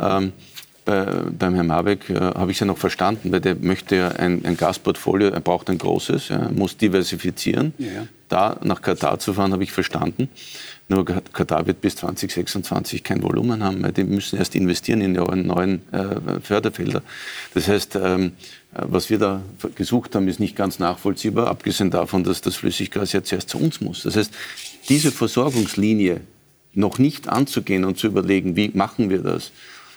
Ähm, 0.00 0.32
bei, 0.84 1.04
beim 1.36 1.54
Herrn 1.54 1.72
Habeck 1.72 2.10
äh, 2.10 2.14
habe 2.14 2.52
ich 2.52 2.56
es 2.56 2.60
ja 2.60 2.66
noch 2.66 2.78
verstanden, 2.78 3.32
weil 3.32 3.40
der 3.40 3.56
möchte 3.56 3.96
ja 3.96 4.08
ein, 4.10 4.44
ein 4.44 4.56
Gasportfolio, 4.56 5.30
er 5.30 5.40
braucht 5.40 5.70
ein 5.70 5.78
großes, 5.78 6.28
ja, 6.28 6.50
muss 6.54 6.76
diversifizieren. 6.76 7.74
Ja. 7.78 8.06
Da 8.28 8.58
nach 8.62 8.80
Katar 8.80 9.18
zu 9.18 9.32
fahren, 9.34 9.52
habe 9.52 9.64
ich 9.64 9.72
verstanden. 9.72 10.28
Nur 10.88 11.04
Katar 11.06 11.66
wird 11.66 11.80
bis 11.80 11.96
2026 11.96 13.02
kein 13.02 13.22
Volumen 13.22 13.64
haben, 13.64 13.82
weil 13.82 13.92
die 13.92 14.04
müssen 14.04 14.38
erst 14.38 14.54
investieren 14.54 15.00
in 15.00 15.14
ihre 15.14 15.34
neuen 15.34 15.80
äh, 15.92 16.40
Förderfelder. 16.42 17.02
Das 17.54 17.68
heißt, 17.68 17.96
ähm, 17.96 18.32
was 18.72 19.08
wir 19.08 19.18
da 19.18 19.42
gesucht 19.76 20.14
haben, 20.14 20.28
ist 20.28 20.40
nicht 20.40 20.56
ganz 20.56 20.78
nachvollziehbar, 20.78 21.46
abgesehen 21.46 21.90
davon, 21.90 22.22
dass 22.24 22.42
das 22.42 22.56
Flüssiggas 22.56 23.12
jetzt 23.12 23.32
erst 23.32 23.48
zu 23.48 23.58
uns 23.58 23.80
muss. 23.80 24.02
Das 24.02 24.16
heißt, 24.16 24.32
diese 24.88 25.10
Versorgungslinie 25.10 26.20
noch 26.74 26.98
nicht 26.98 27.28
anzugehen 27.28 27.84
und 27.84 27.98
zu 27.98 28.08
überlegen, 28.08 28.56
wie 28.56 28.70
machen 28.74 29.08
wir 29.08 29.22
das, 29.22 29.52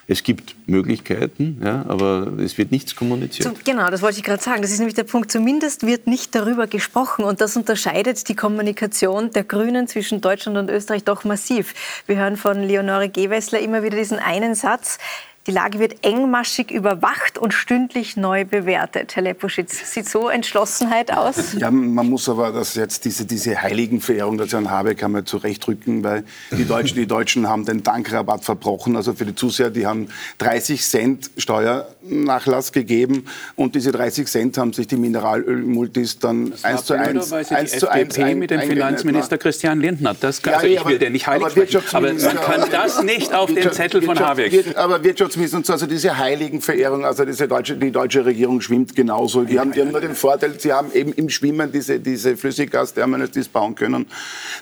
es 0.09 0.23
gibt 0.23 0.55
Möglichkeiten, 0.67 1.61
ja, 1.63 1.83
aber 1.87 2.31
es 2.39 2.57
wird 2.57 2.71
nichts 2.71 2.95
kommuniziert. 2.95 3.65
Genau, 3.65 3.89
das 3.89 4.01
wollte 4.01 4.17
ich 4.17 4.23
gerade 4.23 4.41
sagen. 4.41 4.61
Das 4.61 4.71
ist 4.71 4.77
nämlich 4.79 4.95
der 4.95 5.03
Punkt. 5.03 5.29
Zumindest 5.29 5.85
wird 5.85 6.07
nicht 6.07 6.33
darüber 6.33 6.65
gesprochen. 6.65 7.25
Und 7.25 7.41
das 7.41 7.57
unterscheidet 7.57 8.29
die 8.29 8.35
Kommunikation 8.35 9.31
der 9.31 9.43
Grünen 9.43 9.87
zwischen 9.87 10.21
Deutschland 10.21 10.57
und 10.57 10.69
Österreich 10.69 11.03
doch 11.03 11.25
massiv. 11.25 11.73
Wir 12.05 12.15
hören 12.15 12.37
von 12.37 12.63
Leonore 12.63 13.09
Gewessler 13.09 13.59
immer 13.59 13.83
wieder 13.83 13.97
diesen 13.97 14.17
einen 14.17 14.55
Satz. 14.55 14.97
Die 15.47 15.53
Lage 15.53 15.79
wird 15.79 16.03
engmaschig 16.05 16.71
überwacht 16.71 17.37
und 17.37 17.53
stündlich 17.53 18.17
neu 18.17 18.43
bewertet. 18.43 19.15
Herr 19.15 19.23
Leposchitz, 19.23 19.93
sieht 19.93 20.09
so 20.09 20.27
Entschlossenheit 20.27 21.09
aus? 21.09 21.53
Ja, 21.57 21.71
man 21.71 22.09
muss 22.09 22.27
aber 22.27 22.51
das 22.51 22.75
jetzt 22.75 23.05
diese, 23.05 23.23
diese 23.23 23.61
Heiligenverehrung 23.61 24.37
des 24.37 24.51
Herrn 24.51 24.69
Habeck 24.69 25.01
einmal 25.03 25.23
zurechtrücken, 25.23 26.03
weil 26.03 26.25
die 26.51 26.65
Deutschen, 26.65 26.97
die 26.97 27.07
Deutschen 27.07 27.47
haben 27.47 27.63
den 27.63 27.81
Tankrabatt 27.81 28.43
verbrochen. 28.43 28.97
Also 28.97 29.13
für 29.13 29.25
die 29.25 29.35
Zuseher, 29.35 29.69
die 29.69 29.87
haben 29.87 30.09
30 30.39 30.83
Cent 30.83 31.31
Steuernachlass 31.37 32.73
gegeben 32.73 33.23
und 33.55 33.73
diese 33.73 33.93
30 33.93 34.27
Cent 34.27 34.57
haben 34.57 34.73
sich 34.73 34.87
die 34.87 34.97
Mineralölmultis 34.97 36.19
dann 36.19 36.51
eins 36.63 36.83
zu 36.83 36.93
eins, 36.93 37.31
eins 37.31 37.79
zu 37.79 37.89
eins 37.89 38.19
ein, 38.19 38.39
mit 38.39 38.51
dem 38.51 38.59
Finanzminister 38.59 39.37
Christian 39.37 39.79
Lindner. 39.79 40.13
Das, 40.19 40.43
also 40.43 40.67
ja, 40.67 40.81
ich 40.81 40.85
will 40.85 40.99
den 40.99 41.13
nicht 41.13 41.25
heilig 41.25 41.45
aber, 41.93 42.07
aber 42.09 42.13
man 42.13 42.35
kann 42.35 42.69
das 42.69 43.01
nicht 43.01 43.33
auf 43.33 43.53
den 43.53 43.71
Zettel 43.71 44.01
von 44.01 44.19
Habeck. 44.19 44.75
Aber 44.75 45.01
Wirtschafts 45.01 45.36
Und 45.37 45.65
so, 45.65 45.73
also 45.73 45.85
diese 45.85 46.17
heiligen 46.17 46.61
Verehrung, 46.61 47.05
also 47.05 47.23
diese 47.23 47.47
deutsche, 47.47 47.77
die 47.77 47.91
deutsche 47.91 48.25
Regierung 48.25 48.59
schwimmt 48.59 48.95
genauso. 48.95 49.43
Die 49.43 49.59
haben, 49.59 49.71
die 49.71 49.81
haben 49.81 49.91
nur 49.91 50.01
den 50.01 50.15
Vorteil, 50.15 50.59
sie 50.59 50.73
haben 50.73 50.91
eben 50.93 51.13
im 51.13 51.29
Schwimmen 51.29 51.71
diese, 51.71 51.99
diese 51.99 52.35
Flüssiggasterminals, 52.35 53.31
die 53.31 53.41
es 53.41 53.47
bauen 53.47 53.75
können. 53.75 54.07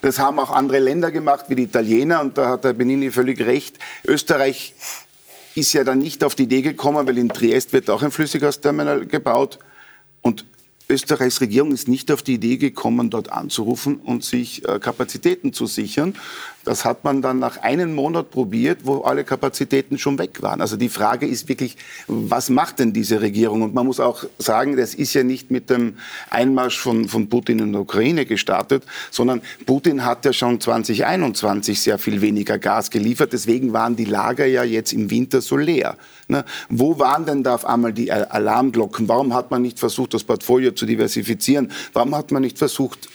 Das 0.01 0.19
haben 0.19 0.37
auch 0.39 0.51
andere 0.51 0.79
Länder 0.79 1.11
gemacht, 1.11 1.45
wie 1.47 1.55
die 1.55 1.63
Italiener, 1.63 2.21
und 2.21 2.37
da 2.37 2.49
hat 2.49 2.65
der 2.65 2.73
Benini 2.73 3.09
völlig 3.09 3.39
recht. 3.39 3.79
Österreich 4.05 4.73
ist 5.55 5.71
ja 5.71 5.85
dann 5.85 5.99
nicht 5.99 6.23
auf 6.23 6.35
die 6.35 6.43
Idee 6.43 6.61
gekommen, 6.61 7.07
weil 7.07 7.17
in 7.17 7.29
Triest 7.29 7.71
wird 7.71 7.89
auch 7.89 8.03
ein 8.03 8.11
Flüssiggasterminal 8.11 9.05
gebaut. 9.05 9.59
Und 10.21 10.45
Österreichs 10.89 11.41
Regierung 11.41 11.71
ist 11.71 11.87
nicht 11.87 12.11
auf 12.11 12.21
die 12.21 12.35
Idee 12.35 12.57
gekommen, 12.57 13.09
dort 13.09 13.31
anzurufen 13.31 13.95
und 13.95 14.23
sich 14.23 14.67
äh, 14.67 14.79
Kapazitäten 14.79 15.51
zu 15.51 15.65
sichern, 15.65 16.15
das 16.65 16.83
hat 16.83 17.03
man 17.03 17.21
dann 17.21 17.39
nach 17.39 17.57
einem 17.61 17.93
Monat 17.93 18.31
probiert, 18.31 18.79
wo 18.83 19.01
alle 19.01 19.23
Kapazitäten 19.23 19.97
schon 19.97 20.17
weg 20.17 20.41
waren. 20.41 20.61
Also 20.61 20.77
die 20.77 20.89
Frage 20.89 21.27
ist 21.27 21.47
wirklich, 21.47 21.77
was 22.07 22.49
macht 22.49 22.79
denn 22.79 22.91
diese 22.91 23.21
Regierung? 23.21 23.61
Und 23.61 23.73
man 23.73 23.85
muss 23.85 23.99
auch 23.99 24.25
sagen, 24.39 24.75
das 24.75 24.95
ist 24.95 25.13
ja 25.13 25.23
nicht 25.23 25.51
mit 25.51 25.69
dem 25.69 25.97
Einmarsch 26.29 26.79
von, 26.79 27.07
von 27.07 27.29
Putin 27.29 27.59
in 27.59 27.71
der 27.71 27.81
Ukraine 27.81 28.25
gestartet, 28.25 28.83
sondern 29.11 29.41
Putin 29.65 30.03
hat 30.03 30.25
ja 30.25 30.33
schon 30.33 30.59
2021 30.59 31.79
sehr 31.79 31.99
viel 31.99 32.21
weniger 32.21 32.57
Gas 32.57 32.89
geliefert. 32.89 33.31
Deswegen 33.33 33.71
waren 33.71 33.95
die 33.95 34.05
Lager 34.05 34.45
ja 34.45 34.63
jetzt 34.63 34.91
im 34.91 35.09
Winter 35.11 35.41
so 35.41 35.57
leer. 35.57 35.95
Ne? 36.27 36.43
Wo 36.69 36.97
waren 36.97 37.25
denn 37.25 37.43
da 37.43 37.55
auf 37.55 37.65
einmal 37.65 37.93
die 37.93 38.11
Alarmglocken? 38.11 39.07
Warum 39.07 39.33
hat 39.35 39.51
man 39.51 39.61
nicht 39.61 39.79
versucht, 39.79 40.15
das 40.15 40.23
Portfolio 40.23 40.71
zu 40.71 40.87
diversifizieren? 40.87 41.71
Warum 41.93 42.15
hat 42.15 42.31
man 42.31 42.41
nicht 42.41 42.57
versucht, 42.57 43.07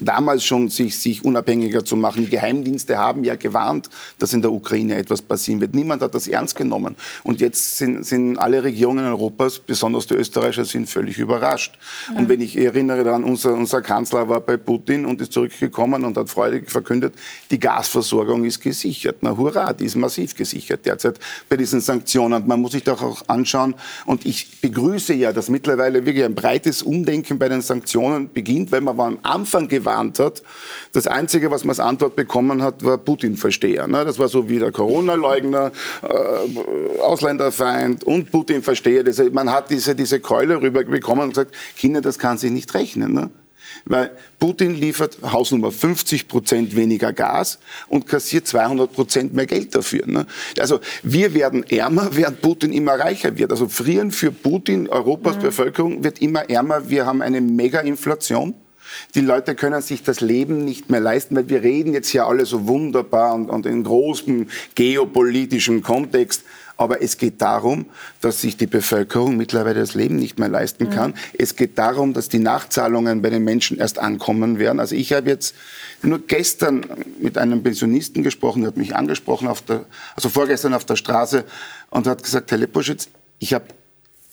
damals 0.00 0.44
schon 0.44 0.68
sich, 0.68 0.98
sich 0.98 1.24
unabhängiger 1.24 1.84
zu 1.84 1.96
machen. 1.96 2.24
Die 2.24 2.30
Geheimdienste 2.30 2.98
haben 2.98 3.24
ja 3.24 3.36
gewarnt, 3.36 3.88
dass 4.18 4.32
in 4.32 4.42
der 4.42 4.52
Ukraine 4.52 4.96
etwas 4.96 5.22
passieren 5.22 5.60
wird. 5.60 5.74
Niemand 5.74 6.02
hat 6.02 6.14
das 6.14 6.28
ernst 6.28 6.56
genommen. 6.56 6.96
Und 7.22 7.40
jetzt 7.40 7.78
sind, 7.78 8.04
sind 8.04 8.36
alle 8.38 8.62
Regierungen 8.62 9.06
Europas, 9.06 9.58
besonders 9.58 10.06
die 10.06 10.14
Österreicher, 10.14 10.64
sind 10.64 10.88
völlig 10.88 11.18
überrascht. 11.18 11.78
Mhm. 12.10 12.16
Und 12.16 12.28
wenn 12.28 12.40
ich 12.40 12.56
erinnere 12.56 13.04
daran, 13.04 13.24
unser, 13.24 13.54
unser 13.54 13.82
Kanzler 13.82 14.28
war 14.28 14.40
bei 14.40 14.56
Putin 14.56 15.06
und 15.06 15.20
ist 15.20 15.32
zurückgekommen 15.32 16.04
und 16.04 16.16
hat 16.16 16.28
freudig 16.28 16.70
verkündet, 16.70 17.14
die 17.50 17.58
Gasversorgung 17.58 18.44
ist 18.44 18.60
gesichert. 18.60 19.16
Na 19.20 19.36
hurra, 19.36 19.72
die 19.72 19.86
ist 19.86 19.96
massiv 19.96 20.34
gesichert 20.34 20.84
derzeit 20.84 21.18
bei 21.48 21.56
diesen 21.56 21.80
Sanktionen. 21.80 22.46
Man 22.46 22.60
muss 22.60 22.72
sich 22.72 22.84
doch 22.84 23.02
auch 23.02 23.22
anschauen. 23.28 23.74
Und 24.04 24.26
ich 24.26 24.60
begrüße 24.60 25.14
ja, 25.14 25.32
dass 25.32 25.48
mittlerweile 25.48 26.04
wirklich 26.04 26.24
ein 26.24 26.34
breites 26.34 26.82
Umdenken 26.82 27.38
bei 27.38 27.48
den 27.48 27.62
Sanktionen 27.62 28.32
beginnt, 28.32 28.72
weil 28.72 28.80
man 28.80 28.98
am 29.00 29.18
Anfang 29.22 29.68
gewarnt 29.68 29.85
hat. 29.86 30.42
Das 30.92 31.06
Einzige, 31.06 31.50
was 31.50 31.64
man 31.64 31.70
als 31.70 31.80
Antwort 31.80 32.16
bekommen 32.16 32.62
hat, 32.62 32.84
war 32.84 32.98
Putin-Versteher. 32.98 33.86
Ne? 33.86 34.04
Das 34.04 34.18
war 34.18 34.28
so 34.28 34.48
wie 34.48 34.58
der 34.58 34.72
Corona-Leugner, 34.72 35.72
äh, 36.02 37.00
Ausländerfeind 37.00 38.04
und 38.04 38.30
Putin-Versteher. 38.30 39.04
Man 39.32 39.50
hat 39.50 39.70
diese, 39.70 39.94
diese 39.94 40.20
Keule 40.20 40.60
rüberbekommen 40.60 41.24
und 41.24 41.30
gesagt, 41.30 41.54
Kinder, 41.76 42.00
das 42.00 42.18
kann 42.18 42.38
sich 42.38 42.50
nicht 42.50 42.72
rechnen. 42.74 43.12
Ne? 43.12 43.30
Weil 43.84 44.10
Putin 44.38 44.74
liefert 44.74 45.18
Hausnummer 45.22 45.70
50 45.70 46.28
Prozent 46.28 46.76
weniger 46.76 47.12
Gas 47.12 47.58
und 47.88 48.06
kassiert 48.06 48.46
200 48.46 48.92
Prozent 48.92 49.34
mehr 49.34 49.46
Geld 49.46 49.74
dafür. 49.74 50.06
Ne? 50.06 50.26
Also 50.58 50.80
wir 51.02 51.34
werden 51.34 51.62
ärmer, 51.64 52.10
während 52.12 52.42
Putin 52.42 52.72
immer 52.72 52.92
reicher 52.92 53.36
wird. 53.38 53.50
Also 53.50 53.68
frieren 53.68 54.10
für 54.10 54.32
Putin, 54.32 54.88
Europas 54.88 55.36
mhm. 55.36 55.42
Bevölkerung 55.42 56.04
wird 56.04 56.20
immer 56.20 56.48
ärmer. 56.48 56.88
Wir 56.88 57.06
haben 57.06 57.22
eine 57.22 57.40
Mega-Inflation. 57.40 58.54
Die 59.14 59.20
Leute 59.20 59.54
können 59.54 59.82
sich 59.82 60.02
das 60.02 60.20
Leben 60.20 60.64
nicht 60.64 60.90
mehr 60.90 61.00
leisten, 61.00 61.36
weil 61.36 61.48
wir 61.48 61.62
reden 61.62 61.92
jetzt 61.92 62.08
hier 62.08 62.26
alle 62.26 62.46
so 62.46 62.66
wunderbar 62.66 63.34
und, 63.34 63.50
und 63.50 63.66
in 63.66 63.84
großem 63.84 64.48
geopolitischen 64.74 65.82
Kontext. 65.82 66.44
Aber 66.78 67.02
es 67.02 67.16
geht 67.16 67.40
darum, 67.40 67.86
dass 68.20 68.42
sich 68.42 68.58
die 68.58 68.66
Bevölkerung 68.66 69.36
mittlerweile 69.36 69.80
das 69.80 69.94
Leben 69.94 70.16
nicht 70.16 70.38
mehr 70.38 70.50
leisten 70.50 70.90
kann. 70.90 71.12
Mhm. 71.12 71.16
Es 71.38 71.56
geht 71.56 71.78
darum, 71.78 72.12
dass 72.12 72.28
die 72.28 72.38
Nachzahlungen 72.38 73.22
bei 73.22 73.30
den 73.30 73.44
Menschen 73.44 73.78
erst 73.78 73.98
ankommen 73.98 74.58
werden. 74.58 74.78
Also 74.78 74.94
ich 74.94 75.12
habe 75.14 75.30
jetzt 75.30 75.54
nur 76.02 76.18
gestern 76.26 76.84
mit 77.18 77.38
einem 77.38 77.62
Pensionisten 77.62 78.22
gesprochen, 78.22 78.62
der 78.62 78.68
hat 78.68 78.76
mich 78.76 78.94
angesprochen, 78.94 79.48
auf 79.48 79.62
der, 79.62 79.86
also 80.14 80.28
vorgestern 80.28 80.74
auf 80.74 80.84
der 80.84 80.96
Straße 80.96 81.44
und 81.88 82.06
hat 82.06 82.22
gesagt, 82.22 82.50
Herr 82.50 82.58
Leposchitz, 82.58 83.08
ich 83.38 83.54
habe 83.54 83.64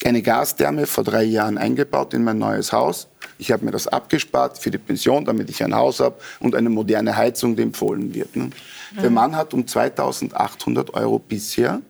eine 0.03 0.21
Gastherme 0.21 0.85
vor 0.85 1.05
drei 1.05 1.23
Jahren 1.23 1.57
eingebaut 1.57 2.13
in 2.13 2.25
mein 2.25 2.39
neues 2.39 2.73
Haus. 2.73 3.07
Ich 3.37 3.51
habe 3.51 3.65
mir 3.65 3.71
das 3.71 3.87
abgespart 3.87 4.57
für 4.57 4.71
die 4.71 4.77
Pension, 4.77 5.25
damit 5.25 5.49
ich 5.49 5.63
ein 5.63 5.75
Haus 5.75 5.99
habe 5.99 6.15
und 6.39 6.55
eine 6.55 6.69
moderne 6.69 7.15
Heizung, 7.15 7.55
die 7.55 7.63
empfohlen 7.63 8.13
wird. 8.13 8.35
Ne? 8.35 8.45
Mhm. 8.45 9.01
Der 9.01 9.09
Mann 9.09 9.35
hat 9.35 9.53
um 9.53 9.65
2800 9.65 10.93
Euro 10.93 11.19
bisher 11.19 11.81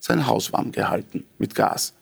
sein 0.00 0.26
Haus 0.26 0.52
warm 0.52 0.72
gehalten 0.72 1.24
mit 1.38 1.54
Gas. 1.54 1.94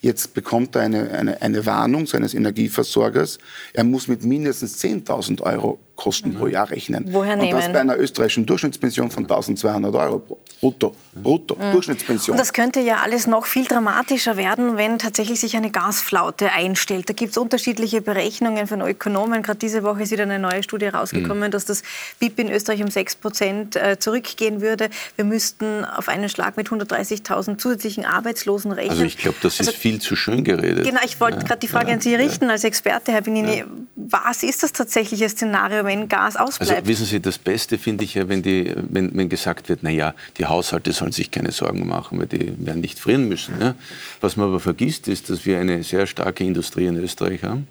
Jetzt 0.00 0.34
bekommt 0.34 0.76
er 0.76 0.82
eine, 0.82 1.10
eine, 1.10 1.42
eine 1.42 1.66
Warnung 1.66 2.06
seines 2.06 2.34
Energieversorgers, 2.34 3.38
er 3.72 3.84
muss 3.84 4.08
mit 4.08 4.24
mindestens 4.24 4.82
10.000 4.82 5.42
Euro 5.42 5.78
Kosten 5.96 6.30
mhm. 6.30 6.36
pro 6.36 6.46
Jahr 6.46 6.70
rechnen. 6.70 7.06
Woher 7.10 7.36
nehmen? 7.36 7.54
Und 7.54 7.60
das 7.60 7.72
bei 7.72 7.80
einer 7.80 7.98
österreichischen 7.98 8.46
Durchschnittspension 8.46 9.10
von 9.10 9.26
1.200 9.26 9.98
Euro 9.98 10.18
brutto. 10.60 10.94
Brutto, 11.14 11.56
mhm. 11.56 11.72
Durchschnittspension. 11.72 12.34
Und 12.34 12.38
das 12.40 12.52
könnte 12.52 12.80
ja 12.80 12.98
alles 13.02 13.26
noch 13.26 13.44
viel 13.44 13.66
dramatischer 13.66 14.36
werden, 14.36 14.76
wenn 14.76 14.98
tatsächlich 14.98 15.40
sich 15.40 15.56
eine 15.56 15.70
Gasflaute 15.70 16.50
einstellt. 16.52 17.08
Da 17.08 17.12
gibt 17.12 17.32
es 17.32 17.36
unterschiedliche 17.36 18.00
Berechnungen 18.00 18.66
von 18.66 18.80
Ökonomen. 18.80 19.42
Gerade 19.42 19.58
diese 19.58 19.82
Woche 19.82 20.02
ist 20.02 20.12
wieder 20.12 20.22
eine 20.22 20.38
neue 20.38 20.62
Studie 20.62 20.86
rausgekommen, 20.86 21.48
mhm. 21.48 21.50
dass 21.50 21.66
das 21.66 21.82
BIP 22.18 22.38
in 22.38 22.50
Österreich 22.50 22.82
um 22.82 22.90
6 22.90 23.16
Prozent 23.16 23.76
äh, 23.76 23.98
zurückgehen 23.98 24.60
würde. 24.60 24.88
Wir 25.16 25.24
müssten 25.24 25.84
auf 25.84 26.08
einen 26.08 26.28
Schlag 26.28 26.56
mit 26.56 26.68
130.000 26.68 27.58
zusätzlichen 27.58 28.06
Arbeitslosen 28.06 28.72
rechnen. 28.72 28.90
Also 28.92 29.04
ich 29.04 29.18
glaube, 29.18 29.36
das 29.42 29.58
also, 29.58 29.70
ist 29.70 29.78
viel 29.78 30.00
zu 30.00 30.16
schön 30.16 30.44
geredet. 30.44 30.84
Genau, 30.84 31.00
ich 31.04 31.20
wollte 31.20 31.38
ja, 31.38 31.42
gerade 31.44 31.60
die 31.60 31.68
Frage 31.68 31.88
ja, 31.88 31.94
an 31.94 32.00
Sie 32.00 32.14
richten 32.14 32.46
ja. 32.46 32.52
als 32.52 32.64
Experte, 32.64 33.12
Herr 33.12 33.22
Benini. 33.22 33.64
Was 33.96 34.42
ist 34.42 34.62
das 34.62 34.72
tatsächliche 34.72 35.28
Szenario, 35.28 35.81
wenn 35.84 36.08
Gas 36.08 36.36
ausbleibt? 36.36 36.72
Also 36.72 36.86
wissen 36.86 37.06
Sie, 37.06 37.20
das 37.20 37.38
Beste 37.38 37.78
finde 37.78 38.04
ich 38.04 38.14
ja, 38.14 38.28
wenn, 38.28 38.42
die, 38.42 38.74
wenn, 38.90 39.16
wenn 39.16 39.28
gesagt 39.28 39.68
wird, 39.68 39.82
naja, 39.82 40.14
die 40.38 40.46
Haushalte 40.46 40.92
sollen 40.92 41.12
sich 41.12 41.30
keine 41.30 41.52
Sorgen 41.52 41.86
machen, 41.86 42.18
weil 42.18 42.26
die 42.26 42.54
werden 42.64 42.80
nicht 42.80 42.98
frieren 42.98 43.28
müssen. 43.28 43.54
Ja? 43.60 43.74
Was 44.20 44.36
man 44.36 44.48
aber 44.48 44.60
vergisst, 44.60 45.08
ist, 45.08 45.30
dass 45.30 45.46
wir 45.46 45.58
eine 45.58 45.82
sehr 45.82 46.06
starke 46.06 46.44
Industrie 46.44 46.86
in 46.86 46.96
Österreich 46.96 47.42
haben 47.44 47.66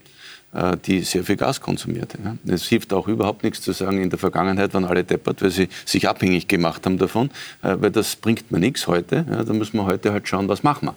äh, 0.53 0.77
die 0.85 1.01
sehr 1.01 1.23
viel 1.23 1.37
Gas 1.37 1.61
konsumiert. 1.61 2.15
Es 2.45 2.65
hilft 2.65 2.93
auch 2.93 3.07
überhaupt 3.07 3.43
nichts 3.43 3.61
zu 3.61 3.71
sagen, 3.71 4.01
in 4.01 4.09
der 4.09 4.19
Vergangenheit 4.19 4.73
waren 4.73 4.85
alle 4.85 5.03
deppert, 5.03 5.41
weil 5.41 5.51
sie 5.51 5.69
sich 5.85 6.09
abhängig 6.09 6.47
gemacht 6.47 6.85
haben 6.85 6.97
davon, 6.97 7.29
äh, 7.61 7.77
weil 7.79 7.91
das 7.91 8.15
bringt 8.15 8.51
mir 8.51 8.59
nichts 8.59 8.87
heute. 8.87 9.23
Da 9.23 9.53
müssen 9.53 9.77
wir 9.77 9.85
heute 9.85 10.11
halt 10.11 10.27
schauen, 10.27 10.47
was 10.47 10.63
machen 10.63 10.89
wir. 10.89 10.95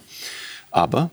Aber 0.71 1.11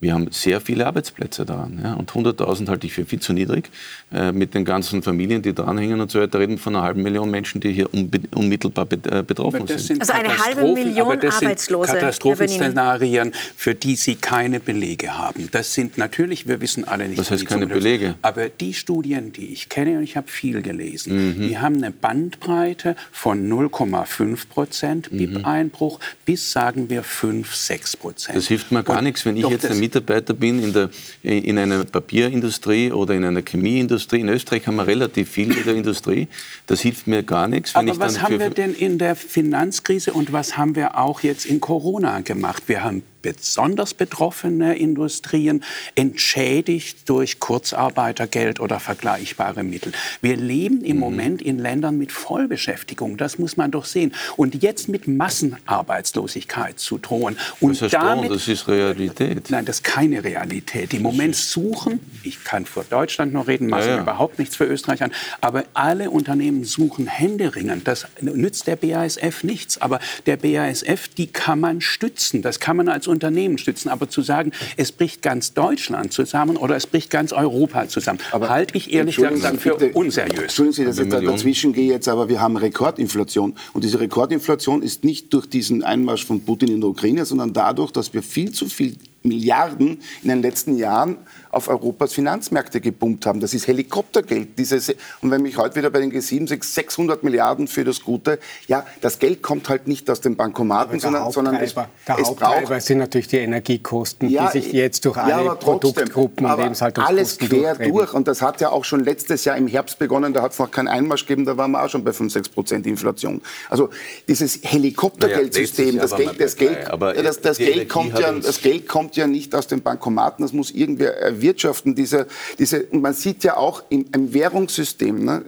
wir 0.00 0.14
haben 0.14 0.28
sehr 0.30 0.60
viele 0.60 0.86
Arbeitsplätze 0.86 1.44
daran. 1.44 1.80
Ja, 1.82 1.94
und 1.94 2.12
100.000 2.12 2.68
halte 2.68 2.86
ich 2.86 2.92
für 2.92 3.04
viel 3.04 3.18
zu 3.18 3.32
niedrig. 3.32 3.68
Äh, 4.12 4.30
mit 4.30 4.54
den 4.54 4.64
ganzen 4.64 5.02
Familien, 5.02 5.42
die 5.42 5.52
dranhängen 5.52 6.00
und 6.00 6.08
so 6.10 6.20
weiter, 6.20 6.38
reden 6.38 6.52
wir 6.52 6.58
von 6.58 6.76
einer 6.76 6.84
halben 6.84 7.02
Million 7.02 7.28
Menschen, 7.30 7.60
die 7.60 7.72
hier 7.72 7.88
unmittelbar 7.92 8.86
äh, 8.92 9.22
betroffen 9.22 9.66
sind. 9.66 9.80
sind. 9.80 10.00
Also 10.00 10.12
eine 10.12 10.38
halbe 10.38 10.72
Million 10.72 11.06
aber 11.08 11.16
das 11.16 11.42
Arbeitslose. 11.42 11.90
Sind 11.90 12.00
Katastrophenszenarien, 12.00 13.32
für 13.56 13.74
die 13.74 13.96
Sie 13.96 14.14
keine 14.14 14.60
Belege 14.60 15.18
haben. 15.18 15.48
Das 15.50 15.74
sind 15.74 15.98
natürlich, 15.98 16.46
wir 16.46 16.60
wissen 16.60 16.86
alle 16.86 17.08
nicht. 17.08 17.18
Was 17.18 17.32
heißt 17.32 17.46
keine 17.46 17.66
Belege? 17.66 18.14
Aber 18.22 18.48
die 18.48 18.74
Studien, 18.74 19.32
die 19.32 19.52
ich 19.52 19.68
kenne, 19.68 19.98
und 19.98 20.04
ich 20.04 20.16
habe 20.16 20.28
viel 20.28 20.62
gelesen, 20.62 21.38
mhm. 21.38 21.48
die 21.48 21.58
haben 21.58 21.76
eine 21.76 21.90
Bandbreite 21.90 22.94
von 23.10 23.50
0,5 23.50 24.48
Prozent 24.48 25.10
BIP-Einbruch 25.10 25.98
mhm. 25.98 26.02
bis, 26.24 26.52
sagen 26.52 26.88
wir, 26.88 27.02
5, 27.02 27.52
6 27.52 27.96
Prozent. 27.96 28.36
Das 28.36 28.46
hilft 28.46 28.70
mir 28.70 28.84
gar 28.84 28.98
und 28.98 29.04
nichts, 29.04 29.26
wenn 29.26 29.36
ich 29.36 29.48
jetzt 29.48 29.66
eine 29.66 29.87
Mitarbeiter 29.88 30.34
bin 30.34 30.62
in, 30.62 30.72
der, 30.72 30.90
in 31.22 31.56
einer 31.58 31.84
Papierindustrie 31.84 32.92
oder 32.92 33.14
in 33.14 33.24
einer 33.24 33.42
Chemieindustrie. 33.42 34.20
In 34.20 34.28
Österreich 34.28 34.66
haben 34.66 34.76
wir 34.76 34.86
relativ 34.86 35.30
viel 35.30 35.56
in 35.56 35.64
der 35.64 35.74
Industrie. 35.74 36.28
Das 36.66 36.80
hilft 36.80 37.06
mir 37.06 37.22
gar 37.22 37.48
nichts. 37.48 37.74
Aber 37.74 37.98
was 37.98 38.20
haben 38.20 38.38
wir 38.38 38.50
denn 38.50 38.74
in 38.74 38.98
der 38.98 39.16
Finanzkrise 39.16 40.12
und 40.12 40.32
was 40.32 40.58
haben 40.58 40.76
wir 40.76 40.98
auch 40.98 41.22
jetzt 41.22 41.46
in 41.46 41.60
Corona 41.60 42.20
gemacht? 42.20 42.64
Wir 42.66 42.84
haben 42.84 43.02
besonders 43.22 43.94
betroffene 43.94 44.76
Industrien 44.76 45.64
entschädigt 45.94 47.08
durch 47.08 47.40
Kurzarbeitergeld 47.40 48.60
oder 48.60 48.80
vergleichbare 48.80 49.62
Mittel. 49.62 49.92
Wir 50.20 50.36
leben 50.36 50.82
im 50.82 50.96
mhm. 50.96 51.00
Moment 51.00 51.42
in 51.42 51.58
Ländern 51.58 51.98
mit 51.98 52.12
Vollbeschäftigung, 52.12 53.16
das 53.16 53.38
muss 53.38 53.56
man 53.56 53.70
doch 53.70 53.84
sehen. 53.84 54.14
Und 54.36 54.62
jetzt 54.62 54.88
mit 54.88 55.08
Massenarbeitslosigkeit 55.08 56.78
zu 56.78 56.98
drohen 56.98 57.36
und 57.60 57.80
das 57.80 57.92
damit 57.92 58.30
das 58.30 58.48
ist 58.48 58.68
Realität. 58.68 59.50
Nein, 59.50 59.64
das 59.64 59.76
ist 59.76 59.84
keine 59.84 60.22
Realität. 60.22 60.94
Im 60.94 61.02
Moment 61.02 61.34
suchen, 61.34 62.00
ich 62.22 62.44
kann 62.44 62.66
vor 62.66 62.84
Deutschland 62.88 63.32
noch 63.32 63.48
reden, 63.48 63.68
mache 63.68 63.88
ja, 63.88 63.96
ja. 63.96 64.02
überhaupt 64.02 64.38
nichts 64.38 64.56
für 64.56 64.64
Österreich 64.64 65.02
an, 65.02 65.12
aber 65.40 65.64
alle 65.74 66.10
Unternehmen 66.10 66.64
suchen 66.64 67.06
händeringend. 67.06 67.88
Das 67.88 68.06
nützt 68.20 68.66
der 68.66 68.76
BASF 68.76 69.42
nichts, 69.42 69.80
aber 69.80 69.98
der 70.26 70.36
BASF, 70.36 71.08
die 71.08 71.26
kann 71.26 71.60
man 71.60 71.80
stützen. 71.80 72.42
Das 72.42 72.60
kann 72.60 72.76
man 72.76 72.88
als 72.88 73.07
Unternehmen 73.08 73.58
stützen. 73.58 73.88
Aber 73.88 74.08
zu 74.08 74.22
sagen, 74.22 74.52
es 74.76 74.92
bricht 74.92 75.22
ganz 75.22 75.54
Deutschland 75.54 76.12
zusammen 76.12 76.56
oder 76.56 76.76
es 76.76 76.86
bricht 76.86 77.10
ganz 77.10 77.32
Europa 77.32 77.88
zusammen, 77.88 78.20
aber 78.32 78.48
halte 78.48 78.76
ich 78.76 78.92
ehrlich 78.92 79.16
gesagt 79.16 79.60
für 79.60 79.76
bitte, 79.76 79.92
unseriös. 79.94 80.38
Entschuldigen 80.42 80.74
Sie, 80.74 80.84
dass 80.84 80.98
ich 80.98 81.08
da 81.08 81.20
dazwischen 81.20 81.72
gehe 81.72 81.90
jetzt, 81.90 82.08
aber 82.08 82.28
wir 82.28 82.40
haben 82.40 82.56
Rekordinflation. 82.56 83.54
Und 83.72 83.84
diese 83.84 84.00
Rekordinflation 84.00 84.82
ist 84.82 85.04
nicht 85.04 85.32
durch 85.32 85.46
diesen 85.46 85.82
Einmarsch 85.82 86.24
von 86.24 86.40
Putin 86.40 86.68
in 86.68 86.80
der 86.80 86.90
Ukraine, 86.90 87.24
sondern 87.24 87.52
dadurch, 87.52 87.90
dass 87.90 88.12
wir 88.14 88.22
viel 88.22 88.52
zu 88.52 88.66
viel 88.66 88.96
Milliarden 89.28 90.00
in 90.22 90.28
den 90.28 90.42
letzten 90.42 90.76
Jahren 90.76 91.18
auf 91.50 91.68
Europas 91.68 92.12
Finanzmärkte 92.12 92.80
gepumpt 92.80 93.26
haben. 93.26 93.40
Das 93.40 93.54
ist 93.54 93.66
Helikoptergeld. 93.66 94.58
Dieses, 94.58 94.94
und 95.20 95.30
wenn 95.30 95.42
mich 95.42 95.56
heute 95.56 95.76
wieder 95.76 95.90
bei 95.90 96.00
den 96.00 96.12
G7 96.12 96.62
600 96.62 97.22
Milliarden 97.22 97.68
für 97.68 97.84
das 97.84 98.02
Gute, 98.02 98.38
ja, 98.66 98.86
das 99.00 99.18
Geld 99.18 99.42
kommt 99.42 99.68
halt 99.68 99.88
nicht 99.88 100.10
aus 100.10 100.20
den 100.20 100.36
Bankomaten, 100.36 101.00
sondern, 101.00 101.30
sondern 101.32 101.56
es, 101.56 101.74
der 101.74 101.88
es 102.18 102.34
braucht, 102.34 102.82
sind 102.82 102.98
natürlich 102.98 103.28
die 103.28 103.38
Energiekosten, 103.38 104.28
ja, 104.28 104.50
die 104.50 104.60
sich 104.60 104.72
jetzt 104.72 105.04
durch 105.04 105.16
alle 105.16 105.44
ja, 105.44 105.54
Produktgruppen 105.54 106.46
und 106.46 106.58
Lebenshaltungskosten 106.58 107.18
alles 107.18 107.38
quer 107.38 107.74
durch. 107.74 108.12
Und 108.12 108.28
das 108.28 108.42
hat 108.42 108.60
ja 108.60 108.70
auch 108.70 108.84
schon 108.84 109.00
letztes 109.04 109.44
Jahr 109.44 109.56
im 109.56 109.66
Herbst 109.66 109.98
begonnen, 109.98 110.32
da 110.32 110.42
hat 110.42 110.52
es 110.52 110.58
noch 110.58 110.70
keinen 110.70 110.88
Einmarsch 110.88 111.26
gegeben, 111.26 111.44
da 111.44 111.56
waren 111.56 111.70
wir 111.72 111.82
auch 111.82 111.88
schon 111.88 112.04
bei 112.04 112.12
5, 112.12 112.32
6 112.32 112.48
Prozent 112.50 112.86
Inflation. 112.86 113.42
Also 113.68 113.90
dieses 114.26 114.60
Helikoptergeldsystem, 114.62 115.96
naja, 115.96 116.00
das, 116.02 116.16
Geld, 116.16 116.40
das, 116.40 116.56
Geld, 116.56 116.88
das, 117.24 117.40
das, 117.40 117.58
Geld 117.58 117.88
kommt 117.88 118.18
ja, 118.18 118.32
das 118.32 118.60
Geld 118.60 118.88
kommt 118.88 119.16
ja 119.18 119.26
nicht 119.26 119.54
aus 119.54 119.66
den 119.66 119.82
Bankomaten, 119.82 120.42
das 120.42 120.52
muss 120.52 120.70
irgendwer 120.70 121.16
erwirtschaften. 121.18 121.94
Diese, 121.94 122.26
diese, 122.58 122.84
und 122.84 123.02
man 123.02 123.14
sieht 123.14 123.44
ja 123.44 123.56
auch 123.56 123.82
im, 123.90 124.06
im 124.14 124.32
Währungssystem, 124.32 125.24
ne, 125.24 125.44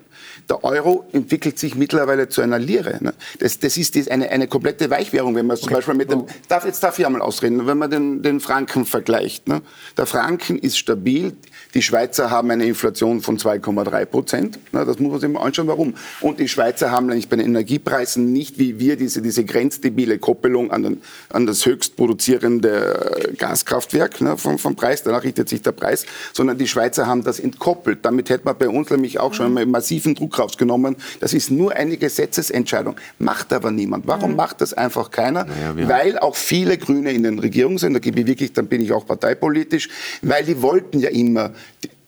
der 0.48 0.64
Euro 0.64 1.06
entwickelt 1.12 1.58
sich 1.58 1.74
mittlerweile 1.74 2.28
zu 2.28 2.40
einer 2.42 2.58
Lire. 2.58 2.98
Ne? 3.00 3.14
Das, 3.38 3.58
das 3.58 3.76
ist 3.76 4.10
eine, 4.10 4.28
eine 4.30 4.48
komplette 4.48 4.90
Weichwährung, 4.90 5.34
wenn 5.34 5.46
man 5.46 5.56
okay. 5.56 5.66
zum 5.66 5.74
Beispiel 5.74 5.94
mit 5.94 6.10
dem, 6.10 6.26
darf, 6.48 6.64
jetzt 6.64 6.82
darf 6.82 6.98
ich 6.98 7.06
einmal 7.06 7.22
ausreden, 7.22 7.66
wenn 7.66 7.78
man 7.78 7.90
den, 7.90 8.22
den 8.22 8.40
Franken 8.40 8.84
vergleicht. 8.84 9.48
Ne? 9.48 9.62
Der 9.96 10.06
Franken 10.06 10.58
ist 10.58 10.76
stabil, 10.76 11.36
Die 11.74 11.82
Schweizer 11.82 12.30
haben 12.30 12.50
eine 12.50 12.64
Inflation 12.66 13.20
von 13.20 13.38
2,3 13.38 14.04
Prozent. 14.06 14.58
Das 14.72 14.98
muss 14.98 15.12
man 15.12 15.20
sich 15.20 15.30
mal 15.30 15.42
anschauen, 15.42 15.68
warum. 15.68 15.94
Und 16.20 16.40
die 16.40 16.48
Schweizer 16.48 16.90
haben 16.90 17.06
nämlich 17.06 17.28
bei 17.28 17.36
den 17.36 17.46
Energiepreisen 17.46 18.32
nicht 18.32 18.58
wie 18.58 18.78
wir 18.78 18.96
diese, 18.96 19.22
diese 19.22 19.44
grenzdebile 19.44 20.18
Koppelung 20.18 20.70
an, 20.70 20.82
den, 20.82 21.02
an 21.28 21.46
das 21.46 21.64
höchst 21.66 21.96
produzierende 21.96 23.34
Gaskraftwerk 23.38 24.20
ne, 24.20 24.36
vom, 24.36 24.58
vom 24.58 24.74
Preis. 24.74 25.02
Danach 25.02 25.22
richtet 25.22 25.48
sich 25.48 25.62
der 25.62 25.72
Preis. 25.72 26.06
Sondern 26.32 26.58
die 26.58 26.66
Schweizer 26.66 27.06
haben 27.06 27.22
das 27.22 27.38
entkoppelt. 27.38 28.00
Damit 28.02 28.30
hätte 28.30 28.44
man 28.44 28.56
bei 28.58 28.68
uns 28.68 28.90
nämlich 28.90 29.20
auch 29.20 29.34
schon 29.34 29.56
einen 29.56 29.70
massiven 29.70 30.14
Druck 30.14 30.38
rausgenommen. 30.38 30.96
Das 31.20 31.32
ist 31.34 31.50
nur 31.50 31.72
eine 31.72 31.96
Gesetzesentscheidung. 31.96 32.96
Macht 33.18 33.52
aber 33.52 33.70
niemand. 33.70 34.06
Warum 34.06 34.30
mhm. 34.30 34.36
macht 34.36 34.60
das 34.60 34.74
einfach 34.74 35.10
keiner? 35.10 35.44
Naja, 35.44 35.88
Weil 35.88 36.18
auch 36.18 36.34
viele 36.36 36.78
Grüne 36.78 37.12
in 37.12 37.22
den 37.22 37.38
Regierungen 37.38 37.78
sind. 37.78 37.94
Da 37.94 38.00
gebe 38.00 38.20
ich 38.20 38.26
wirklich, 38.26 38.52
dann 38.52 38.66
bin 38.66 38.80
ich 38.80 38.92
auch 38.92 39.06
parteipolitisch. 39.06 39.88
Weil 40.22 40.44
die 40.44 40.60
wollten 40.62 40.98
ja 40.98 41.10
immer 41.10 41.52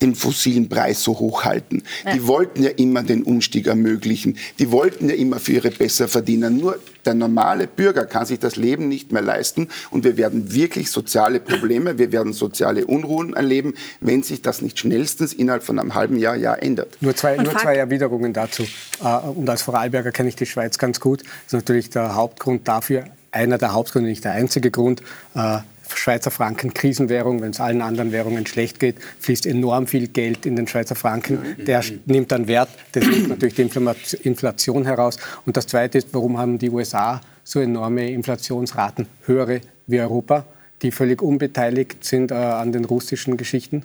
den 0.02 0.14
fossilen 0.16 0.68
Preis 0.68 1.02
so 1.02 1.18
hoch 1.18 1.44
halten. 1.44 1.84
Ja. 2.04 2.12
Die 2.12 2.26
wollten 2.26 2.62
ja 2.62 2.70
immer 2.70 3.02
den 3.02 3.22
Umstieg 3.22 3.68
ermöglichen. 3.68 4.36
Die 4.58 4.70
wollten 4.72 5.08
ja 5.08 5.14
immer 5.14 5.38
für 5.38 5.52
ihre 5.52 5.70
Besserverdiener. 5.70 6.50
Nur 6.50 6.78
der 7.06 7.14
normale 7.14 7.66
Bürger 7.66 8.04
kann 8.04 8.26
sich 8.26 8.38
das 8.38 8.56
Leben 8.56 8.88
nicht 8.88 9.12
mehr 9.12 9.22
leisten 9.22 9.68
und 9.90 10.04
wir 10.04 10.16
werden 10.16 10.52
wirklich 10.52 10.90
soziale 10.90 11.40
Probleme, 11.40 11.98
wir 11.98 12.12
werden 12.12 12.32
soziale 12.32 12.86
Unruhen 12.86 13.34
erleben, 13.34 13.74
wenn 14.00 14.22
sich 14.22 14.42
das 14.42 14.60
nicht 14.62 14.78
schnellstens 14.78 15.32
innerhalb 15.32 15.62
von 15.62 15.78
einem 15.78 15.94
halben 15.94 16.16
Jahr, 16.16 16.36
Jahr 16.36 16.62
ändert. 16.62 16.96
Nur 17.00 17.14
zwei, 17.16 17.36
nur 17.36 17.56
zwei 17.56 17.76
Erwiderungen 17.76 18.32
dazu. 18.32 18.64
Äh, 19.02 19.18
und 19.28 19.48
als 19.48 19.62
Vorarlberger 19.62 20.12
kenne 20.12 20.28
ich 20.28 20.36
die 20.36 20.46
Schweiz 20.46 20.78
ganz 20.78 21.00
gut. 21.00 21.22
Das 21.22 21.46
ist 21.48 21.52
natürlich 21.52 21.90
der 21.90 22.14
Hauptgrund 22.14 22.68
dafür, 22.68 23.04
einer 23.30 23.58
der 23.58 23.72
Hauptgründe, 23.72 24.10
nicht 24.10 24.24
der 24.24 24.32
einzige 24.32 24.70
Grund, 24.70 25.02
äh, 25.34 25.58
Schweizer 25.96 26.30
Franken 26.30 26.74
Krisenwährung, 26.74 27.40
wenn 27.40 27.50
es 27.50 27.60
allen 27.60 27.82
anderen 27.82 28.12
Währungen 28.12 28.46
schlecht 28.46 28.80
geht, 28.80 28.96
fließt 29.20 29.46
enorm 29.46 29.86
viel 29.86 30.08
Geld 30.08 30.46
in 30.46 30.56
den 30.56 30.66
Schweizer 30.66 30.94
Franken. 30.94 31.56
Der 31.58 31.82
nimmt 32.06 32.32
dann 32.32 32.46
Wert, 32.48 32.68
das 32.92 33.06
nimmt 33.06 33.28
natürlich 33.28 33.54
die 33.54 34.18
Inflation 34.22 34.84
heraus. 34.84 35.16
Und 35.46 35.56
das 35.56 35.66
Zweite 35.66 35.98
ist, 35.98 36.08
warum 36.12 36.38
haben 36.38 36.58
die 36.58 36.70
USA 36.70 37.20
so 37.44 37.60
enorme 37.60 38.10
Inflationsraten, 38.10 39.06
höhere 39.26 39.60
wie 39.86 40.00
Europa, 40.00 40.44
die 40.82 40.90
völlig 40.90 41.22
unbeteiligt 41.22 42.04
sind 42.04 42.30
äh, 42.30 42.34
an 42.34 42.72
den 42.72 42.84
russischen 42.84 43.36
Geschichten? 43.36 43.84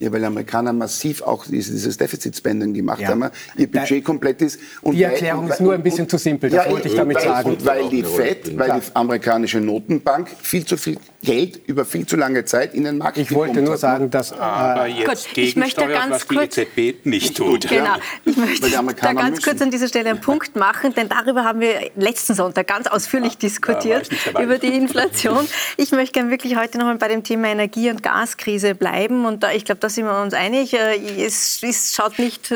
Ja, 0.00 0.12
weil 0.12 0.20
die 0.20 0.26
Amerikaner 0.26 0.72
massiv 0.72 1.22
auch 1.22 1.46
dieses 1.46 1.96
Defizit-Spending 1.96 2.74
gemacht 2.74 3.00
ja. 3.00 3.10
haben, 3.10 3.30
ihr 3.56 3.70
Budget 3.70 4.04
komplett 4.04 4.42
ist. 4.42 4.58
Und 4.82 4.96
die 4.96 5.04
Erklärung 5.04 5.44
weil, 5.44 5.52
ist 5.52 5.60
nur 5.60 5.72
ein 5.72 5.84
bisschen 5.84 6.02
und, 6.02 6.10
zu 6.10 6.18
simpel, 6.18 6.50
das 6.50 6.66
ja, 6.66 6.72
wollte 6.72 6.88
ich 6.88 6.96
damit 6.96 7.16
weil, 7.16 7.22
sagen. 7.22 7.50
Und 7.50 7.64
weil 7.64 7.88
die 7.88 8.02
FED, 8.02 8.58
weil 8.58 8.80
die 8.80 8.86
amerikanische 8.94 9.60
Notenbank 9.60 10.30
viel 10.42 10.64
zu 10.64 10.76
viel 10.76 10.98
Geld 11.22 11.60
über 11.66 11.84
viel 11.84 12.06
zu 12.06 12.16
lange 12.16 12.44
Zeit 12.44 12.74
in 12.74 12.84
den 12.84 12.98
Markt 12.98 13.18
Ich 13.18 13.32
wollte 13.32 13.62
nur 13.62 13.76
sagen, 13.76 14.10
dass... 14.10 14.32
Aber 14.32 14.86
jetzt 14.86 15.28
Gut, 15.28 15.38
ich 15.38 15.54
möchte 15.54 15.86
ganz 15.86 16.26
kurz, 16.26 16.56
die 16.56 16.62
EZB 16.62 17.06
nicht 17.06 17.36
tut. 17.36 17.68
Genau, 17.68 17.94
ich 18.24 18.36
möchte 18.36 18.68
da 18.68 18.82
ganz 19.12 19.30
müssen. 19.30 19.42
kurz 19.42 19.62
an 19.62 19.70
dieser 19.70 19.86
Stelle 19.86 20.10
einen 20.10 20.20
Punkt 20.20 20.56
machen, 20.56 20.92
denn 20.94 21.08
darüber 21.08 21.44
haben 21.44 21.60
wir 21.60 21.90
letzten 21.94 22.34
Sonntag 22.34 22.66
ganz 22.66 22.88
ausführlich 22.88 23.34
ja, 23.34 23.38
diskutiert, 23.38 24.10
über 24.42 24.58
die 24.58 24.74
Inflation. 24.74 25.46
Ich 25.76 25.92
möchte 25.92 26.14
gerne 26.14 26.30
wirklich 26.30 26.56
heute 26.56 26.78
noch 26.78 26.86
mal 26.86 26.96
bei 26.98 27.08
dem 27.08 27.22
Thema 27.22 27.48
Energie- 27.48 27.90
und 27.90 28.02
Gaskrise 28.02 28.74
bleiben 28.74 29.24
und 29.24 29.44
da, 29.44 29.52
ich 29.52 29.64
glaube, 29.64 29.80
da 29.84 29.90
sind 29.90 30.06
wir 30.06 30.18
uns 30.18 30.32
einig. 30.32 30.72
Äh, 30.72 31.24
es, 31.24 31.62
es 31.62 31.94
schaut 31.94 32.18
nicht 32.18 32.50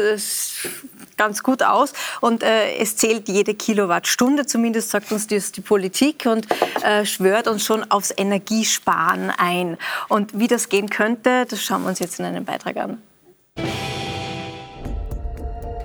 ganz 1.19 1.43
gut 1.43 1.63
aus. 1.63 1.93
Und 2.23 2.43
äh, 2.43 2.77
es 2.79 2.97
zählt 2.97 3.29
jede 3.29 3.55
Kilowattstunde, 3.55 4.47
zumindest 4.47 4.89
sagt 4.89 5.13
uns 5.13 5.27
das 5.27 5.53
die 5.53 5.61
Politik 5.61 6.25
und 6.25 6.47
äh, 6.83 7.05
schwört 7.05 7.47
uns 7.47 7.65
schon 7.67 7.91
aufs 7.91 8.15
Energiesparen 8.17 9.31
ein. 9.37 9.77
Und 10.09 10.39
wie 10.39 10.47
das 10.47 10.71
gehen 10.71 10.89
könnte, 10.89 11.45
das 11.47 11.63
schauen 11.63 11.83
wir 11.83 11.91
uns 11.91 11.99
jetzt 11.99 12.19
in 12.19 12.25
einem 12.25 12.47
Beitrag 12.47 12.79
an. 12.79 13.03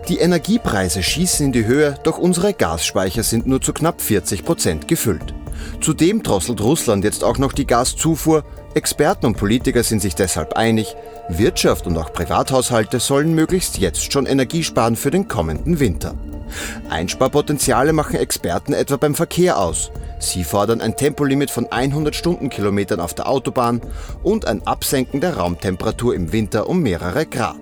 Die 0.07 0.17
Energiepreise 0.17 1.03
schießen 1.03 1.47
in 1.47 1.51
die 1.51 1.65
Höhe, 1.65 1.97
doch 2.03 2.17
unsere 2.17 2.53
Gasspeicher 2.53 3.23
sind 3.23 3.47
nur 3.47 3.61
zu 3.61 3.73
knapp 3.73 4.01
40 4.01 4.45
Prozent 4.45 4.87
gefüllt. 4.87 5.33
Zudem 5.81 6.23
drosselt 6.23 6.61
Russland 6.61 7.03
jetzt 7.03 7.23
auch 7.23 7.37
noch 7.37 7.53
die 7.53 7.65
Gaszufuhr. 7.65 8.43
Experten 8.75 9.25
und 9.25 9.37
Politiker 9.37 9.83
sind 9.83 10.01
sich 10.01 10.15
deshalb 10.15 10.53
einig, 10.53 10.95
Wirtschaft 11.29 11.87
und 11.87 11.97
auch 11.97 12.11
Privathaushalte 12.11 12.99
sollen 12.99 13.33
möglichst 13.33 13.77
jetzt 13.77 14.11
schon 14.11 14.25
Energie 14.25 14.63
sparen 14.63 14.95
für 14.95 15.11
den 15.11 15.27
kommenden 15.27 15.79
Winter. 15.79 16.15
Einsparpotenziale 16.89 17.93
machen 17.93 18.17
Experten 18.17 18.73
etwa 18.73 18.97
beim 18.97 19.15
Verkehr 19.15 19.57
aus. 19.57 19.91
Sie 20.19 20.43
fordern 20.43 20.81
ein 20.81 20.95
Tempolimit 20.95 21.49
von 21.49 21.71
100 21.71 22.15
Stundenkilometern 22.15 22.99
auf 22.99 23.13
der 23.13 23.27
Autobahn 23.27 23.81
und 24.21 24.45
ein 24.47 24.65
Absenken 24.67 25.21
der 25.21 25.37
Raumtemperatur 25.37 26.13
im 26.13 26.31
Winter 26.31 26.69
um 26.69 26.81
mehrere 26.81 27.25
Grad. 27.25 27.57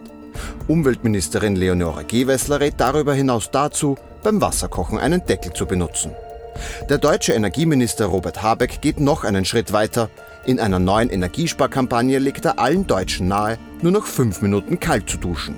Umweltministerin 0.68 1.56
Leonore 1.56 2.04
Gewessler 2.04 2.60
rät 2.60 2.76
darüber 2.78 3.14
hinaus 3.14 3.52
dazu, 3.52 3.96
beim 4.24 4.42
Wasserkochen 4.42 5.00
einen 5.00 5.26
Deckel 5.26 5.54
zu 5.54 5.66
benutzen. 5.66 6.12
Der 6.90 6.98
deutsche 6.98 7.34
Energieminister 7.34 8.06
Robert 8.06 8.42
Habeck 8.42 8.82
geht 8.82 9.00
noch 9.00 9.24
einen 9.24 9.46
Schritt 9.46 9.74
weiter. 9.74 10.10
In 10.44 10.60
einer 10.60 10.80
neuen 10.80 11.10
Energiesparkampagne 11.10 12.18
legt 12.18 12.46
er 12.46 12.58
allen 12.58 12.88
Deutschen 12.88 13.28
nahe, 13.28 13.60
nur 13.82 13.92
noch 13.92 14.08
fünf 14.08 14.42
Minuten 14.42 14.80
kalt 14.80 15.08
zu 15.08 15.18
duschen. 15.18 15.56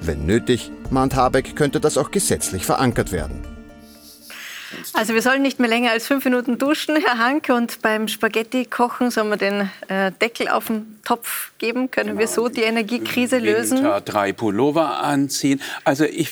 Wenn 0.00 0.26
nötig, 0.26 0.70
mahnt 0.90 1.14
Habeck, 1.14 1.56
könnte 1.56 1.80
das 1.80 1.96
auch 1.96 2.10
gesetzlich 2.10 2.66
verankert 2.66 3.12
werden. 3.12 3.55
Also 4.92 5.14
wir 5.14 5.22
sollen 5.22 5.42
nicht 5.42 5.60
mehr 5.60 5.68
länger 5.68 5.90
als 5.90 6.06
fünf 6.06 6.24
Minuten 6.24 6.58
duschen, 6.58 6.96
Herr 6.96 7.18
Hanke, 7.18 7.54
und 7.54 7.82
beim 7.82 8.08
Spaghetti 8.08 8.64
kochen 8.64 9.10
sollen 9.10 9.28
wir 9.28 9.36
den 9.36 9.70
äh, 9.88 10.12
Deckel 10.20 10.48
auf 10.48 10.66
den 10.66 10.98
Topf 11.04 11.52
geben. 11.58 11.90
Können 11.90 12.10
genau. 12.10 12.20
wir 12.20 12.28
so 12.28 12.48
die 12.48 12.62
Energiekrise 12.62 13.38
lösen? 13.38 13.78
Winter 13.78 14.00
drei 14.00 14.32
Pullover 14.32 14.98
anziehen. 14.98 15.60
Also 15.84 16.04
ich 16.04 16.30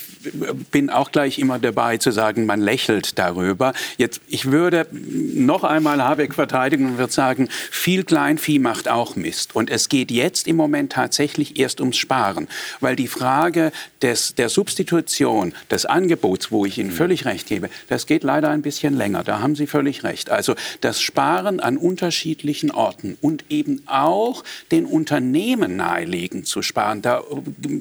bin 0.71 0.89
auch 0.89 1.11
gleich 1.11 1.39
immer 1.39 1.59
dabei 1.59 1.97
zu 1.97 2.11
sagen, 2.11 2.45
man 2.45 2.59
lächelt 2.59 3.17
darüber. 3.17 3.73
Jetzt, 3.97 4.21
ich 4.27 4.51
würde 4.51 4.87
noch 4.91 5.63
einmal 5.63 6.03
Habeck 6.03 6.33
verteidigen 6.33 6.87
und 6.87 6.97
würde 6.97 7.13
sagen, 7.13 7.47
viel 7.71 8.03
Kleinvieh 8.03 8.59
macht 8.59 8.89
auch 8.89 9.15
Mist. 9.15 9.55
Und 9.55 9.69
es 9.69 9.87
geht 9.87 10.11
jetzt 10.11 10.47
im 10.47 10.57
Moment 10.57 10.91
tatsächlich 10.91 11.57
erst 11.57 11.79
ums 11.79 11.97
Sparen, 11.97 12.47
weil 12.81 12.95
die 12.95 13.07
Frage 13.07 13.71
des, 14.01 14.35
der 14.35 14.49
Substitution 14.49 15.53
des 15.71 15.85
Angebots, 15.85 16.51
wo 16.51 16.65
ich 16.65 16.77
Ihnen 16.77 16.91
völlig 16.91 17.25
recht 17.25 17.47
gebe, 17.47 17.69
das 17.87 18.05
geht 18.05 18.24
leider 18.25 18.49
ein 18.49 18.61
bisschen 18.61 18.95
länger. 18.95 19.23
Da 19.23 19.39
haben 19.39 19.55
Sie 19.55 19.67
völlig 19.67 20.03
recht. 20.03 20.29
Also 20.29 20.55
das 20.81 21.01
Sparen 21.01 21.59
an 21.59 21.77
unterschiedlichen 21.77 22.71
Orten 22.71 23.17
und 23.21 23.45
eben 23.49 23.83
auch 23.85 24.43
den 24.71 24.85
Unternehmen 24.85 25.77
nahelegen 25.77 26.43
zu 26.43 26.61
sparen. 26.61 27.01
Da 27.01 27.23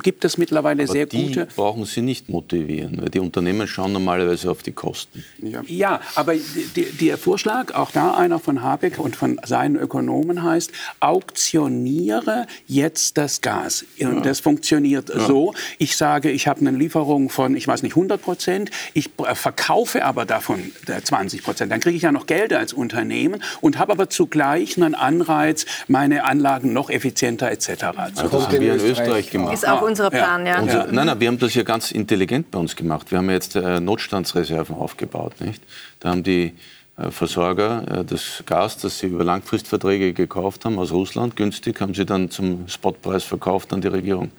gibt 0.02 0.24
es 0.24 0.38
mittlerweile 0.38 0.84
Aber 0.84 0.92
sehr 0.92 1.06
die 1.06 1.26
gute. 1.26 1.46
brauchen 1.46 1.84
Sie 1.84 2.02
nicht 2.02 2.28
motivieren, 2.28 3.00
weil 3.00 3.08
die 3.08 3.20
Unternehmen 3.20 3.66
schauen 3.66 3.92
normalerweise 3.92 4.50
auf 4.50 4.62
die 4.62 4.72
Kosten. 4.72 5.24
Ja, 5.42 5.62
ja 5.66 6.00
aber 6.14 6.34
der 6.74 7.18
Vorschlag, 7.18 7.74
auch 7.74 7.90
da 7.90 8.14
einer 8.14 8.38
von 8.38 8.62
Habeck 8.62 8.98
und 8.98 9.16
von 9.16 9.40
seinen 9.44 9.76
Ökonomen 9.76 10.42
heißt, 10.42 10.72
auktioniere 11.00 12.46
jetzt 12.66 13.16
das 13.16 13.40
Gas. 13.40 13.84
Und 14.00 14.16
ja. 14.16 14.20
das 14.20 14.40
funktioniert 14.40 15.08
ja. 15.08 15.26
so. 15.26 15.54
Ich 15.78 15.96
sage, 15.96 16.30
ich 16.30 16.46
habe 16.46 16.60
eine 16.60 16.76
Lieferung 16.76 17.30
von, 17.30 17.56
ich 17.56 17.66
weiß 17.66 17.82
nicht, 17.82 17.92
100 17.92 18.20
Prozent. 18.20 18.70
Ich 18.92 19.10
verkaufe 19.34 20.04
aber 20.04 20.24
davon 20.34 20.72
20 20.86 21.42
Prozent. 21.42 21.70
Dann 21.70 21.80
kriege 21.80 21.96
ich 21.96 22.02
ja 22.02 22.12
noch 22.12 22.26
Geld 22.26 22.52
als 22.52 22.72
Unternehmen 22.72 23.42
und 23.60 23.78
habe 23.78 23.92
aber 23.92 24.10
zugleich 24.10 24.76
einen 24.76 24.94
Anreiz, 24.94 25.64
meine 25.86 26.24
Anlagen 26.24 26.72
noch 26.72 26.90
effizienter 26.90 27.50
etc. 27.50 27.66
zu 27.66 27.74
also 27.76 28.28
das 28.28 28.48
haben 28.48 28.60
wir 28.60 28.74
in 28.74 28.80
Österreich 28.80 29.30
gemacht. 29.30 29.54
Ist 29.54 29.68
auch 29.68 29.82
unser 29.82 30.10
Plan, 30.10 30.46
ja. 30.46 30.60
Unser, 30.60 30.86
nein, 30.86 31.06
nein, 31.06 31.20
wir 31.20 31.28
haben 31.28 31.38
das 31.38 31.54
ja 31.54 31.62
ganz 31.62 31.92
intelligent 31.92 32.50
bei 32.50 32.58
uns 32.58 32.74
gemacht. 32.74 33.10
Wir 33.10 33.18
haben 33.18 33.30
jetzt 33.30 33.54
äh, 33.54 33.80
Notstandsreserven 33.80 34.74
aufgebaut. 34.74 35.40
Nicht? 35.40 35.62
Da 36.00 36.10
haben 36.10 36.24
die 36.24 36.54
äh, 36.96 37.10
Versorger 37.10 38.00
äh, 38.00 38.04
das 38.04 38.42
Gas, 38.46 38.78
das 38.78 38.98
sie 38.98 39.06
über 39.06 39.24
Langfristverträge 39.24 40.12
gekauft 40.12 40.64
haben 40.64 40.78
aus 40.78 40.92
Russland, 40.92 41.36
günstig, 41.36 41.80
haben 41.80 41.94
sie 41.94 42.06
dann 42.06 42.30
zum 42.30 42.68
Spotpreis 42.68 43.24
verkauft 43.24 43.72
an 43.72 43.80
die 43.80 43.88
Regierung. 43.88 44.30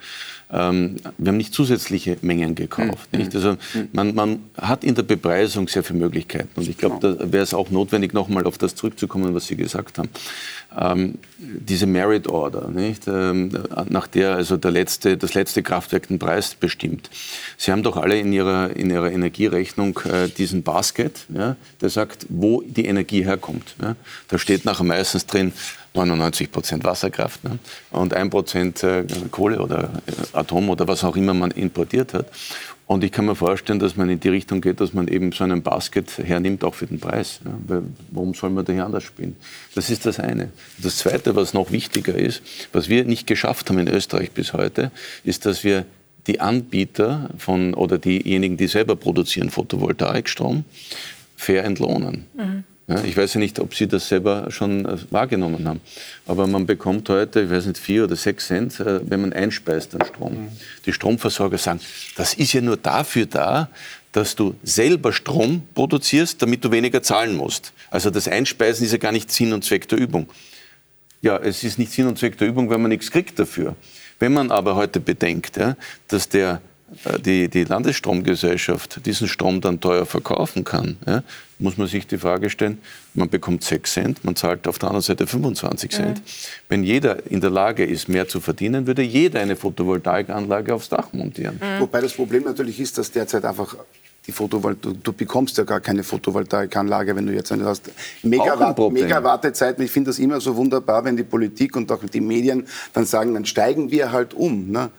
Ähm, 0.56 0.96
wir 1.18 1.30
haben 1.30 1.38
nicht 1.38 1.54
zusätzliche 1.54 2.18
Mengen 2.22 2.56
gekauft. 2.56 3.10
Mhm. 3.12 3.30
Also 3.34 3.52
mhm. 3.52 3.90
man, 3.92 4.16
man, 4.16 4.40
hat 4.58 4.86
in 4.86 4.96
der 4.96 5.04
Bepreisung 5.04 5.68
sehr 5.68 5.84
viele 5.84 6.00
Möglichkeiten. 6.00 6.50
Und 6.56 6.68
ich 6.70 6.78
glaube, 6.78 7.00
genau. 7.02 7.16
da 7.16 7.32
wäre 7.34 7.44
es 7.44 7.54
auch 7.54 7.70
notwendig, 7.72 8.14
nochmal 8.14 8.46
auf 8.46 8.58
das 8.58 8.74
zurückzukommen, 8.74 9.36
was 9.36 9.48
Sie 9.48 9.58
gesagt 9.58 9.98
haben. 9.98 10.10
Ähm, 10.78 11.16
diese 11.38 11.86
Merit 11.86 12.28
Order? 12.28 12.70
Ähm, 13.08 13.52
nach 13.90 14.08
der 14.08 14.36
also 14.36 14.56
der 14.56 14.72
letzte, 14.72 15.18
das 15.18 15.34
letzte 15.34 15.62
Kraftwerk 15.62 16.08
den 16.08 16.20
Preis 16.20 16.56
bestimmt. 16.56 17.10
Sie 17.58 17.72
haben 17.72 17.84
doch 17.84 17.98
alle 17.98 18.18
in 18.18 18.32
Ihrer, 18.32 18.76
in 18.76 18.90
ihrer 18.90 19.12
Energierechnung 19.12 20.00
äh, 20.06 20.30
diesen 20.30 20.64
Basket, 20.64 21.26
ja, 21.34 21.58
der 21.82 21.90
sagt, 21.90 22.28
wo 22.30 22.62
die 22.62 22.86
Energie 22.86 23.26
herkommt. 23.26 23.76
Ja? 23.82 23.96
Da 24.30 24.38
steht 24.38 24.64
nachher 24.64 24.86
meistens 24.86 25.26
drin, 25.26 25.52
99 25.96 26.52
Prozent 26.52 26.84
Wasserkraft 26.84 27.44
ne? 27.44 27.60
und 27.92 28.14
1 28.14 28.30
Prozent 28.30 28.84
äh, 28.84 29.06
Kohle 29.32 29.60
oder 29.60 29.92
äh, 30.06 30.38
Atom 30.38 30.70
oder 30.70 30.88
was 30.88 31.04
auch 31.04 31.16
immer 31.16 31.34
man 31.34 31.52
importiert 31.52 32.14
hat. 32.14 32.28
Und 32.88 33.04
ich 33.04 33.12
kann 33.12 33.26
mir 33.26 33.36
vorstellen, 33.36 33.80
dass 33.80 33.96
man 33.96 34.10
in 34.10 34.20
die 34.20 34.30
Richtung 34.30 34.62
geht, 34.62 34.80
dass 34.80 34.94
man 34.94 35.08
eben 35.08 35.32
so 35.32 35.44
einen 35.44 35.64
Basket 35.64 36.20
hernimmt, 36.20 36.64
auch 36.64 36.76
für 36.76 36.86
den 36.86 37.00
Preis. 37.00 37.40
Ja, 37.44 37.52
weil 37.68 37.82
warum 38.12 38.36
soll 38.36 38.52
man 38.52 38.64
da 38.64 38.74
hier 38.74 38.86
anders 38.86 39.04
spielen? 39.04 39.36
Das 39.74 39.90
ist 39.90 40.06
das 40.06 40.20
eine. 40.20 40.52
Das 40.78 40.98
Zweite, 40.98 41.36
was 41.36 41.54
noch 41.56 41.72
wichtiger 41.72 42.14
ist, 42.14 42.44
was 42.74 42.88
wir 42.88 43.04
nicht 43.06 43.26
geschafft 43.26 43.70
haben 43.70 43.80
in 43.80 43.88
Österreich 43.88 44.32
bis 44.32 44.54
heute, 44.54 44.92
ist, 45.24 45.48
dass 45.48 45.64
wir 45.64 45.86
die 46.28 46.40
Anbieter 46.40 47.30
von, 47.38 47.74
oder 47.74 47.98
diejenigen, 47.98 48.58
die 48.58 48.68
selber 48.68 48.96
produzieren 48.96 49.50
Photovoltaikstrom, 49.50 50.64
fair 51.36 51.64
entlohnen. 51.64 52.26
Mhm. 52.36 52.64
Ja, 52.88 53.04
ich 53.04 53.18
weiß 53.18 53.34
ja 53.34 53.40
nicht, 53.40 53.60
ob 53.60 53.74
Sie 53.74 53.88
das 53.88 54.08
selber 54.08 54.52
schon 54.52 54.86
äh, 54.86 54.98
wahrgenommen 55.10 55.68
haben. 55.68 55.82
Aber 56.28 56.46
man 56.46 56.68
bekommt 56.68 57.10
heute, 57.10 57.42
ich 57.42 57.50
weiß 57.50 57.66
nicht, 57.66 57.80
vier 57.80 58.04
oder 58.04 58.16
sechs 58.16 58.48
Cent, 58.48 58.80
äh, 58.80 59.00
wenn 59.10 59.22
man 59.22 59.34
einspeist 59.34 59.96
an 59.96 60.06
Strom. 60.06 60.34
Mhm. 60.34 60.48
Die 60.86 60.94
Stromversorger 60.94 61.58
sagen, 61.58 61.80
das 62.16 62.36
ist 62.36 62.54
ja 62.54 62.62
nur 62.62 62.78
dafür 62.78 63.26
da, 63.26 63.70
dass 64.12 64.36
du 64.36 64.56
selber 64.64 65.14
Strom 65.14 65.64
produzierst, 65.74 66.42
damit 66.42 66.64
du 66.64 66.72
weniger 66.72 67.02
zahlen 67.02 67.36
musst. 67.36 67.74
Also 67.90 68.12
das 68.12 68.28
Einspeisen 68.28 68.86
ist 68.86 68.92
ja 68.92 69.00
gar 69.00 69.12
nicht 69.12 69.32
Sinn 69.32 69.52
und 69.52 69.66
Zweck 69.66 69.88
der 69.88 69.98
Übung. 69.98 70.28
Ja, 71.22 71.38
es 71.38 71.64
ist 71.64 71.80
nicht 71.80 71.92
Sinn 71.92 72.08
und 72.08 72.20
Zweck 72.20 72.38
der 72.38 72.48
Übung, 72.48 72.70
wenn 72.70 72.82
man 72.82 72.90
nichts 72.90 73.10
kriegt 73.10 73.40
dafür. 73.40 73.76
Wenn 74.20 74.32
man 74.32 74.52
aber 74.52 74.76
heute 74.76 75.00
bedenkt, 75.00 75.58
ja, 75.58 75.76
dass 76.08 76.30
der 76.30 76.62
die, 77.26 77.50
die 77.50 77.64
Landesstromgesellschaft 77.64 79.06
diesen 79.06 79.28
Strom 79.28 79.60
dann 79.62 79.80
teuer 79.80 80.06
verkaufen 80.06 80.64
kann, 80.64 80.98
ja, 81.08 81.24
muss 81.58 81.78
man 81.78 81.88
sich 81.88 82.06
die 82.06 82.18
Frage 82.18 82.50
stellen, 82.50 82.80
man 83.14 83.30
bekommt 83.30 83.64
6 83.64 83.92
Cent, 83.92 84.26
man 84.26 84.36
zahlt 84.36 84.68
auf 84.68 84.78
der 84.78 84.90
anderen 84.90 85.04
Seite 85.04 85.26
25 85.26 85.92
Cent. 85.92 86.18
Mhm. 86.20 86.24
Wenn 86.70 86.84
jeder 86.84 87.26
in 87.32 87.42
der 87.42 87.50
Lage 87.50 87.86
ist, 87.86 88.08
mehr 88.08 88.28
zu 88.28 88.40
verdienen, 88.40 88.88
würde 88.88 89.02
jeder 89.02 89.40
eine 89.40 89.56
Photovoltaikanlage 89.56 90.74
aufs 90.74 90.90
Dach 90.90 91.12
montieren. 91.14 91.60
Mhm. 91.60 91.82
Wobei 91.82 92.02
das 92.02 92.14
Problem 92.14 92.44
natürlich 92.44 92.80
ist, 92.80 92.98
dass 92.98 93.12
derzeit 93.12 93.46
einfach 93.46 93.76
die 94.28 94.32
Photovoltaik, 94.32 94.82
du, 94.82 94.94
du, 94.94 95.14
bekommst 95.14 95.58
ja 95.58 95.64
gar 95.64 95.80
keine 95.80 96.04
Photovoltaikanlage, 96.04 97.16
wenn 97.16 97.28
du 97.28 97.34
jetzt 97.34 97.52
eine 97.52 97.66
hast. 97.66 97.92
Mega, 98.24 98.76
mega 98.90 99.24
Wartezeiten. 99.24 99.84
Ich 99.84 99.92
finde 99.92 100.10
das 100.10 100.20
immer 100.20 100.42
so 100.42 100.56
wunderbar, 100.56 101.06
wenn 101.06 101.16
die 101.16 101.24
Politik 101.24 101.76
und 101.76 101.92
auch 101.92 102.04
die 102.04 102.22
Medien 102.22 102.66
dann 102.94 103.06
sagen, 103.06 103.34
dann 103.34 103.46
steigen 103.46 103.92
wir 103.92 104.12
halt 104.12 104.34
um. 104.34 104.72
Ne? 104.72 104.90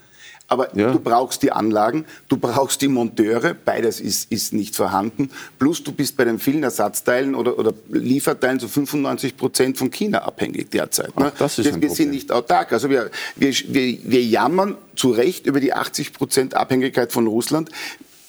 Aber 0.48 0.76
ja. 0.76 0.92
du 0.92 1.00
brauchst 1.00 1.42
die 1.42 1.50
Anlagen, 1.50 2.04
du 2.28 2.36
brauchst 2.36 2.80
die 2.82 2.88
Monteure, 2.88 3.54
beides 3.54 4.00
ist, 4.00 4.30
ist 4.30 4.52
nicht 4.52 4.76
vorhanden. 4.76 5.30
Plus 5.58 5.82
du 5.82 5.92
bist 5.92 6.16
bei 6.16 6.24
den 6.24 6.38
vielen 6.38 6.62
Ersatzteilen 6.62 7.34
oder, 7.34 7.58
oder 7.58 7.72
Lieferteilen 7.88 8.60
zu 8.60 8.68
95 8.68 9.36
Prozent 9.36 9.78
von 9.78 9.90
China 9.90 10.18
abhängig 10.22 10.70
derzeit. 10.70 11.18
Ne? 11.18 11.32
Ach, 11.34 11.38
das 11.38 11.58
ist 11.58 11.66
wir, 11.66 11.82
wir 11.82 11.90
sind 11.90 12.10
nicht 12.10 12.30
autark. 12.30 12.72
Also 12.72 12.90
wir, 12.90 13.10
wir, 13.34 13.52
wir, 13.52 13.98
wir 14.04 14.22
jammern 14.22 14.76
zu 14.94 15.10
Recht 15.10 15.46
über 15.46 15.60
die 15.60 15.72
80 15.72 16.12
Prozent 16.12 16.54
Abhängigkeit 16.54 17.12
von 17.12 17.26
Russland 17.26 17.70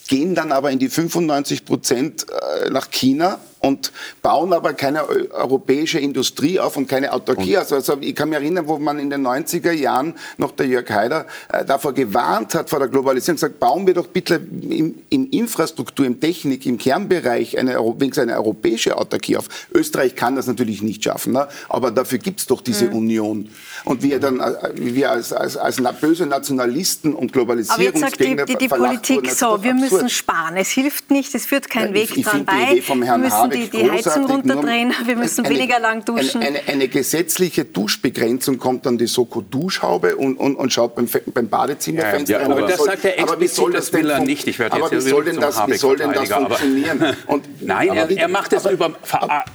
gehen 0.07 0.35
dann 0.35 0.51
aber 0.51 0.71
in 0.71 0.79
die 0.79 0.89
95 0.89 1.65
Prozent 1.65 2.25
äh, 2.29 2.69
nach 2.69 2.89
China 2.91 3.39
und 3.59 3.91
bauen 4.21 4.53
aber 4.53 4.73
keine 4.73 5.07
europäische 5.31 5.99
Industrie 5.99 6.59
auf 6.59 6.77
und 6.77 6.87
keine 6.87 7.11
Autarkie. 7.11 7.57
Also, 7.57 7.75
also, 7.75 7.97
ich 8.01 8.15
kann 8.15 8.29
mich 8.29 8.37
erinnern, 8.37 8.67
wo 8.67 8.77
man 8.77 8.99
in 8.99 9.09
den 9.09 9.25
90er 9.25 9.71
Jahren 9.71 10.13
noch 10.37 10.51
der 10.51 10.67
Jörg 10.67 10.89
Haider 10.89 11.25
äh, 11.49 11.65
davor 11.65 11.93
gewarnt 11.93 12.53
hat 12.55 12.69
vor 12.69 12.79
der 12.79 12.87
Globalisierung, 12.87 13.35
gesagt, 13.35 13.59
bauen 13.59 13.87
wir 13.87 13.93
doch 13.93 14.07
bitte 14.07 14.35
in, 14.35 15.03
in 15.09 15.29
Infrastruktur, 15.29 16.05
in 16.05 16.19
Technik, 16.19 16.65
im 16.65 16.77
Kernbereich 16.77 17.57
eine, 17.57 17.75
wenigstens 17.75 18.23
eine 18.23 18.35
europäische 18.35 18.97
Autarkie 18.97 19.37
auf. 19.37 19.47
Österreich 19.73 20.15
kann 20.15 20.35
das 20.35 20.47
natürlich 20.47 20.81
nicht 20.81 21.03
schaffen, 21.03 21.33
ne? 21.33 21.47
aber 21.69 21.91
dafür 21.91 22.19
gibt 22.19 22.39
es 22.41 22.47
doch 22.47 22.61
diese 22.61 22.85
mhm. 22.85 22.95
Union. 22.95 23.49
Und 23.83 24.03
wir 24.03 24.19
dann, 24.19 24.39
äh, 24.39 24.71
wir 24.73 25.11
als, 25.11 25.33
als, 25.33 25.57
als 25.57 25.81
böse 26.01 26.25
Nationalisten 26.25 27.13
und 27.13 27.33
Globalisierungsgegner 27.33 27.89
Aber 27.89 27.99
jetzt 27.99 28.47
sagt 28.47 28.49
die, 28.49 28.57
die, 28.57 28.57
die 28.57 28.67
Politik 28.67 29.31
so, 29.31 29.63
wir 29.63 29.73
müssen 29.73 30.09
sparen. 30.09 30.57
Es 30.57 30.69
hilft 30.69 31.11
nicht, 31.11 31.33
es 31.35 31.45
führt 31.45 31.69
kein 31.69 31.89
ja, 31.89 31.93
Weg 31.93 32.11
ich, 32.11 32.17
ich 32.17 32.25
dran 32.25 32.45
bei. 32.45 32.81
vom 32.81 33.01
Herrn 33.01 33.21
wir 33.21 33.29
müssen 33.29 33.49
die, 33.51 33.69
die 33.69 33.91
Heizung 33.91 34.25
runterdrehen, 34.25 34.93
wir 35.05 35.15
müssen 35.15 35.45
eine, 35.45 35.55
weniger 35.55 35.79
lang 35.79 36.05
duschen. 36.05 36.41
Eine, 36.41 36.59
eine, 36.59 36.67
eine, 36.67 36.87
gesetzliche 36.87 37.65
Duschbegrenzung 37.65 38.57
kommt 38.57 38.85
dann 38.85 38.97
die 38.97 39.07
Soko-Duschhaube 39.07 40.15
und, 40.15 40.37
und, 40.37 40.55
und, 40.55 40.73
schaut 40.73 40.95
beim, 40.95 41.07
beim 41.33 41.49
Badezimmerfenster 41.49 42.33
ja, 42.33 42.39
ja, 42.39 42.45
aber, 42.45 42.57
aber 42.57 42.67
das 42.67 42.83
sagt 42.83 43.05
er 43.05 43.19
explizit, 43.19 43.73
das 43.73 43.93
will 43.93 44.09
er 44.09 44.19
nicht. 44.19 44.47
Ich 44.47 44.59
werde 44.59 44.77
jetzt 44.77 44.85
aber 44.85 44.95
wie 44.95 45.09
soll 45.09 45.23
denn 45.23 45.39
das, 45.39 45.67
wie 45.67 45.77
soll 45.77 45.97
denn 45.97 46.11
das 46.11 46.29
funktionieren? 46.29 47.15
Und, 47.27 47.45
Nein, 47.61 47.89
er, 47.89 48.09
er, 48.09 48.27
macht 48.27 48.53
es 48.53 48.65
über 48.65 48.91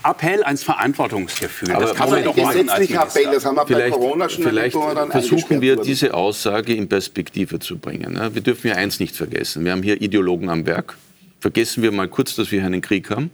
Appell 0.04 0.44
ans 0.44 0.62
Verantwortungsgefühl. 0.62 1.68
das 1.68 1.94
kann 1.94 2.10
man 2.10 2.24
doch 2.24 2.36
machen 2.36 2.68
Appell, 2.68 3.26
das 3.32 3.44
haben 3.44 3.56
wir 3.56 3.64
bei 3.64 3.90
Corona 3.90 4.11
Vielleicht 4.28 4.76
versuchen 5.10 5.60
wir 5.60 5.76
diese 5.76 6.14
Aussage 6.14 6.74
in 6.74 6.88
Perspektive 6.88 7.58
zu 7.58 7.78
bringen. 7.78 8.18
Wir 8.32 8.42
dürfen 8.42 8.68
ja 8.68 8.74
eins 8.74 9.00
nicht 9.00 9.16
vergessen. 9.16 9.64
Wir 9.64 9.72
haben 9.72 9.82
hier 9.82 10.00
Ideologen 10.00 10.48
am 10.48 10.66
Werk. 10.66 10.96
Vergessen 11.40 11.82
wir 11.82 11.90
mal 11.92 12.08
kurz, 12.08 12.36
dass 12.36 12.52
wir 12.52 12.64
einen 12.64 12.80
Krieg 12.80 13.10
haben. 13.10 13.30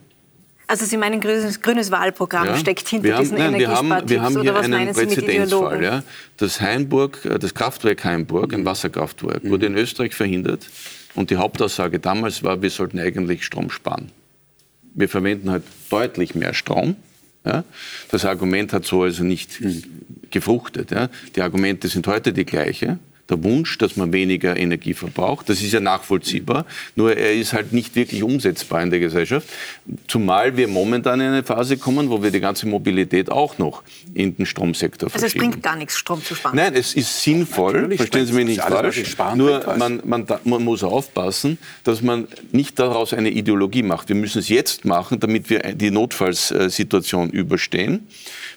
Also 0.69 0.85
Sie 0.85 0.99
meinen, 0.99 1.21
grünes, 1.21 1.63
grünes 1.63 1.91
Wahlprogramm 1.91 2.47
ja. 2.47 2.57
steckt 2.59 2.87
hinter 2.89 3.15
haben, 3.15 3.23
diesen 3.23 3.39
nein, 3.39 3.59
wir 3.59 3.71
haben, 3.71 3.89
wir 4.07 4.21
haben 4.21 4.41
hier 4.43 4.55
einen 4.55 4.93
Präzedenzfall. 4.93 5.83
Ja. 5.83 6.03
Das, 6.37 6.61
Heimburg, 6.61 7.25
äh, 7.25 7.39
das 7.39 7.55
Kraftwerk 7.55 8.05
Heimburg, 8.05 8.53
ein 8.53 8.67
Wasserkraftwerk, 8.67 9.45
mhm. 9.45 9.51
wurde 9.51 9.67
in 9.67 9.77
Österreich 9.77 10.15
verhindert. 10.15 10.67
Und 11.15 11.31
die 11.31 11.37
Hauptaussage 11.37 11.99
damals 11.99 12.43
war, 12.43 12.61
wir 12.61 12.69
sollten 12.69 12.99
eigentlich 12.99 13.45
Strom 13.47 13.71
sparen. 13.71 14.13
Wir 14.95 15.09
verwenden 15.09 15.51
halt 15.51 15.65
deutlich 15.89 16.35
mehr 16.35 16.53
Strom. 16.53 16.97
Ja. 17.49 17.65
Das 18.11 18.25
Argument 18.25 18.73
hat 18.73 18.85
so 18.85 19.03
also 19.03 19.25
nicht 19.25 19.61
mhm. 19.61 19.83
gefruchtet. 20.31 20.91
Ja. 20.91 21.09
Die 21.35 21.43
Argumente 21.43 21.89
sind 21.89 22.07
heute 22.07 22.33
die 22.33 22.45
gleiche 22.45 22.99
der 23.29 23.43
Wunsch, 23.45 23.77
dass 23.79 23.97
man 23.97 24.13
weniger 24.13 24.57
Energie 24.57 24.95
verbraucht. 24.95 25.49
Das 25.49 25.61
ist 25.63 25.73
ja 25.73 25.81
nachvollziehbar, 25.81 26.65
nur 26.97 27.17
er 27.17 27.35
ist 27.35 27.53
halt 27.53 27.73
nicht 27.73 27.95
wirklich 27.95 28.23
umsetzbar 28.23 28.83
in 28.83 28.91
der 28.91 29.01
Gesellschaft. 29.01 29.49
Zumal 30.07 30.57
wir 30.57 30.69
momentan 30.69 31.21
in 31.21 31.29
eine 31.29 31.43
Phase 31.43 31.77
kommen, 31.77 32.11
wo 32.11 32.23
wir 32.23 32.31
die 32.31 32.41
ganze 32.41 32.67
Mobilität 32.67 33.31
auch 33.31 33.59
noch 33.59 33.83
in 34.15 34.37
den 34.37 34.47
Stromsektor 34.47 35.11
verschieben. 35.11 35.25
Also 35.25 35.37
es 35.37 35.41
bringt 35.41 35.63
gar 35.63 35.77
nichts, 35.77 35.97
Strom 35.97 36.25
zu 36.25 36.35
sparen? 36.35 36.57
Nein, 36.57 36.75
es 36.75 36.95
ist 36.95 37.23
sinnvoll, 37.23 37.73
Natürlich 37.73 37.99
verstehen 37.99 38.27
Sie 38.27 38.33
mich 38.33 38.47
nicht 38.47 38.63
falsch, 38.63 39.17
nur 39.35 39.77
man, 39.77 40.01
man, 40.05 40.27
man 40.45 40.65
muss 40.65 40.83
aufpassen, 40.83 41.59
dass 41.85 42.03
man 42.03 42.29
nicht 42.53 42.79
daraus 42.79 43.13
eine 43.13 43.31
Ideologie 43.31 43.83
macht. 43.83 44.09
Wir 44.09 44.17
müssen 44.17 44.39
es 44.39 44.49
jetzt 44.49 44.85
machen, 44.85 45.21
damit 45.21 45.51
wir 45.51 45.61
die 45.75 45.91
Notfallsituation 45.91 47.31
überstehen. 47.31 48.07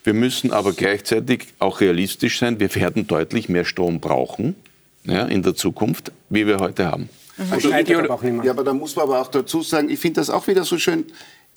Wir 0.04 0.14
müssen 0.14 0.52
aber 0.52 0.74
gleichzeitig 0.74 1.48
auch 1.60 1.82
realistisch 1.82 2.40
sein. 2.40 2.60
Wir 2.60 2.74
werden 2.74 3.08
deutlich 3.08 3.50
mehr 3.50 3.66
Strom 3.66 4.00
brauchen 4.00 4.56
ja, 5.06 5.26
in 5.26 5.44
der 5.44 5.56
Zukunft, 5.56 6.12
wie 6.30 6.48
wir 6.48 6.60
heute 6.60 6.86
haben. 6.86 7.10
Also, 7.50 7.70
ja, 7.70 8.52
aber 8.52 8.64
da 8.64 8.74
muss 8.74 8.96
man 8.96 9.06
aber 9.06 9.22
auch 9.22 9.30
dazu 9.30 9.64
sagen, 9.64 9.90
ich 9.90 10.00
finde 10.00 10.22
das 10.22 10.30
auch 10.30 10.48
wieder 10.48 10.64
so 10.64 10.78
schön. 10.78 11.06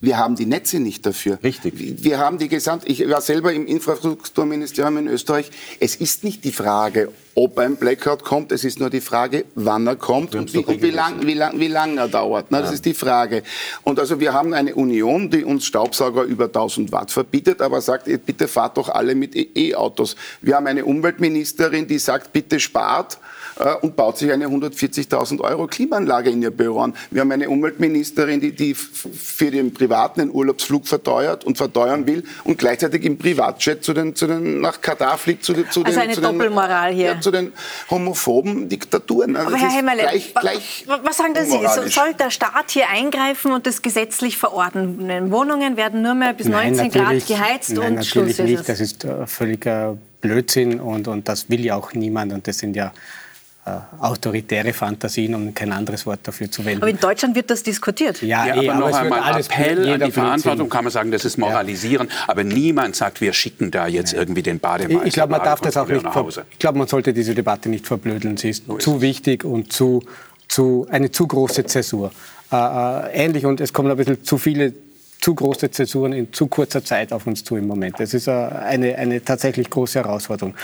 Wir 0.01 0.19
haben 0.19 0.37
die 0.37 0.47
Netze 0.47 0.81
nicht 0.81 1.07
dafür. 1.07 1.39
Richtig. 1.43 1.75
Wir 2.03 2.19
haben 2.19 2.39
die 2.39 2.49
gesamt. 2.49 2.83
Ich 2.87 3.09
war 3.09 3.21
selber 3.21 3.53
im 3.53 3.67
Infrastrukturministerium 3.67 4.99
in 4.99 5.09
Österreich. 5.09 5.51
Es 5.81 5.97
ist 5.97 6.25
nicht 6.25 6.45
die 6.45 6.53
Frage, 6.53 7.11
ob 7.35 7.59
ein 7.59 7.77
Blackout 7.77 8.23
kommt, 8.23 8.53
es 8.53 8.65
ist 8.65 8.79
nur 8.79 8.91
die 8.91 9.01
Frage, 9.01 9.45
wann 9.55 9.87
er 9.87 9.97
kommt 9.97 10.35
und 10.35 10.53
wie, 10.53 10.59
und 10.59 10.83
wie, 10.83 10.91
lang, 10.91 11.27
wie, 11.27 11.35
lang, 11.35 11.59
wie 11.59 11.69
lang 11.69 11.97
er 11.97 12.09
dauert. 12.09 12.47
Na, 12.51 12.59
ja. 12.59 12.65
Das 12.65 12.75
ist 12.75 12.85
die 12.85 12.95
Frage. 12.95 13.43
Und 13.83 13.99
also 13.99 14.21
wir 14.21 14.33
haben 14.33 14.53
eine 14.53 14.75
Union, 14.75 15.31
die 15.31 15.45
uns 15.45 15.65
Staubsauger 15.65 16.23
über 16.23 16.47
1000 16.47 16.93
Watt 16.93 17.11
verbietet, 17.11 17.61
aber 17.61 17.81
sagt, 17.81 18.07
bitte 18.27 18.47
fahrt 18.47 18.77
doch 18.77 18.89
alle 18.89 19.15
mit 19.15 19.35
E-Autos. 19.35 20.17
Wir 20.43 20.57
haben 20.57 20.67
eine 20.67 20.85
Umweltministerin, 20.85 21.87
die 21.87 21.99
sagt, 21.99 22.33
bitte 22.33 22.61
spart 22.61 23.19
äh, 23.59 23.75
und 23.83 23.97
baut 23.97 24.19
sich 24.19 24.33
eine 24.33 24.47
140.000 24.47 25.41
Euro 25.41 25.67
Klimaanlage 25.67 26.31
in 26.31 26.43
ihr 26.43 26.51
Büro 26.51 26.81
an. 26.81 26.95
Wir 27.11 27.21
haben 27.21 27.33
eine 27.33 27.49
Umweltministerin, 27.49 28.41
die, 28.41 28.53
die 28.53 28.75
für 28.75 29.51
den 29.51 29.73
Privaten 29.73 30.21
den 30.21 30.31
Urlaubsflug 30.31 30.87
verteuert 30.87 31.45
und 31.45 31.57
verteuern 31.57 32.07
will 32.07 32.25
und 32.45 32.59
gleichzeitig 32.59 33.05
im 33.05 33.19
Privatjet 33.19 33.85
zu 33.85 33.93
den, 33.93 34.15
zu 34.15 34.27
den, 34.27 34.61
nach 34.61 34.81
Katar 34.81 35.19
fliegt. 35.19 35.45
Zu 35.45 35.53
den, 35.53 35.71
zu 35.71 35.85
also 35.85 35.93
den, 35.93 36.01
eine 36.01 36.15
zu 36.15 36.21
Doppelmoral 36.21 36.93
hier. 36.93 37.07
Ja, 37.07 37.21
zu 37.21 37.31
den 37.31 37.53
homophoben 37.91 38.69
Diktaturen. 38.69 39.37
Also 39.37 39.49
Aber 39.49 39.57
Herr 39.59 39.71
Hemmerle, 39.71 40.03
gleich, 40.03 40.35
gleich 40.35 40.85
was 40.87 41.17
sagen 41.17 41.35
Sie? 41.45 41.91
Soll 41.91 42.15
der 42.15 42.31
Staat 42.31 42.71
hier 42.71 42.89
eingreifen 42.89 43.53
und 43.53 43.67
das 43.67 43.83
gesetzlich 43.83 44.37
verordnen? 44.37 45.31
Wohnungen 45.31 45.77
werden 45.77 46.03
nur 46.03 46.15
mehr 46.15 46.33
bis 46.33 46.49
nein, 46.49 46.75
19 46.75 46.91
Grad 46.91 47.27
geheizt 47.27 47.71
nein, 47.71 47.99
und 47.99 48.07
Schluss 48.07 48.39
natürlich 48.39 48.59
nicht. 48.59 48.69
Das 48.69 48.81
ist 48.81 49.05
äh, 49.05 49.27
völliger 49.27 49.97
Blödsinn 50.21 50.81
und, 50.81 51.09
und 51.09 51.29
das 51.29 51.51
will 51.51 51.65
ja 51.65 51.77
auch 51.77 51.93
niemand. 51.93 52.33
Und 52.33 52.47
das 52.47 52.59
sind 52.59 52.77
ja 52.77 52.93
autoritäre 53.99 54.75
Fantasien, 54.75 55.35
um 55.35 55.55
kein 55.55 55.73
anderes 55.73 56.05
Wort 56.05 56.21
dafür 56.25 56.51
zu 56.51 56.65
wenden. 56.65 56.83
Aber 56.83 56.91
in 56.91 57.01
Deutschland 57.01 57.35
wird 57.35 57.49
das 57.49 57.63
diskutiert. 57.63 58.21
Ja, 58.21 58.47
ja 58.47 58.63
eh, 58.63 58.69
aber, 58.69 58.79
aber 58.79 58.91
noch 58.91 58.99
einmal 58.99 59.21
alles 59.21 59.49
Appell 59.49 59.89
an 59.89 60.01
die 60.01 60.13
Verantwortung 60.13 60.69
kann 60.69 60.85
man 60.85 60.93
sagen, 60.93 61.11
das 61.11 61.25
ist 61.25 61.39
Moralisieren. 61.39 62.09
Ja. 62.09 62.15
Aber 62.29 62.45
niemand 62.45 62.95
sagt, 62.95 63.23
wir 63.23 63.33
schicken 63.33 63.71
da 63.71 63.87
jetzt 63.87 64.13
ja. 64.13 64.19
irgendwie 64.19 64.43
den 64.43 64.61
Bademeister. 64.61 65.07
Ich 65.07 65.15
glaube, 65.15 65.33
man 65.33 65.43
darf 65.43 65.63
das 65.63 65.79
auch 65.79 65.89
nicht. 65.89 66.05
Ich 66.51 66.59
glaube, 66.59 66.79
man 66.79 66.89
sollte 66.89 67.15
diese 67.15 67.35
Debatte 67.35 67.71
nicht 67.71 67.87
verblödeln. 67.87 68.37
Sie 68.37 68.51
ist 68.51 68.67
so 68.67 68.77
zu 68.77 68.97
ist 68.97 69.01
wichtig 69.01 69.45
und 69.45 69.73
zu, 69.73 70.03
zu, 70.47 70.87
eine 70.91 71.11
zu 71.11 71.27
große 71.27 71.65
Zäsur. 71.65 72.13
Äh, 72.53 72.57
äh, 72.57 73.25
ähnlich 73.25 73.47
und 73.47 73.63
es 73.63 73.73
kommen 73.73 73.91
ein 73.91 73.97
bisschen 73.97 74.23
zu 74.25 74.37
viele 74.37 74.75
zu 75.23 75.35
große 75.35 75.71
Zäsuren 75.71 76.13
in 76.13 76.31
zu 76.35 76.49
kurzer 76.49 76.85
Zeit 76.85 77.15
auf 77.15 77.27
uns 77.27 77.43
zu 77.43 77.57
im 77.57 77.67
Moment. 77.67 77.99
Das 77.99 78.13
ist 78.13 78.29
eine, 78.29 78.95
eine 78.97 79.25
tatsächlich 79.25 79.71
große 79.71 80.01
Herausforderung. 80.01 80.55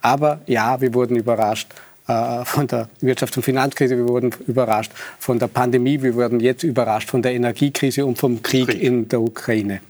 Aber 0.00 0.40
ja, 0.46 0.80
wir 0.80 0.92
wurden 0.92 1.14
überrascht 1.14 1.68
äh, 1.72 1.87
von 2.08 2.66
der 2.66 2.88
Wirtschafts- 3.02 3.36
und 3.36 3.42
Finanzkrise, 3.42 3.96
wir 3.98 4.08
wurden 4.08 4.30
überrascht 4.46 4.92
von 5.18 5.38
der 5.38 5.48
Pandemie, 5.48 6.02
wir 6.02 6.14
wurden 6.14 6.40
jetzt 6.40 6.62
überrascht 6.62 7.10
von 7.10 7.20
der 7.20 7.34
Energiekrise 7.34 8.06
und 8.06 8.16
vom 8.16 8.42
Krieg, 8.42 8.68
Krieg. 8.68 8.82
in 8.82 9.08
der 9.08 9.20
Ukraine. 9.20 9.80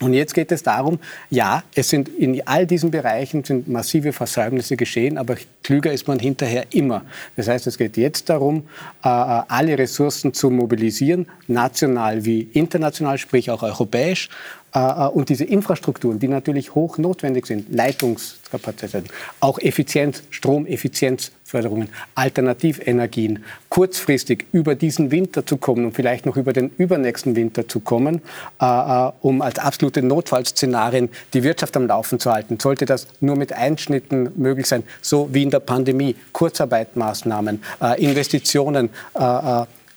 Und 0.00 0.14
jetzt 0.14 0.32
geht 0.32 0.50
es 0.50 0.62
darum, 0.62 0.98
ja, 1.28 1.62
es 1.74 1.90
sind 1.90 2.08
in 2.08 2.40
all 2.46 2.66
diesen 2.66 2.90
Bereichen 2.90 3.44
sind 3.44 3.68
massive 3.68 4.14
Versäumnisse 4.14 4.76
geschehen, 4.76 5.18
aber 5.18 5.36
klüger 5.62 5.92
ist 5.92 6.08
man 6.08 6.18
hinterher 6.18 6.64
immer. 6.70 7.02
Das 7.36 7.48
heißt, 7.48 7.66
es 7.66 7.76
geht 7.76 7.98
jetzt 7.98 8.30
darum, 8.30 8.62
äh, 9.04 9.08
alle 9.08 9.76
Ressourcen 9.76 10.32
zu 10.32 10.48
mobilisieren, 10.48 11.26
national 11.48 12.24
wie 12.24 12.48
international, 12.54 13.18
sprich 13.18 13.50
auch 13.50 13.62
europäisch, 13.62 14.30
äh, 14.30 14.30
äh, 14.30 14.59
und 14.72 15.28
diese 15.28 15.44
Infrastrukturen, 15.44 16.18
die 16.20 16.28
natürlich 16.28 16.74
hoch 16.74 16.96
notwendig 16.96 17.46
sind, 17.46 17.74
Leitungskapazitäten, 17.74 19.10
auch 19.40 19.58
Effizienz, 19.58 20.22
Stromeffizienzförderungen, 20.30 21.88
Alternativenergien, 22.14 23.44
kurzfristig 23.68 24.46
über 24.52 24.76
diesen 24.76 25.10
Winter 25.10 25.44
zu 25.44 25.56
kommen 25.56 25.86
und 25.86 25.94
vielleicht 25.94 26.24
noch 26.24 26.36
über 26.36 26.52
den 26.52 26.70
übernächsten 26.78 27.34
Winter 27.34 27.66
zu 27.66 27.80
kommen, 27.80 28.22
äh, 28.60 29.10
um 29.22 29.42
als 29.42 29.58
absolute 29.58 30.02
Notfallszenarien 30.02 31.08
die 31.34 31.42
Wirtschaft 31.42 31.76
am 31.76 31.88
Laufen 31.88 32.20
zu 32.20 32.30
halten. 32.30 32.60
Sollte 32.60 32.86
das 32.86 33.08
nur 33.20 33.36
mit 33.36 33.52
Einschnitten 33.52 34.30
möglich 34.36 34.66
sein, 34.66 34.84
so 35.02 35.28
wie 35.32 35.42
in 35.42 35.50
der 35.50 35.60
Pandemie, 35.60 36.14
Kurzarbeitmaßnahmen, 36.32 37.62
Investitionen 37.98 38.90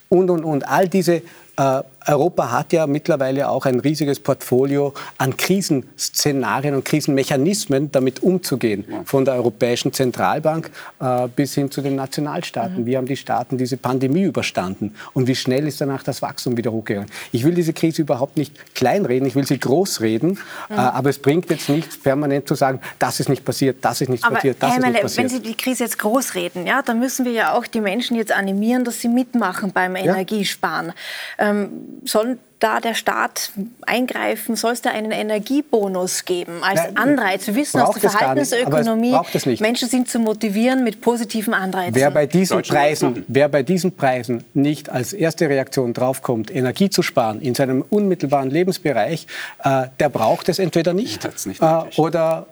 und, 0.09 0.29
und, 0.29 0.43
und, 0.43 0.67
all 0.67 0.87
diese 0.87 1.21
äh, 1.57 1.83
Europa 2.07 2.51
hat 2.51 2.73
ja 2.73 2.87
mittlerweile 2.87 3.49
auch 3.49 3.65
ein 3.65 3.79
riesiges 3.79 4.19
Portfolio 4.19 4.93
an 5.17 5.37
Krisenszenarien 5.37 6.75
und 6.75 6.85
Krisenmechanismen, 6.85 7.91
damit 7.91 8.23
umzugehen. 8.23 8.85
Von 9.05 9.25
der 9.25 9.35
Europäischen 9.35 9.93
Zentralbank 9.93 10.71
äh, 10.99 11.27
bis 11.27 11.55
hin 11.55 11.71
zu 11.71 11.81
den 11.81 11.95
Nationalstaaten. 11.95 12.81
Mhm. 12.81 12.85
Wie 12.85 12.97
haben 12.97 13.05
die 13.05 13.17
Staaten 13.17 13.57
diese 13.57 13.77
Pandemie 13.77 14.23
überstanden? 14.23 14.95
Und 15.13 15.27
wie 15.27 15.35
schnell 15.35 15.67
ist 15.67 15.81
danach 15.81 16.03
das 16.03 16.21
Wachstum 16.21 16.57
wieder 16.57 16.71
hochgegangen? 16.71 17.09
Ich 17.31 17.43
will 17.43 17.53
diese 17.53 17.73
Krise 17.73 18.01
überhaupt 18.01 18.37
nicht 18.37 18.75
kleinreden, 18.75 19.27
ich 19.27 19.35
will 19.35 19.45
sie 19.45 19.59
großreden. 19.59 20.31
Mhm. 20.31 20.37
Äh, 20.69 20.75
aber 20.75 21.09
es 21.09 21.19
bringt 21.19 21.49
jetzt 21.49 21.69
nichts, 21.69 21.97
permanent 21.97 22.47
zu 22.47 22.55
sagen, 22.55 22.79
das 22.99 23.19
ist 23.19 23.29
nicht 23.29 23.45
passiert, 23.45 23.77
das 23.81 24.01
ist 24.01 24.09
nicht 24.09 24.23
aber 24.23 24.35
passiert, 24.35 24.57
das 24.59 24.71
Herr 24.71 24.77
ist 24.79 24.85
nicht 24.85 25.01
passiert. 25.01 25.23
Wenn 25.23 25.29
Sie 25.29 25.39
die 25.41 25.55
Krise 25.55 25.83
jetzt 25.83 25.99
großreden, 25.99 26.65
ja, 26.65 26.81
dann 26.81 26.99
müssen 26.99 27.25
wir 27.25 27.31
ja 27.31 27.53
auch 27.53 27.65
die 27.65 27.81
Menschen 27.81 28.15
jetzt 28.17 28.31
animieren, 28.31 28.83
dass 28.83 29.01
sie 29.01 29.07
mitmachen 29.07 29.71
beim 29.71 29.95
ja. 29.95 30.03
Energiesparen. 30.03 30.93
Ähm, 31.37 31.92
soll 32.05 32.37
da 32.59 32.79
der 32.79 32.93
Staat 32.93 33.51
eingreifen? 33.85 34.55
Soll 34.55 34.71
es 34.71 34.81
da 34.81 34.91
einen 34.91 35.11
Energiebonus 35.11 36.23
geben 36.25 36.63
als 36.63 36.81
Nein, 36.81 36.97
Anreiz? 36.97 37.45
Wir 37.47 37.55
wissen 37.55 37.81
aus 37.81 37.99
der 37.99 38.09
Verhaltensökonomie, 38.09 39.15
Menschen 39.59 39.89
sind 39.89 40.09
zu 40.09 40.19
motivieren 40.19 40.83
mit 40.83 41.01
positiven 41.01 41.53
Anreizen. 41.53 41.95
Wer 41.95 42.11
bei, 42.11 42.25
diesen 42.25 42.61
Preisen, 42.61 43.25
wer 43.27 43.49
bei 43.49 43.63
diesen 43.63 43.95
Preisen 43.95 44.43
nicht 44.53 44.89
als 44.89 45.11
erste 45.11 45.49
Reaktion 45.49 45.93
draufkommt, 45.93 46.55
Energie 46.55 46.89
zu 46.89 47.01
sparen 47.01 47.41
in 47.41 47.53
seinem 47.53 47.83
unmittelbaren 47.89 48.49
Lebensbereich, 48.49 49.27
äh, 49.63 49.87
der 49.99 50.09
braucht 50.09 50.47
es 50.47 50.59
entweder 50.59 50.93
nicht, 50.93 51.27
nicht 51.45 51.61
äh, 51.61 51.81
oder 51.97 52.47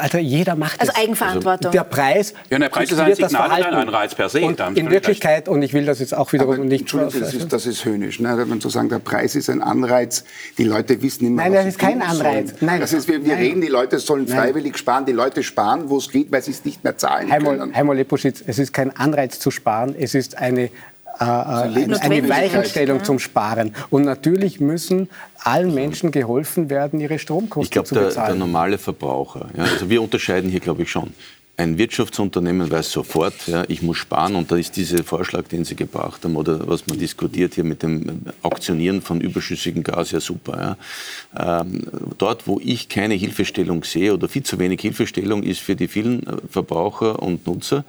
also 0.00 0.18
jeder 0.18 0.54
macht 0.54 0.80
also 0.80 0.90
es. 0.90 0.96
Also 0.96 1.06
Eigenverantwortung. 1.06 1.72
Der 1.72 1.84
Preis, 1.84 2.34
ja, 2.50 2.58
der 2.58 2.68
Preis 2.68 2.90
ist 2.90 2.98
ein 2.98 3.14
Signal, 3.14 3.50
ein 3.50 3.74
Anreiz 3.74 4.14
per 4.14 4.28
se. 4.28 4.40
Und 4.42 4.60
in 4.60 4.90
Wirklichkeit, 4.90 5.48
und 5.48 5.62
ich 5.62 5.72
will 5.72 5.86
das 5.86 6.00
jetzt 6.00 6.14
auch 6.14 6.32
wiederum 6.32 6.54
Aber, 6.54 6.64
nicht... 6.64 6.82
Entschuldigung, 6.82 7.20
das 7.20 7.34
ist, 7.34 7.52
das 7.52 7.66
ist 7.66 7.84
höhnisch. 7.84 8.20
Ne? 8.20 8.44
Wenn 8.48 8.60
zu 8.60 8.68
sagen, 8.68 8.88
der 8.88 8.98
Preis 8.98 9.34
ist 9.34 9.48
ein 9.48 9.62
Anreiz, 9.62 10.24
die 10.58 10.64
Leute 10.64 11.00
wissen 11.02 11.26
immer, 11.26 11.42
Nein, 11.42 11.54
das 11.54 11.66
ist 11.66 11.78
kein 11.78 12.02
Anreiz. 12.02 12.54
Nein. 12.60 12.80
Das 12.80 12.92
ist, 12.92 13.08
wir, 13.08 13.24
wir 13.24 13.36
reden, 13.36 13.60
die 13.60 13.68
Leute 13.68 13.98
sollen 13.98 14.26
freiwillig 14.26 14.72
Nein. 14.72 14.78
sparen. 14.78 15.06
Die 15.06 15.12
Leute 15.12 15.42
sparen, 15.42 15.88
wo 15.88 15.98
es 15.98 16.10
geht, 16.10 16.30
weil 16.30 16.42
sie 16.42 16.50
es 16.50 16.64
nicht 16.64 16.84
mehr 16.84 16.96
zahlen 16.98 17.30
Heimol, 17.30 17.58
können. 17.58 17.74
Heimol 17.74 17.96
Leposchitz, 17.96 18.42
es 18.46 18.58
ist 18.58 18.72
kein 18.72 18.94
Anreiz 18.96 19.38
zu 19.38 19.50
sparen, 19.50 19.94
es 19.98 20.14
ist 20.14 20.36
eine 20.38 20.70
äh, 21.18 21.24
eine, 21.24 22.02
eine 22.02 22.28
Weichenstellung 22.28 23.02
zum 23.02 23.18
Sparen. 23.18 23.74
Und 23.88 24.04
natürlich 24.04 24.60
müssen 24.60 25.08
allen 25.46 25.74
Menschen 25.74 26.10
geholfen 26.10 26.70
werden, 26.70 27.00
ihre 27.00 27.18
Stromkosten 27.18 27.70
glaub, 27.70 27.86
zu 27.86 27.94
bezahlen. 27.94 28.08
Ich 28.08 28.14
glaube, 28.14 28.28
der 28.28 28.38
normale 28.38 28.78
Verbraucher, 28.78 29.48
ja, 29.56 29.64
also 29.64 29.88
wir 29.88 30.02
unterscheiden 30.02 30.50
hier, 30.50 30.60
glaube 30.60 30.82
ich, 30.82 30.90
schon. 30.90 31.12
Ein 31.58 31.78
Wirtschaftsunternehmen 31.78 32.70
weiß 32.70 32.92
sofort, 32.92 33.46
ja, 33.46 33.64
ich 33.68 33.80
muss 33.80 33.96
sparen 33.96 34.34
und 34.34 34.52
da 34.52 34.56
ist 34.56 34.76
dieser 34.76 35.02
Vorschlag, 35.02 35.44
den 35.48 35.64
Sie 35.64 35.74
gebracht 35.74 36.22
haben 36.22 36.36
oder 36.36 36.68
was 36.68 36.86
man 36.86 36.98
diskutiert 36.98 37.54
hier 37.54 37.64
mit 37.64 37.82
dem 37.82 38.24
Auktionieren 38.42 39.00
von 39.00 39.22
überschüssigem 39.22 39.82
Gas, 39.82 40.10
ja 40.10 40.20
super. 40.20 40.76
Ja. 41.34 41.60
Ähm, 41.62 41.86
dort, 42.18 42.46
wo 42.46 42.60
ich 42.62 42.90
keine 42.90 43.14
Hilfestellung 43.14 43.84
sehe 43.84 44.12
oder 44.12 44.28
viel 44.28 44.42
zu 44.42 44.58
wenig 44.58 44.82
Hilfestellung, 44.82 45.42
ist 45.44 45.60
für 45.60 45.76
die 45.76 45.88
vielen 45.88 46.26
äh, 46.26 46.36
Verbraucher 46.50 47.22
und 47.22 47.46
Nutzer, 47.46 47.86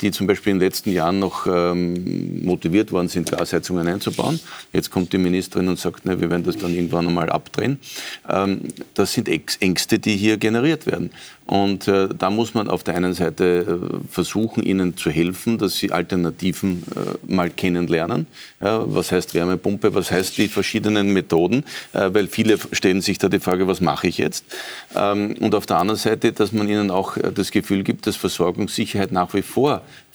die 0.00 0.10
zum 0.10 0.26
Beispiel 0.26 0.52
in 0.52 0.58
den 0.58 0.66
letzten 0.66 0.90
Jahren 0.90 1.18
noch 1.18 1.46
ähm, 1.46 2.44
motiviert 2.44 2.92
worden 2.92 3.08
sind, 3.08 3.30
Gasheizungen 3.30 3.86
einzubauen. 3.86 4.40
Jetzt 4.72 4.90
kommt 4.90 5.12
die 5.12 5.18
Ministerin 5.18 5.68
und 5.68 5.78
sagt, 5.78 6.04
ne, 6.04 6.20
wir 6.20 6.30
werden 6.30 6.44
das 6.44 6.56
dann 6.56 6.72
irgendwann 6.72 7.06
einmal 7.06 7.30
abdrehen. 7.30 7.78
Ähm, 8.28 8.62
das 8.94 9.12
sind 9.12 9.28
Ängste, 9.28 9.98
die 9.98 10.16
hier 10.16 10.38
generiert 10.38 10.86
werden. 10.86 11.10
Und 11.46 11.86
äh, 11.86 12.08
da 12.08 12.30
muss 12.30 12.54
man 12.54 12.68
auf 12.68 12.82
der 12.82 12.96
einen 12.96 13.14
Seite 13.14 13.44
äh, 13.44 13.96
versuchen, 14.10 14.64
ihnen 14.64 14.96
zu 14.96 15.10
helfen, 15.10 15.58
dass 15.58 15.76
sie 15.76 15.92
Alternativen 15.92 16.82
äh, 16.96 17.32
mal 17.32 17.50
kennenlernen. 17.50 18.26
Was 18.58 19.12
heißt 19.12 19.34
Wärmepumpe, 19.34 19.94
was 19.94 20.10
heißt 20.10 20.38
die 20.38 20.48
verschiedenen 20.48 21.12
Methoden, 21.12 21.64
äh, 21.92 22.10
weil 22.12 22.26
viele 22.26 22.58
stellen 22.72 23.00
sich 23.00 23.18
da 23.18 23.28
die 23.28 23.38
Frage, 23.38 23.68
was 23.68 23.80
mache 23.80 24.08
ich 24.08 24.18
jetzt? 24.18 24.44
Ähm, 24.96 25.36
und 25.38 25.54
auf 25.54 25.66
der 25.66 25.78
anderen 25.78 25.98
Seite, 25.98 26.32
dass 26.32 26.52
man 26.52 26.68
ihnen 26.68 26.90
auch 26.90 27.16
äh, 27.16 27.30
das 27.32 27.52
Gefühl 27.52 27.84
gibt, 27.84 28.06
dass 28.06 28.16
Versorgungssicherheit 28.16 29.12
nach 29.12 29.32
wie 29.34 29.42
vor 29.42 29.65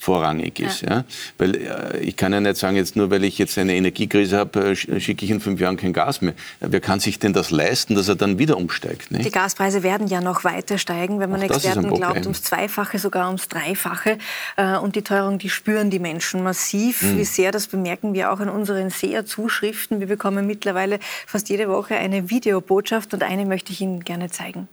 vorrangig 0.02 0.58
ist. 0.58 0.82
Ja. 0.82 0.90
ja. 0.90 1.04
Weil 1.38 1.54
äh, 1.54 1.98
ich 2.00 2.16
kann 2.16 2.32
ja 2.32 2.40
nicht 2.40 2.56
sagen, 2.56 2.76
jetzt 2.76 2.96
nur 2.96 3.10
weil 3.10 3.22
ich 3.22 3.38
jetzt 3.38 3.56
eine 3.56 3.74
Energiekrise 3.74 4.36
habe, 4.36 4.74
schicke 4.74 5.24
ich 5.24 5.30
in 5.30 5.40
fünf 5.40 5.60
Jahren 5.60 5.76
kein 5.76 5.92
Gas 5.92 6.20
mehr. 6.22 6.34
Wer 6.60 6.80
kann 6.80 6.98
sich 6.98 7.20
denn 7.20 7.32
das 7.32 7.50
leisten, 7.50 7.94
dass 7.94 8.08
er 8.08 8.16
dann 8.16 8.38
wieder 8.38 8.56
umsteigt? 8.56 9.12
Nicht? 9.12 9.24
Die 9.24 9.30
Gaspreise 9.30 9.84
werden 9.84 10.08
ja 10.08 10.20
noch 10.20 10.42
weiter 10.44 10.78
steigen 10.78 11.20
wenn 11.20 11.30
man 11.30 11.40
Auch 11.40 11.54
Experten 11.54 11.88
glaubt, 11.94 12.22
ums 12.22 12.42
Zweifache, 12.42 12.98
sogar 12.98 13.28
ums 13.28 13.48
Dreifache. 13.48 14.18
Äh, 14.56 14.76
und 14.76 14.96
die 14.96 15.02
Teuerung, 15.02 15.38
die 15.38 15.50
spüren 15.50 15.90
die 15.90 16.00
Menschen 16.00 16.42
massiv. 16.42 17.02
Mhm. 17.02 17.18
Wie 17.18 17.24
sehr, 17.24 17.52
das 17.52 17.68
bemerken 17.68 18.12
wir 18.12 18.32
auch 18.32 18.40
an 18.40 18.48
unseren 18.48 18.90
Seherzuschriften. 18.90 20.00
Wir 20.00 20.08
bekommen 20.08 20.46
mittlerweile 20.46 20.98
fast 21.26 21.48
jede 21.48 21.68
Woche 21.68 21.94
eine 21.94 22.28
Videobotschaft 22.28 23.14
und 23.14 23.22
eine 23.22 23.46
möchte 23.46 23.72
ich 23.72 23.80
Ihnen 23.80 24.00
gerne 24.00 24.30
zeigen. 24.30 24.68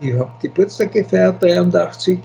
Ich 0.00 0.12
habe 0.12 0.30
Geburtstag 0.42 0.92
gefeiert, 0.92 1.42
83, 1.42 2.18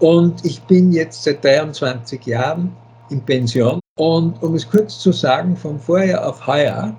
und 0.00 0.44
ich 0.44 0.60
bin 0.62 0.92
jetzt 0.92 1.22
seit 1.22 1.42
23 1.42 2.26
Jahren 2.26 2.70
in 3.08 3.22
Pension. 3.22 3.80
Und 3.98 4.42
um 4.42 4.54
es 4.54 4.68
kurz 4.68 4.98
zu 4.98 5.12
sagen, 5.12 5.56
von 5.56 5.78
vorher 5.78 6.26
auf 6.28 6.46
heuer 6.46 6.94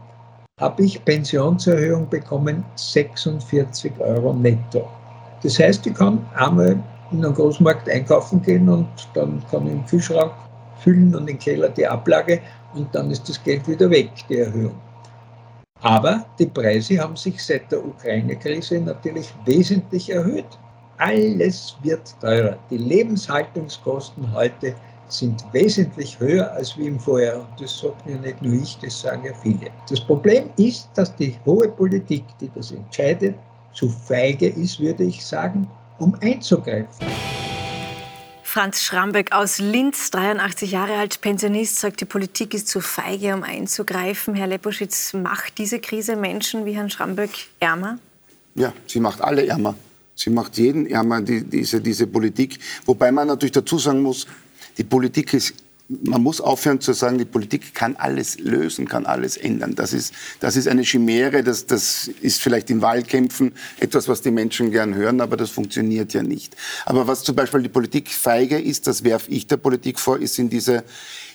habe 0.59 0.83
ich 0.83 1.03
Pensionserhöhung 1.05 2.09
bekommen 2.09 2.65
46 2.75 3.91
Euro 3.99 4.33
netto. 4.33 4.87
Das 5.43 5.59
heißt, 5.59 5.85
ich 5.85 5.93
kann 5.93 6.25
einmal 6.35 6.81
in 7.11 7.23
einen 7.23 7.35
Großmarkt 7.35 7.87
einkaufen 7.87 8.41
gehen 8.41 8.67
und 8.67 8.87
dann 9.13 9.43
kann 9.51 9.67
ich 9.67 9.73
im 9.73 9.85
Kühlschrank 9.85 10.31
füllen 10.79 11.13
und 11.13 11.29
im 11.29 11.37
Keller 11.37 11.69
die 11.69 11.85
Ablage 11.85 12.41
und 12.73 12.93
dann 12.95 13.11
ist 13.11 13.29
das 13.29 13.43
Geld 13.43 13.67
wieder 13.67 13.87
weg, 13.91 14.09
die 14.27 14.39
Erhöhung. 14.39 14.75
Aber 15.81 16.25
die 16.39 16.47
Preise 16.47 16.99
haben 16.99 17.15
sich 17.15 17.43
seit 17.43 17.71
der 17.71 17.85
Ukraine-Krise 17.85 18.79
natürlich 18.79 19.33
wesentlich 19.45 20.09
erhöht. 20.09 20.47
Alles 20.97 21.75
wird 21.83 22.15
teurer. 22.19 22.57
Die 22.71 22.77
Lebenshaltungskosten 22.77 24.33
heute 24.33 24.73
sind 25.09 25.45
wesentlich 25.53 26.19
höher 26.19 26.51
als 26.53 26.77
wie 26.77 26.87
im 26.87 26.99
Vorjahr. 26.99 27.39
Und 27.39 27.61
das 27.61 27.79
sagt 27.79 28.09
ja 28.09 28.17
nicht 28.17 28.41
nur 28.41 28.53
ich, 28.53 28.77
das 28.79 29.01
sagen 29.01 29.23
ja 29.23 29.33
viele. 29.41 29.69
Das 29.89 30.01
Problem 30.01 30.49
ist, 30.57 30.89
dass 30.95 31.15
die 31.15 31.35
hohe 31.45 31.69
Politik, 31.69 32.23
die 32.41 32.49
das 32.55 32.71
entscheidet, 32.71 33.35
zu 33.73 33.87
feige 33.89 34.47
ist, 34.47 34.79
würde 34.79 35.03
ich 35.03 35.23
sagen, 35.23 35.69
um 35.99 36.15
einzugreifen. 36.21 37.07
Franz 38.57 38.81
Schrambeck 38.81 39.33
aus 39.33 39.59
Linz, 39.59 40.09
83 40.09 40.71
Jahre 40.71 40.95
alt, 40.95 41.21
Pensionist, 41.21 41.77
sagt, 41.77 42.01
die 42.01 42.05
Politik 42.05 42.55
ist 42.55 42.67
zu 42.67 42.81
feige, 42.81 43.35
um 43.35 43.43
einzugreifen. 43.43 44.33
Herr 44.33 44.47
Leposchitz, 44.47 45.13
macht 45.13 45.59
diese 45.59 45.77
Krise 45.77 46.15
Menschen 46.15 46.65
wie 46.65 46.71
Herrn 46.71 46.89
Schrambeck 46.89 47.29
ärmer? 47.59 47.99
Ja, 48.55 48.73
sie 48.87 48.99
macht 48.99 49.21
alle 49.21 49.45
ärmer. 49.45 49.75
Sie 50.15 50.31
macht 50.31 50.57
jeden 50.57 50.87
ärmer, 50.87 51.21
die, 51.21 51.43
diese, 51.43 51.79
diese 51.79 52.07
Politik. 52.07 52.57
Wobei 52.87 53.11
man 53.11 53.27
natürlich 53.27 53.51
dazu 53.51 53.77
sagen 53.77 54.01
muss, 54.01 54.25
die 54.75 54.83
Politik 54.83 55.35
ist 55.35 55.53
man 55.89 56.21
muss 56.21 56.41
aufhören 56.41 56.81
zu 56.81 56.93
sagen, 56.93 57.17
die 57.17 57.25
Politik 57.25 57.73
kann 57.73 57.95
alles 57.95 58.39
lösen, 58.39 58.87
kann 58.87 59.05
alles 59.05 59.37
ändern. 59.37 59.75
Das 59.75 59.93
ist, 59.93 60.13
das 60.39 60.57
ist 60.57 60.67
eine 60.67 60.83
Chimäre, 60.83 61.43
das, 61.43 61.65
das 61.65 62.09
ist 62.21 62.41
vielleicht 62.41 62.69
in 62.69 62.81
Wahlkämpfen 62.81 63.53
etwas, 63.79 64.09
was 64.09 64.21
die 64.21 64.31
Menschen 64.31 64.71
gern 64.71 64.95
hören, 64.95 65.21
aber 65.21 65.37
das 65.37 65.49
funktioniert 65.49 66.13
ja 66.13 66.23
nicht. 66.23 66.55
Aber 66.85 67.07
was 67.07 67.23
zum 67.23 67.35
Beispiel 67.35 67.61
die 67.61 67.69
Politik 67.69 68.09
feige 68.09 68.59
ist, 68.59 68.87
das 68.87 69.03
werfe 69.03 69.31
ich 69.31 69.47
der 69.47 69.57
Politik 69.57 69.99
vor, 69.99 70.19
ist 70.19 70.37
in 70.39 70.49
diese 70.49 70.83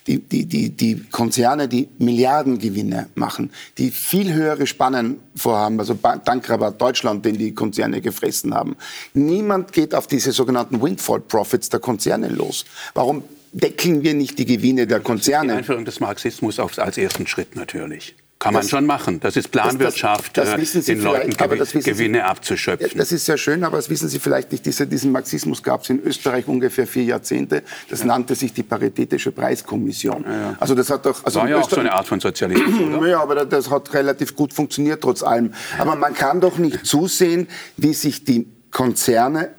die, 0.06 0.18
die, 0.18 0.46
die, 0.46 0.70
die 0.70 1.04
Konzerne, 1.10 1.68
die 1.68 1.88
Milliardengewinne 1.98 3.08
machen, 3.14 3.52
die 3.78 3.92
viel 3.92 4.32
höhere 4.32 4.66
Spannen 4.66 5.20
vorhaben, 5.36 5.78
also 5.78 5.94
Dankrabatt 5.94 6.80
Deutschland, 6.80 7.24
den 7.24 7.38
die 7.38 7.54
Konzerne 7.54 8.00
gefressen 8.00 8.52
haben. 8.52 8.76
Niemand 9.14 9.72
geht 9.72 9.94
auf 9.94 10.08
diese 10.08 10.32
sogenannten 10.32 10.82
Windfall 10.82 11.20
Profits 11.20 11.68
der 11.68 11.78
Konzerne 11.78 12.28
los. 12.28 12.64
Warum 12.94 13.22
deckeln 13.52 14.02
wir 14.02 14.14
nicht 14.14 14.38
die 14.38 14.46
Gewinne 14.46 14.86
der 14.86 15.00
Konzerne? 15.00 15.52
Die 15.52 15.58
Einführung 15.58 15.84
des 15.84 16.00
Marxismus 16.00 16.58
als 16.58 16.98
ersten 16.98 17.26
Schritt 17.26 17.56
natürlich. 17.56 18.14
Kann 18.42 18.54
man 18.54 18.62
das, 18.62 18.70
schon 18.70 18.86
machen. 18.86 19.20
Das 19.20 19.36
ist 19.36 19.52
Planwirtschaft, 19.52 20.36
das, 20.36 20.56
das, 20.56 20.72
das 20.72 20.84
den 20.86 21.00
Leuten 21.00 21.30
Gewinne 21.30 22.18
Sie, 22.18 22.22
abzuschöpfen. 22.22 22.98
Das 22.98 23.12
ist 23.12 23.24
sehr 23.24 23.38
schön, 23.38 23.62
aber 23.62 23.76
das 23.76 23.88
wissen 23.88 24.08
Sie 24.08 24.18
vielleicht 24.18 24.50
nicht. 24.50 24.66
Diese, 24.66 24.84
diesen 24.84 25.12
Marxismus 25.12 25.62
gab 25.62 25.82
es 25.82 25.90
in 25.90 26.02
Österreich 26.02 26.48
ungefähr 26.48 26.88
vier 26.88 27.04
Jahrzehnte. 27.04 27.62
Das 27.88 28.00
ja. 28.00 28.06
nannte 28.06 28.34
sich 28.34 28.52
die 28.52 28.64
Paritätische 28.64 29.30
Preiskommission. 29.30 30.24
Ja, 30.24 30.32
ja. 30.32 30.56
Also 30.58 30.74
das 30.74 30.90
hat 30.90 31.06
doch, 31.06 31.24
also 31.24 31.38
War 31.38 31.48
ja 31.48 31.58
auch 31.58 31.70
so 31.70 31.78
eine 31.78 31.92
Art 31.92 32.08
von 32.08 32.18
Sozialismus, 32.18 32.80
oder? 32.98 33.06
Ja, 33.06 33.22
aber 33.22 33.44
das 33.44 33.70
hat 33.70 33.94
relativ 33.94 34.34
gut 34.34 34.52
funktioniert 34.52 35.02
trotz 35.02 35.22
allem. 35.22 35.54
Aber 35.78 35.94
man 35.94 36.12
kann 36.12 36.40
doch 36.40 36.58
nicht 36.58 36.84
zusehen, 36.84 37.46
wie 37.76 37.94
sich 37.94 38.24
die 38.24 38.48
Konzerne 38.72 39.50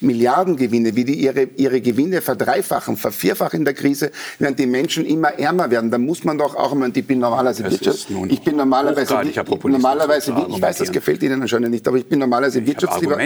Milliardengewinne, 0.00 0.96
wie 0.96 1.04
die 1.04 1.14
ihre, 1.14 1.44
ihre 1.56 1.80
Gewinne 1.80 2.20
verdreifachen, 2.20 2.96
vervierfachen 2.96 3.60
in 3.60 3.64
der 3.64 3.74
Krise, 3.74 4.10
während 4.40 4.58
die 4.58 4.66
Menschen 4.66 5.06
immer 5.06 5.38
ärmer 5.38 5.70
werden, 5.70 5.90
dann 5.90 6.04
muss 6.04 6.24
man 6.24 6.36
doch 6.36 6.56
auch, 6.56 6.74
ich 6.74 7.06
bin 7.06 7.20
normalerweise 7.20 7.70
Wirtschaft, 7.70 8.08
ich 8.28 8.40
bin 8.42 8.56
normalerweise, 8.56 9.14
normalerweise, 9.64 10.34
ich 10.48 10.60
weiß, 10.62 10.78
das 10.78 10.90
gefällt 10.90 11.22
Ihnen 11.22 11.42
anscheinend 11.42 11.70
nicht, 11.70 11.86
aber 11.86 11.96
ich 11.96 12.06
bin 12.06 12.18
normalerweise 12.18 12.66
Wirtschaftsliberaler. 12.66 13.24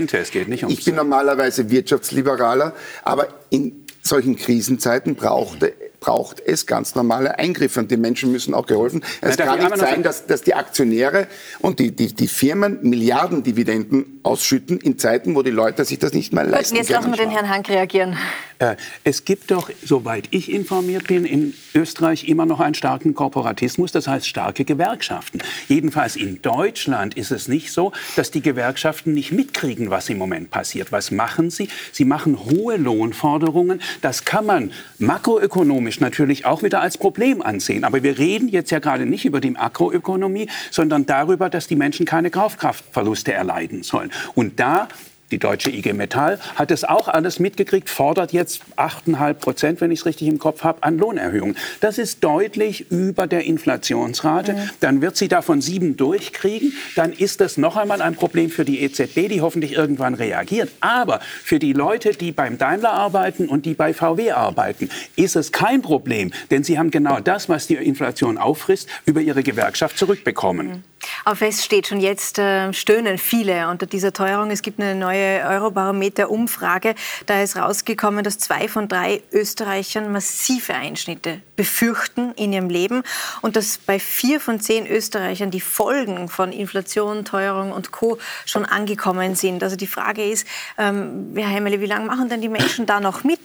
Ich 0.69 0.85
bin 0.85 0.95
normalerweise 0.95 1.71
Wirtschaftsliberaler, 1.71 2.75
aber 3.03 3.29
in 3.49 3.87
solchen 4.03 4.37
Krisenzeiten 4.37 5.15
brauchte 5.15 5.73
braucht 6.01 6.41
es 6.41 6.67
ganz 6.67 6.95
normale 6.95 7.39
Eingriffe 7.39 7.81
und 7.81 7.91
die 7.91 7.97
Menschen 7.97 8.33
müssen 8.33 8.55
auch 8.55 8.67
geholfen. 8.67 9.03
Es 9.21 9.37
Nein, 9.37 9.49
kann 9.49 9.59
nicht 9.59 9.77
sein, 9.79 10.03
dass, 10.03 10.27
dass 10.27 10.43
die 10.43 10.55
Aktionäre 10.55 11.27
und 11.61 11.79
die, 11.79 11.93
die, 11.93 12.15
die 12.15 12.29
Firmen 12.29 12.79
Milliardendividenden 12.83 14.21
ausschütten 14.23 14.79
in 14.79 14.99
Zeiten, 14.99 15.35
wo 15.35 15.43
die 15.43 15.51
Leute 15.51 15.85
sich 15.85 15.99
das 15.99 16.13
nicht 16.13 16.33
mehr 16.33 16.45
leisten 16.45 16.77
können. 16.77 16.87
Jetzt 16.87 16.91
lassen 16.91 17.11
wir 17.11 17.17
den 17.17 17.31
Herrn 17.31 17.49
Hank 17.49 17.69
reagieren. 17.69 18.17
Äh, 18.59 18.77
es 19.05 19.25
gibt 19.25 19.51
doch, 19.51 19.71
soweit 19.85 20.29
ich 20.31 20.53
informiert 20.53 21.07
bin, 21.07 21.25
in 21.25 21.55
Österreich 21.75 22.29
immer 22.29 22.45
noch 22.45 22.61
einen 22.61 22.75
starken 22.75 23.15
Korporatismus, 23.15 23.93
das 23.93 24.07
heißt 24.07 24.27
starke 24.27 24.65
Gewerkschaften. 24.65 25.41
Jedenfalls 25.69 26.17
in 26.17 26.43
Deutschland 26.43 27.17
ist 27.17 27.31
es 27.31 27.49
nicht 27.49 27.73
so, 27.73 27.93
dass 28.17 28.31
die 28.31 28.43
Gewerkschaften 28.43 29.13
nicht 29.13 29.33
mitkriegen, 29.33 29.91
was 29.91 30.09
im 30.09 30.19
Moment 30.19 30.51
passiert. 30.51 30.93
Was 30.93 31.11
machen 31.11 31.51
sie? 31.51 31.69
Sie 31.93 32.05
machen 32.05 32.39
hohe 32.45 32.77
Lohnforderungen. 32.77 33.81
Das 34.03 34.25
kann 34.25 34.47
man 34.47 34.73
makroökonomisch 34.99 35.88
natürlich 36.01 36.45
auch 36.45 36.63
wieder 36.63 36.81
als 36.81 36.99
Problem 36.99 37.43
ansehen. 37.43 37.85
Aber 37.85 38.03
wir 38.03 38.19
reden 38.19 38.49
jetzt 38.49 38.71
ja 38.71 38.79
gerade 38.79 39.07
nicht 39.07 39.25
über 39.25 39.41
die 39.41 39.51
Makroökonomie, 39.51 40.49
sondern 40.71 41.07
darüber, 41.07 41.49
dass 41.49 41.67
die 41.67 41.77
Menschen 41.77 42.07
keine 42.07 42.31
Kaufkraftverluste 42.31 43.33
erleiden 43.33 43.83
sollen. 43.83 44.11
Und 44.35 44.61
da 44.61 44.89
die 45.31 45.39
deutsche 45.39 45.71
IG 45.71 45.93
Metall 45.93 46.39
hat 46.55 46.71
es 46.71 46.85
auch 46.85 47.09
alles 47.09 47.39
mitgekriegt, 47.39 47.91
fordert 47.91 48.33
jetzt 48.33 48.63
8,5 48.77 49.35
Prozent, 49.35 49.81
wenn 49.81 49.91
ich 49.91 50.01
es 50.01 50.07
richtig 50.07 50.29
im 50.29 50.39
Kopf 50.39 50.65
habe, 50.65 50.83
an 50.83 50.99
Lohnerhöhungen. 50.99 51.57
Das 51.81 51.99
ist 51.99 52.25
deutlich 52.25 52.91
über 52.91 53.27
der 53.27 53.45
Inflationsrate. 53.45 54.55
Mhm. 54.55 54.71
Dann 54.81 55.01
wird 55.03 55.17
sie 55.17 55.29
davon 55.29 55.61
sieben 55.61 55.97
durchkriegen. 55.97 56.73
Dann 56.97 57.13
ist 57.13 57.41
das 57.41 57.59
noch 57.59 57.77
einmal 57.77 58.01
ein 58.01 58.15
Problem 58.15 58.51
für 58.51 58.65
die 58.65 58.81
EZB, 58.81 59.29
die 59.29 59.41
hoffentlich 59.41 59.73
irgendwann 59.73 60.15
reagiert. 60.15 60.71
Aber 60.81 61.21
für 61.43 61.59
die 61.59 61.73
Leute, 61.73 62.13
die 62.13 62.33
beim 62.33 62.57
Daimler 62.57 62.93
arbeiten 62.93 63.49
und 63.49 63.67
die 63.67 63.75
bei 63.75 63.93
VW 63.93 64.33
arbeiten, 64.33 64.89
ist 65.17 65.37
es 65.37 65.53
kein 65.53 65.83
Problem, 65.83 66.33
denn 66.51 66.65
sie 66.65 66.79
haben 66.79 66.91
genau 66.91 67.21
das, 67.21 67.49
was 67.49 67.67
die 67.67 67.75
Inflation 67.75 68.39
auffrisst, 68.39 68.89
über 69.05 69.21
ihre 69.21 69.43
Gewerkschaft 69.43 69.99
zurückbekommen. 69.99 70.69
Mhm. 70.69 70.83
Aber 71.25 71.37
fest 71.37 71.65
steht 71.65 71.87
schon 71.87 72.01
jetzt, 72.01 72.39
äh, 72.39 72.73
stöhnen 72.73 73.19
viele 73.19 73.69
unter 73.69 73.87
dieser 73.87 74.13
Teuerung. 74.13 74.51
Es 74.51 74.63
gibt 74.63 74.81
eine 74.81 74.95
neue 74.95 75.18
Eurobarometer-Umfrage. 75.47 76.95
Da 77.27 77.43
ist 77.43 77.57
rausgekommen, 77.57 78.25
dass 78.25 78.39
zwei 78.39 78.69
von 78.69 78.89
drei 78.89 79.23
Österreichern 79.33 80.11
massive 80.13 80.75
Einschnitte 80.75 81.41
befürchten 81.57 82.33
in 82.37 82.53
ihrem 82.53 82.71
Leben 82.71 83.03
und 83.43 83.57
dass 83.57 83.79
bei 83.79 83.99
vier 83.99 84.41
von 84.41 84.61
zehn 84.61 84.87
Österreichern 84.87 85.51
die 85.51 85.61
Folgen 85.61 86.29
von 86.29 86.53
Inflation, 86.53 87.25
Teuerung 87.25 87.73
und 87.73 87.91
Co. 87.91 88.19
schon 88.47 88.65
angekommen 88.65 89.35
sind. 89.35 89.63
Also 89.63 89.77
die 89.77 89.87
Frage 89.87 90.25
ist, 90.25 90.47
ähm, 90.79 91.33
Herr 91.35 91.49
Hemmele, 91.49 91.81
wie 91.81 91.87
lange 91.87 92.07
machen 92.07 92.29
denn 92.29 92.41
die 92.41 92.49
Menschen 92.49 92.87
da 92.87 93.01
noch 93.01 93.25
mit? 93.25 93.41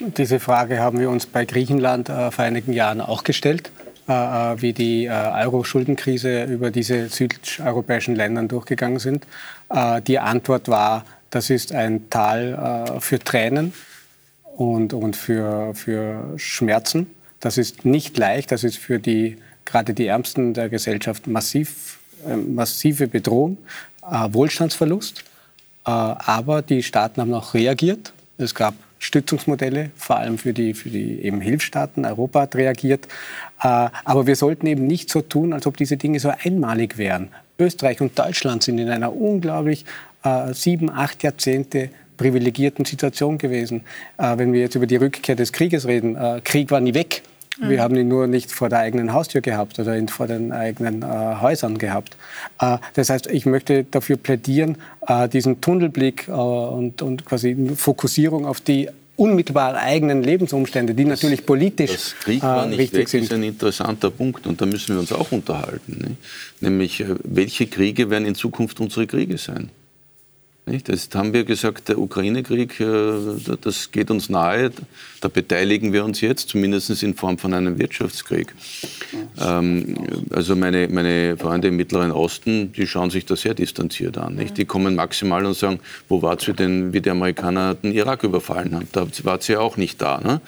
Diese 0.00 0.40
Frage 0.40 0.80
haben 0.80 0.98
wir 0.98 1.10
uns 1.10 1.26
bei 1.26 1.44
Griechenland 1.44 2.08
äh, 2.08 2.30
vor 2.30 2.44
einigen 2.44 2.72
Jahren 2.72 3.02
auch 3.02 3.22
gestellt. 3.22 3.70
Äh, 4.10 4.14
äh, 4.54 4.60
wie 4.60 4.72
die 4.72 5.04
äh, 5.04 5.10
Euro-Schuldenkrise 5.10 6.42
über 6.44 6.72
diese 6.72 7.08
südeuropäischen 7.08 8.16
Länder 8.16 8.42
durchgegangen 8.42 8.98
sind. 8.98 9.24
Die 10.08 10.18
Antwort 10.18 10.66
war, 10.66 11.04
das 11.30 11.48
ist 11.48 11.72
ein 11.72 12.10
Tal 12.10 12.98
für 12.98 13.20
Tränen 13.20 13.72
und, 14.56 14.92
und 14.92 15.14
für, 15.14 15.72
für 15.76 16.34
Schmerzen. 16.36 17.06
Das 17.38 17.56
ist 17.56 17.84
nicht 17.84 18.18
leicht, 18.18 18.50
das 18.50 18.64
ist 18.64 18.78
für 18.78 18.98
die, 18.98 19.36
gerade 19.64 19.94
die 19.94 20.08
Ärmsten 20.08 20.54
der 20.54 20.68
Gesellschaft 20.68 21.28
massiv, 21.28 22.00
massive 22.48 23.06
Bedrohung, 23.06 23.58
Wohlstandsverlust. 24.02 25.22
Aber 25.84 26.62
die 26.62 26.82
Staaten 26.82 27.20
haben 27.20 27.32
auch 27.32 27.54
reagiert. 27.54 28.12
Es 28.38 28.56
gab 28.56 28.74
Stützungsmodelle, 29.00 29.90
vor 29.96 30.18
allem 30.18 30.38
für 30.38 30.52
die, 30.52 30.74
für 30.74 30.90
die 30.90 31.22
eben 31.22 31.40
Hilfsstaaten. 31.40 32.04
Europa 32.04 32.42
hat 32.42 32.54
reagiert. 32.54 33.06
Äh, 33.60 33.88
aber 34.04 34.26
wir 34.26 34.36
sollten 34.36 34.66
eben 34.66 34.86
nicht 34.86 35.10
so 35.10 35.22
tun, 35.22 35.52
als 35.52 35.66
ob 35.66 35.76
diese 35.76 35.96
Dinge 35.96 36.20
so 36.20 36.30
einmalig 36.44 36.98
wären. 36.98 37.30
Österreich 37.58 38.00
und 38.00 38.16
Deutschland 38.18 38.62
sind 38.62 38.78
in 38.78 38.90
einer 38.90 39.14
unglaublich 39.14 39.84
äh, 40.22 40.52
sieben, 40.52 40.90
acht 40.90 41.22
Jahrzehnte 41.22 41.88
privilegierten 42.18 42.84
Situation 42.84 43.38
gewesen. 43.38 43.82
Äh, 44.18 44.36
wenn 44.36 44.52
wir 44.52 44.60
jetzt 44.60 44.74
über 44.74 44.86
die 44.86 44.96
Rückkehr 44.96 45.34
des 45.34 45.52
Krieges 45.52 45.86
reden, 45.86 46.16
Krieg 46.44 46.70
war 46.70 46.80
nie 46.80 46.94
weg. 46.94 47.22
Wir 47.60 47.76
mhm. 47.76 47.80
haben 47.80 47.96
ihn 47.96 48.08
nur 48.08 48.26
nicht 48.26 48.52
vor 48.52 48.68
der 48.68 48.78
eigenen 48.78 49.12
Haustür 49.12 49.42
gehabt 49.42 49.78
oder 49.78 50.00
vor 50.08 50.26
den 50.26 50.50
eigenen 50.50 51.02
äh, 51.02 51.06
Häusern 51.40 51.78
gehabt. 51.78 52.16
Äh, 52.58 52.78
das 52.94 53.10
heißt, 53.10 53.26
ich 53.26 53.44
möchte 53.44 53.84
dafür 53.84 54.16
plädieren, 54.16 54.78
äh, 55.06 55.28
diesen 55.28 55.60
Tunnelblick 55.60 56.28
äh, 56.28 56.32
und, 56.32 57.02
und 57.02 57.26
quasi 57.26 57.56
Fokussierung 57.76 58.46
auf 58.46 58.60
die 58.60 58.88
unmittelbar 59.16 59.76
eigenen 59.76 60.22
Lebensumstände, 60.22 60.94
die 60.94 61.04
das, 61.04 61.20
natürlich 61.20 61.44
politisch 61.44 61.90
das 61.90 62.14
Krieg 62.20 62.42
war 62.42 62.66
nicht 62.66 62.78
wichtig 62.78 63.00
weg, 63.00 63.08
sind. 63.08 63.22
ist 63.24 63.32
ein 63.34 63.42
interessanter 63.42 64.10
Punkt 64.10 64.46
und 64.46 64.58
da 64.58 64.64
müssen 64.64 64.94
wir 64.94 65.00
uns 65.00 65.12
auch 65.12 65.30
unterhalten. 65.30 65.98
Ne? 66.00 66.16
Nämlich, 66.60 67.00
äh, 67.00 67.16
welche 67.24 67.66
Kriege 67.66 68.08
werden 68.08 68.24
in 68.24 68.34
Zukunft 68.34 68.80
unsere 68.80 69.06
Kriege 69.06 69.36
sein? 69.36 69.68
Nicht? 70.70 70.88
Jetzt 70.88 71.16
haben 71.16 71.32
wir 71.32 71.42
gesagt, 71.42 71.88
der 71.88 71.98
Ukraine-Krieg, 71.98 72.78
äh, 72.78 73.56
das 73.60 73.90
geht 73.90 74.08
uns 74.08 74.28
nahe, 74.28 74.70
da 75.20 75.26
beteiligen 75.26 75.92
wir 75.92 76.04
uns 76.04 76.20
jetzt, 76.20 76.48
zumindest 76.48 77.02
in 77.02 77.14
Form 77.14 77.38
von 77.38 77.52
einem 77.54 77.76
Wirtschaftskrieg. 77.80 78.54
Ähm, 79.40 79.96
also 80.30 80.54
meine, 80.54 80.86
meine 80.86 81.36
Freunde 81.36 81.68
im 81.68 81.76
Mittleren 81.76 82.12
Osten, 82.12 82.72
die 82.72 82.86
schauen 82.86 83.10
sich 83.10 83.26
das 83.26 83.40
sehr 83.40 83.54
distanziert 83.54 84.16
an. 84.16 84.36
Nicht? 84.36 84.58
Die 84.58 84.64
kommen 84.64 84.94
maximal 84.94 85.44
und 85.44 85.56
sagen, 85.56 85.80
wo 86.08 86.22
wart 86.22 86.46
ihr 86.46 86.54
denn, 86.54 86.92
wie 86.92 87.00
die 87.00 87.10
Amerikaner 87.10 87.74
den 87.74 87.92
Irak 87.92 88.22
überfallen 88.22 88.72
haben? 88.76 88.86
Da 88.92 89.08
wart 89.24 89.48
ihr 89.48 89.60
auch 89.60 89.76
nicht 89.76 90.00
da. 90.00 90.20
Ne? 90.20 90.40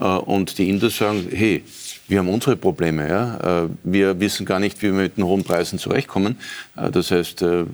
Äh, 0.00 0.04
und 0.04 0.58
die 0.58 0.68
Inder 0.68 0.90
sagen, 0.90 1.28
hey, 1.30 1.62
wir 2.08 2.18
haben 2.18 2.28
unsere 2.28 2.56
Probleme. 2.56 3.08
Ja? 3.08 3.64
Äh, 3.64 3.68
wir 3.84 4.18
wissen 4.18 4.46
gar 4.46 4.58
nicht, 4.58 4.82
wie 4.82 4.86
wir 4.86 4.94
mit 4.94 5.16
den 5.18 5.24
hohen 5.24 5.44
Preisen 5.44 5.78
zurechtkommen. 5.78 6.38
Äh, 6.76 6.90
das 6.90 7.10
heißt, 7.10 7.42
äh, 7.42 7.64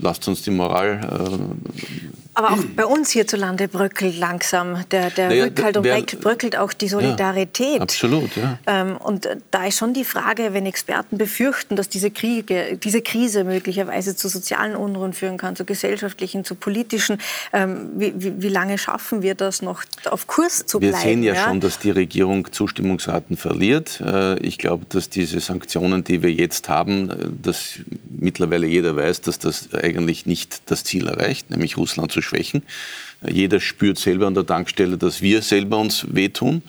lasst 0.00 0.26
uns 0.26 0.42
die 0.42 0.50
Moral. 0.50 1.00
Aber 2.34 2.52
auch 2.52 2.64
bei 2.74 2.86
uns 2.86 3.10
hierzulande 3.10 3.68
bröckelt 3.68 4.18
langsam 4.18 4.84
der, 4.90 5.10
der 5.10 5.28
naja, 5.28 5.44
Rückhalt 5.44 5.76
und 5.76 5.84
wer, 5.84 6.00
bröckelt 6.00 6.56
auch 6.56 6.72
die 6.72 6.88
Solidarität. 6.88 7.76
Ja, 7.76 7.82
absolut, 7.82 8.34
ja. 8.36 8.58
Ähm, 8.66 8.96
und 8.96 9.28
da 9.50 9.66
ist 9.66 9.76
schon 9.76 9.92
die 9.92 10.04
Frage, 10.04 10.54
wenn 10.54 10.64
Experten 10.64 11.18
befürchten, 11.18 11.76
dass 11.76 11.90
diese, 11.90 12.10
Kriege, 12.10 12.78
diese 12.82 13.02
Krise 13.02 13.44
möglicherweise 13.44 14.16
zu 14.16 14.28
sozialen 14.28 14.76
Unruhen 14.76 15.12
führen 15.12 15.36
kann, 15.36 15.56
zu 15.56 15.66
gesellschaftlichen, 15.66 16.42
zu 16.44 16.54
politischen, 16.54 17.18
ähm, 17.52 17.90
wie, 17.96 18.14
wie, 18.16 18.42
wie, 18.42 18.48
lange 18.48 18.78
schaffen 18.78 19.20
wir 19.20 19.34
das 19.34 19.60
noch 19.60 19.84
auf 20.06 20.26
Kurs 20.26 20.64
zu 20.64 20.80
bleiben? 20.80 20.94
Wir 20.94 21.00
sehen 21.00 21.22
ja, 21.22 21.34
ja, 21.34 21.44
schon, 21.44 21.60
dass 21.60 21.80
die 21.80 21.90
Regierung 21.90 22.50
Zustimmungsraten 22.50 23.36
verliert. 23.36 24.00
Äh, 24.00 24.38
ich 24.38 24.56
glaube, 24.56 24.86
dass 24.88 25.10
diese 25.10 25.38
Sanktionen, 25.40 26.02
die 26.02 26.22
wir 26.22 26.32
jetzt 26.32 26.70
haben, 26.70 27.10
äh, 27.10 27.14
dass 27.42 27.80
mittlerweile 28.08 28.66
jeder 28.66 28.96
weiß, 28.96 29.20
dass 29.20 29.38
das 29.38 29.74
eigentlich 29.74 30.24
nicht 30.24 30.70
das 30.70 30.82
Ziel 30.84 31.08
erreicht, 31.08 31.50
nämlich 31.50 31.76
Russland 31.76 32.10
zu 32.10 32.21
schwächen. 32.22 32.62
Jeder 33.26 33.60
spürt 33.60 33.98
selber 33.98 34.26
an 34.26 34.34
der 34.34 34.46
Tankstelle, 34.46 34.98
dass 34.98 35.22
wir 35.22 35.42
selber 35.42 35.78
uns 35.78 36.06
wehtun. 36.14 36.62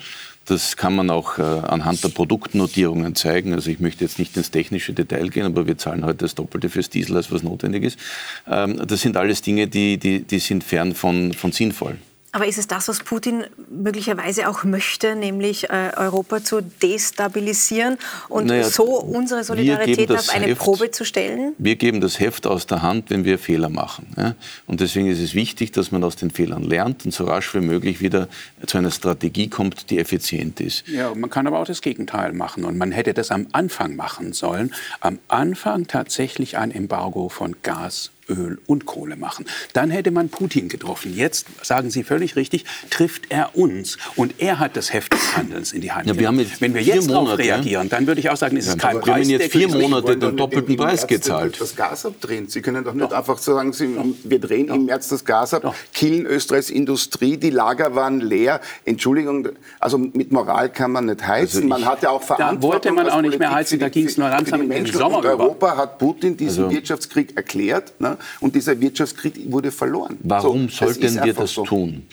Das 0.45 0.75
kann 0.75 0.93
man 0.93 1.09
auch 1.09 1.37
äh, 1.39 1.41
anhand 1.41 2.03
der 2.03 2.09
Produktnotierungen 2.09 3.15
zeigen. 3.15 3.53
Also 3.53 3.71
ich 3.71 3.79
möchte 3.79 4.03
jetzt 4.03 4.19
nicht 4.19 4.35
ins 4.35 4.51
technische 4.51 4.91
Detail 4.91 5.29
gehen, 5.29 5.45
aber 5.45 5.67
wir 5.67 5.77
zahlen 5.77 6.05
heute 6.05 6.19
das 6.19 6.35
Doppelte 6.35 6.69
fürs 6.69 6.89
Diesel, 6.89 7.15
als 7.15 7.31
was 7.31 7.43
notwendig 7.43 7.83
ist. 7.83 7.99
Ähm, 8.47 8.85
das 8.85 9.01
sind 9.01 9.15
alles 9.15 9.41
Dinge, 9.41 9.67
die, 9.67 9.97
die, 9.97 10.23
die 10.23 10.39
sind 10.39 10.65
fern 10.65 10.95
von, 10.95 11.31
von 11.33 11.53
sinnvoll. 11.53 11.97
Aber 12.35 12.47
ist 12.47 12.57
es 12.57 12.65
das, 12.65 12.87
was 12.87 12.99
Putin 12.99 13.43
möglicherweise 13.69 14.49
auch 14.49 14.63
möchte, 14.63 15.15
nämlich 15.15 15.69
äh, 15.69 15.91
Europa 15.95 16.43
zu 16.43 16.61
destabilisieren 16.61 17.99
und 18.27 18.47
naja, 18.47 18.63
so 18.63 18.85
unsere 18.99 19.43
Solidarität 19.43 20.11
auf 20.11 20.29
eine 20.29 20.47
Heft, 20.47 20.61
Probe 20.61 20.89
zu 20.89 21.05
stellen? 21.05 21.53
Wir 21.59 21.75
geben 21.75 22.01
das 22.01 22.19
Heft 22.19 22.47
aus 22.47 22.65
der 22.65 22.81
Hand, 22.81 23.11
wenn 23.11 23.23
wir 23.23 23.37
Fehler 23.37 23.69
machen. 23.69 24.07
Ja? 24.17 24.33
Und 24.65 24.81
deswegen 24.81 25.07
ist 25.09 25.19
es 25.19 25.35
wichtig, 25.35 25.73
dass 25.73 25.91
man 25.91 26.03
aus 26.03 26.15
den 26.15 26.31
Fehlern 26.31 26.63
lernt 26.63 27.05
und 27.05 27.13
so 27.13 27.25
rasch 27.25 27.53
wie 27.53 27.59
möglich 27.59 28.01
wieder 28.01 28.27
zu 28.65 28.79
einer 28.79 28.89
Strategie 28.89 29.47
kommt, 29.47 29.91
die 29.91 29.99
effizient 29.99 30.59
ist. 30.59 30.87
Ja, 30.87 31.13
man 31.13 31.29
kann 31.29 31.45
aber 31.45 31.59
auch 31.59 31.67
das 31.67 31.83
Gegenteil 31.83 32.33
machen. 32.33 32.65
Und 32.65 32.79
man 32.79 32.91
hätte 32.91 33.13
das 33.13 33.29
am 33.29 33.45
Anfang 33.51 33.95
machen 33.95 34.33
sollen. 34.33 34.73
Am 35.01 35.19
Anfang 35.27 35.85
tatsächlich 35.85 36.57
ein 36.57 36.71
Embargo 36.71 37.29
von 37.29 37.57
Gas 37.61 38.09
Öl 38.29 38.59
und 38.67 38.85
Kohle 38.85 39.15
machen. 39.15 39.45
Dann 39.73 39.89
hätte 39.89 40.11
man 40.11 40.29
Putin 40.29 40.69
getroffen. 40.69 41.13
Jetzt, 41.15 41.47
sagen 41.61 41.89
Sie 41.89 42.03
völlig 42.03 42.35
richtig, 42.35 42.65
trifft 42.89 43.25
er 43.29 43.55
uns. 43.55 43.97
Und 44.15 44.35
er 44.37 44.59
hat 44.59 44.75
das 44.75 44.93
Heft 44.93 45.13
des 45.13 45.37
Handelns 45.37 45.73
in 45.73 45.81
die 45.81 45.91
Hand. 45.91 46.07
Ja, 46.07 46.17
wir 46.17 46.31
Wenn 46.59 46.73
wir 46.73 46.81
jetzt 46.81 47.09
darauf 47.09 47.37
reagieren, 47.37 47.89
dann 47.89 48.07
würde 48.07 48.19
ich 48.19 48.29
auch 48.29 48.37
sagen, 48.37 48.57
ist 48.57 48.67
es 48.67 48.73
ja, 48.73 48.79
kein 48.79 48.99
Preis. 49.01 49.27
Wir 49.27 49.37
haben 49.37 49.41
jetzt 49.41 49.51
vier 49.51 49.67
Monate 49.67 50.17
den 50.17 50.37
doppelten 50.37 50.75
Preis 50.75 51.07
gezahlt. 51.07 51.59
Das 51.59 51.75
Gas 51.75 52.05
abdrehen. 52.05 52.47
Sie 52.47 52.61
können 52.61 52.83
doch 52.83 52.93
nicht 52.93 53.11
doch. 53.11 53.17
einfach 53.17 53.37
sagen, 53.37 53.73
Sie, 53.73 53.89
wir 54.23 54.39
drehen 54.39 54.67
doch. 54.67 54.75
im 54.75 54.85
März 54.85 55.09
das 55.09 55.25
Gas 55.25 55.53
ab, 55.53 55.63
doch. 55.63 55.75
killen 55.93 56.25
Österreichs 56.25 56.69
Industrie, 56.69 57.37
die 57.37 57.49
Lager 57.49 57.95
waren 57.95 58.19
leer. 58.21 58.61
Entschuldigung, 58.85 59.49
also 59.79 59.97
mit 59.97 60.31
Moral 60.31 60.69
kann 60.69 60.91
man 60.91 61.05
nicht 61.05 61.25
heizen. 61.25 61.57
Also 61.57 61.67
man 61.67 61.85
hat 61.85 62.03
ja 62.03 62.09
auch 62.09 62.23
Verantwortung. 62.23 62.61
Da 62.61 62.73
wollte 62.73 62.91
man 62.91 63.09
auch 63.09 63.21
nicht 63.21 63.39
mehr 63.39 63.53
heizen, 63.53 63.79
da 63.79 63.89
ging 63.89 64.07
es 64.07 64.17
nur 64.17 64.29
langsam 64.29 64.69
im 64.69 64.85
Sommer 64.87 65.19
über. 65.19 65.29
Europa 65.29 65.77
hat 65.77 65.97
Putin 65.97 66.37
diesen 66.37 66.65
also. 66.65 66.75
Wirtschaftskrieg 66.75 67.35
erklärt. 67.35 67.99
Ne? 67.99 68.17
Und 68.39 68.55
dieser 68.55 68.79
Wirtschaftskrieg 68.79 69.51
wurde 69.51 69.71
verloren. 69.71 70.17
Warum 70.23 70.69
so, 70.69 70.85
sollten 70.85 71.23
wir 71.23 71.33
das 71.33 71.53
so. 71.53 71.63
tun? 71.63 72.03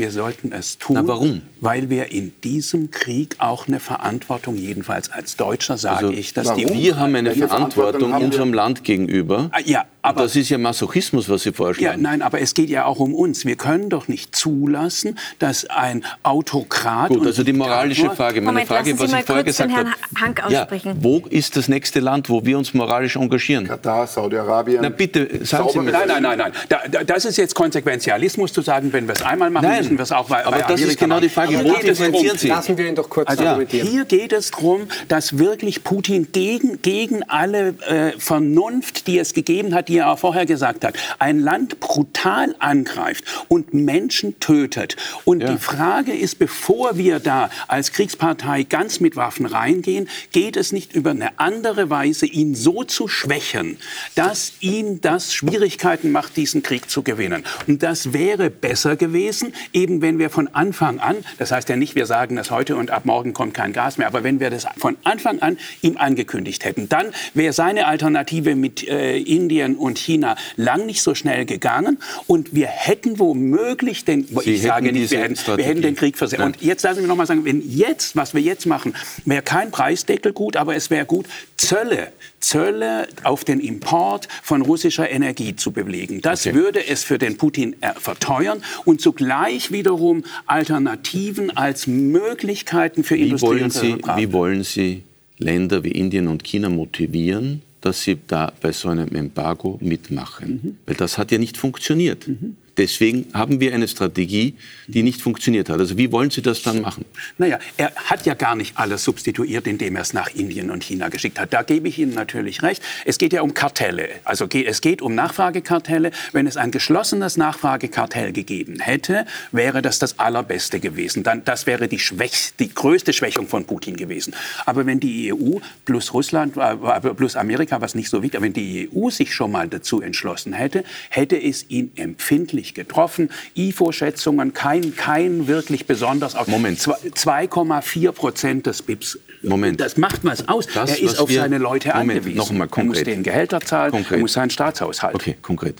Wir 0.00 0.10
sollten 0.10 0.50
es 0.52 0.78
tun. 0.78 0.94
Na, 0.94 1.06
warum? 1.06 1.42
Weil 1.60 1.90
wir 1.90 2.10
in 2.10 2.32
diesem 2.42 2.90
Krieg 2.90 3.36
auch 3.36 3.68
eine 3.68 3.80
Verantwortung, 3.80 4.56
jedenfalls 4.56 5.10
als 5.10 5.36
Deutscher 5.36 5.76
sage 5.76 6.06
also, 6.06 6.18
ich, 6.18 6.32
dass 6.32 6.46
warum? 6.46 6.66
die 6.66 6.72
wir 6.72 6.96
haben 6.96 7.14
eine 7.14 7.34
Verantwortung, 7.34 7.70
Verantwortung 7.70 8.12
haben 8.14 8.24
unserem 8.24 8.54
Land 8.54 8.82
gegenüber. 8.82 9.50
Ah, 9.52 9.60
ja, 9.62 9.84
aber 10.02 10.22
das 10.22 10.36
ist 10.36 10.48
ja 10.48 10.58
Masochismus, 10.58 11.28
was 11.28 11.42
Sie 11.42 11.52
vorschlagen. 11.52 12.02
Ja, 12.02 12.10
nein, 12.10 12.22
aber 12.22 12.40
es 12.40 12.54
geht 12.54 12.70
ja 12.70 12.86
auch 12.86 13.00
um 13.00 13.14
uns. 13.14 13.44
Wir 13.44 13.56
können 13.56 13.90
doch 13.90 14.08
nicht 14.08 14.34
zulassen, 14.34 15.18
dass 15.38 15.66
ein 15.66 16.04
Autokrat. 16.22 17.10
Gut, 17.10 17.26
also 17.26 17.42
die 17.42 17.52
moralische 17.52 18.10
Frage. 18.10 18.40
Meine 18.40 18.64
Moment, 18.64 18.68
Frage, 18.68 18.98
was 18.98 19.12
ich 19.12 19.24
vorher 19.24 19.44
gesagt 19.44 19.72
habe. 19.72 19.90
Hank 20.18 20.44
aussprechen. 20.44 20.88
Ja, 20.88 20.96
wo 21.02 21.18
ist 21.28 21.56
das 21.56 21.68
nächste 21.68 22.00
Land, 22.00 22.30
wo 22.30 22.44
wir 22.44 22.56
uns 22.56 22.72
moralisch 22.72 23.16
engagieren? 23.16 23.66
Katar, 23.66 24.06
Saudi-Arabien. 24.06 24.80
Na 24.82 24.88
bitte, 24.88 25.44
sagen 25.44 25.68
Sie 25.70 25.78
mir. 25.80 25.92
Nein, 25.92 26.08
nein, 26.08 26.22
nein, 26.22 26.38
nein. 26.38 26.52
Da, 26.68 26.80
da, 26.90 27.04
das 27.04 27.26
ist 27.26 27.36
jetzt 27.36 27.54
Konsequenzialismus 27.54 28.52
zu 28.52 28.62
sagen, 28.62 28.92
wenn 28.92 29.06
wir 29.06 29.12
es 29.12 29.22
einmal 29.22 29.50
machen, 29.50 29.68
nein, 29.68 29.78
müssen 29.82 29.98
wir 29.98 30.02
es 30.02 30.12
auch 30.12 30.28
bei, 30.28 30.46
aber 30.46 30.60
bei 30.60 30.62
das 30.62 30.80
ist 30.80 30.98
genau 30.98 31.20
die 31.20 31.28
Frage. 31.28 31.62
Wo 31.62 31.74
differenzieren 31.74 32.38
Sie? 32.38 32.48
Lassen 32.48 32.78
wir 32.78 32.88
ihn 32.88 32.94
doch 32.94 33.10
kurz 33.10 33.28
also, 33.28 33.44
argumentieren. 33.44 33.86
Hier 33.86 34.04
geht 34.06 34.32
es 34.32 34.50
darum, 34.50 34.88
dass 35.08 35.38
wirklich 35.38 35.84
Putin 35.84 36.28
gegen, 36.32 36.80
gegen 36.80 37.22
alle 37.24 37.74
äh, 37.86 38.12
Vernunft, 38.18 39.06
die 39.06 39.18
es 39.18 39.34
gegeben 39.34 39.74
hat, 39.74 39.89
die 39.90 39.98
er 39.98 40.08
auch 40.08 40.20
vorher 40.20 40.46
gesagt 40.46 40.84
hat, 40.84 40.94
ein 41.18 41.40
Land 41.40 41.80
brutal 41.80 42.54
angreift 42.60 43.24
und 43.48 43.74
Menschen 43.74 44.38
tötet. 44.38 44.96
Und 45.24 45.42
ja. 45.42 45.50
die 45.50 45.58
Frage 45.58 46.12
ist, 46.12 46.38
bevor 46.38 46.96
wir 46.96 47.18
da 47.18 47.50
als 47.66 47.90
Kriegspartei 47.90 48.62
ganz 48.62 49.00
mit 49.00 49.16
Waffen 49.16 49.46
reingehen, 49.46 50.08
geht 50.30 50.56
es 50.56 50.70
nicht 50.70 50.94
über 50.94 51.10
eine 51.10 51.40
andere 51.40 51.90
Weise, 51.90 52.26
ihn 52.26 52.54
so 52.54 52.84
zu 52.84 53.08
schwächen, 53.08 53.78
dass 54.14 54.52
ihm 54.60 55.00
das 55.00 55.34
Schwierigkeiten 55.34 56.12
macht, 56.12 56.36
diesen 56.36 56.62
Krieg 56.62 56.88
zu 56.88 57.02
gewinnen. 57.02 57.42
Und 57.66 57.82
das 57.82 58.12
wäre 58.12 58.48
besser 58.48 58.94
gewesen, 58.94 59.52
eben 59.72 60.02
wenn 60.02 60.20
wir 60.20 60.30
von 60.30 60.46
Anfang 60.54 61.00
an, 61.00 61.16
das 61.38 61.50
heißt 61.50 61.68
ja 61.68 61.74
nicht, 61.74 61.96
wir 61.96 62.06
sagen 62.06 62.36
das 62.36 62.52
heute 62.52 62.76
und 62.76 62.92
ab 62.92 63.06
morgen 63.06 63.32
kommt 63.32 63.54
kein 63.54 63.72
Gas 63.72 63.98
mehr, 63.98 64.06
aber 64.06 64.22
wenn 64.22 64.38
wir 64.38 64.50
das 64.50 64.66
von 64.76 64.96
Anfang 65.02 65.40
an 65.40 65.58
ihm 65.82 65.96
angekündigt 65.96 66.64
hätten, 66.64 66.88
dann 66.88 67.06
wäre 67.34 67.52
seine 67.52 67.88
Alternative 67.88 68.54
mit 68.54 68.86
äh, 68.86 69.18
Indien 69.18 69.79
und 69.80 69.98
China 69.98 70.36
lang 70.56 70.86
nicht 70.86 71.02
so 71.02 71.14
schnell 71.14 71.44
gegangen 71.44 71.98
und 72.26 72.54
wir 72.54 72.66
hätten 72.66 73.18
womöglich 73.18 74.04
den, 74.04 74.26
Sie 74.26 74.52
ich 74.52 74.62
sage 74.62 74.92
nicht, 74.92 75.10
wir 75.10 75.20
hätten, 75.20 75.36
wir 75.56 75.64
hätten, 75.64 75.82
den 75.82 75.96
Krieg 75.96 76.16
versetzt. 76.16 76.42
Und 76.42 76.62
jetzt 76.62 76.82
lassen 76.82 76.96
Sie 76.96 77.00
mich 77.02 77.08
noch 77.08 77.16
mal 77.16 77.26
sagen, 77.26 77.44
wenn 77.44 77.62
jetzt, 77.68 78.16
was 78.16 78.34
wir 78.34 78.40
jetzt 78.40 78.66
machen, 78.66 78.94
wäre 79.24 79.42
kein 79.42 79.70
Preisdeckel 79.70 80.32
gut, 80.32 80.56
aber 80.56 80.74
es 80.74 80.90
wäre 80.90 81.06
gut, 81.06 81.26
Zölle, 81.56 82.12
Zölle 82.40 83.08
auf 83.22 83.44
den 83.44 83.60
Import 83.60 84.28
von 84.42 84.62
russischer 84.62 85.10
Energie 85.10 85.56
zu 85.56 85.72
bewegen. 85.72 86.20
Das 86.20 86.46
okay. 86.46 86.54
würde 86.54 86.86
es 86.86 87.04
für 87.04 87.18
den 87.18 87.36
Putin 87.36 87.76
äh, 87.80 87.92
verteuern 87.94 88.62
und 88.84 89.00
zugleich 89.00 89.70
wiederum 89.70 90.24
Alternativen 90.46 91.56
als 91.56 91.86
Möglichkeiten 91.86 93.04
für 93.04 93.16
wie 93.16 93.22
Industrie 93.22 93.48
wollen 93.48 93.70
Sie, 93.70 93.98
Wie 94.16 94.32
wollen 94.32 94.64
Sie 94.64 95.02
Länder 95.40 95.82
wie 95.84 95.92
Indien 95.92 96.28
und 96.28 96.44
China 96.44 96.68
motivieren, 96.68 97.62
dass 97.80 98.02
sie 98.02 98.18
da 98.26 98.52
bei 98.60 98.72
so 98.72 98.88
einem 98.88 99.14
Embargo 99.14 99.78
mitmachen? 99.80 100.60
Mhm. 100.62 100.76
Weil 100.86 100.96
das 100.96 101.18
hat 101.18 101.32
ja 101.32 101.38
nicht 101.38 101.56
funktioniert. 101.56 102.28
Mhm. 102.28 102.56
Deswegen 102.76 103.26
haben 103.34 103.60
wir 103.60 103.74
eine 103.74 103.88
Strategie, 103.88 104.54
die 104.86 105.02
nicht 105.02 105.20
funktioniert 105.20 105.68
hat. 105.68 105.78
Also 105.78 105.98
wie 105.98 106.12
wollen 106.12 106.30
Sie 106.30 106.42
das 106.42 106.62
dann 106.62 106.80
machen? 106.80 107.04
Naja, 107.38 107.58
er 107.76 107.92
hat 107.96 108.26
ja 108.26 108.34
gar 108.34 108.54
nicht 108.54 108.78
alles 108.78 109.04
substituiert, 109.04 109.66
indem 109.66 109.96
er 109.96 110.02
es 110.02 110.12
nach 110.12 110.34
Indien 110.34 110.70
und 110.70 110.84
China 110.84 111.08
geschickt 111.08 111.38
hat. 111.38 111.52
Da 111.52 111.62
gebe 111.62 111.88
ich 111.88 111.98
Ihnen 111.98 112.14
natürlich 112.14 112.62
recht. 112.62 112.82
Es 113.04 113.18
geht 113.18 113.32
ja 113.32 113.42
um 113.42 113.54
Kartelle. 113.54 114.08
Also 114.24 114.46
es 114.46 114.80
geht 114.80 115.02
um 115.02 115.14
Nachfragekartelle. 115.14 116.12
Wenn 116.32 116.46
es 116.46 116.56
ein 116.56 116.70
geschlossenes 116.70 117.36
Nachfragekartell 117.36 118.32
gegeben 118.32 118.80
hätte, 118.80 119.26
wäre 119.52 119.82
das 119.82 119.98
das 119.98 120.18
Allerbeste 120.18 120.80
gewesen. 120.80 121.22
Dann, 121.22 121.44
das 121.44 121.66
wäre 121.66 121.88
die, 121.88 121.98
Schwäch, 121.98 122.52
die 122.58 122.72
größte 122.72 123.12
Schwächung 123.12 123.48
von 123.48 123.64
Putin 123.64 123.96
gewesen. 123.96 124.34
Aber 124.64 124.86
wenn 124.86 125.00
die 125.00 125.32
EU 125.32 125.58
plus 125.84 126.14
Russland, 126.14 126.56
äh, 126.56 127.00
plus 127.14 127.36
Amerika, 127.36 127.80
was 127.80 127.94
nicht 127.94 128.10
so 128.10 128.22
wichtig, 128.22 128.40
wenn 128.40 128.52
die 128.52 128.88
EU 128.92 129.10
sich 129.10 129.34
schon 129.34 129.52
mal 129.52 129.68
dazu 129.68 130.00
entschlossen 130.00 130.52
hätte, 130.52 130.84
hätte 131.10 131.40
es 131.40 131.68
ihn 131.68 131.92
empfindlich 131.96 132.59
nicht 132.60 132.74
getroffen. 132.74 133.30
IFO-Schätzungen, 133.56 134.52
kein, 134.52 134.94
kein 134.94 135.46
wirklich 135.46 135.86
besonders. 135.86 136.34
Moment. 136.46 136.78
2,4 136.78 138.12
Prozent 138.12 138.66
des 138.66 138.82
BIPs. 138.82 139.18
Moment. 139.42 139.80
Das 139.80 139.96
macht 139.96 140.24
was 140.24 140.46
aus. 140.48 140.66
Das, 140.66 140.90
er 140.90 141.00
ist 141.00 141.18
auf 141.18 141.32
seine 141.32 141.58
Leute 141.58 141.88
Moment, 141.88 142.10
angewiesen. 142.10 142.36
Noch 142.36 142.52
mal 142.52 142.68
konkret. 142.68 143.06
Er 143.06 143.14
muss 143.14 143.14
den 143.16 143.22
Gehälter 143.22 143.60
zahlen, 143.60 143.90
konkret. 143.90 144.12
er 144.12 144.18
muss 144.18 144.34
seinen 144.34 144.50
Staatshaushalt. 144.50 145.14
Okay, 145.14 145.36
konkret. 145.40 145.76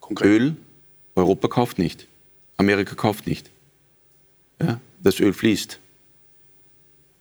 konkret. 0.00 0.26
Öl, 0.26 0.56
Europa 1.14 1.48
kauft 1.48 1.78
nicht. 1.78 2.08
Amerika 2.56 2.94
kauft 2.94 3.26
nicht. 3.26 3.50
Ja, 4.60 4.80
das 5.02 5.20
Öl 5.20 5.32
fließt. 5.32 5.78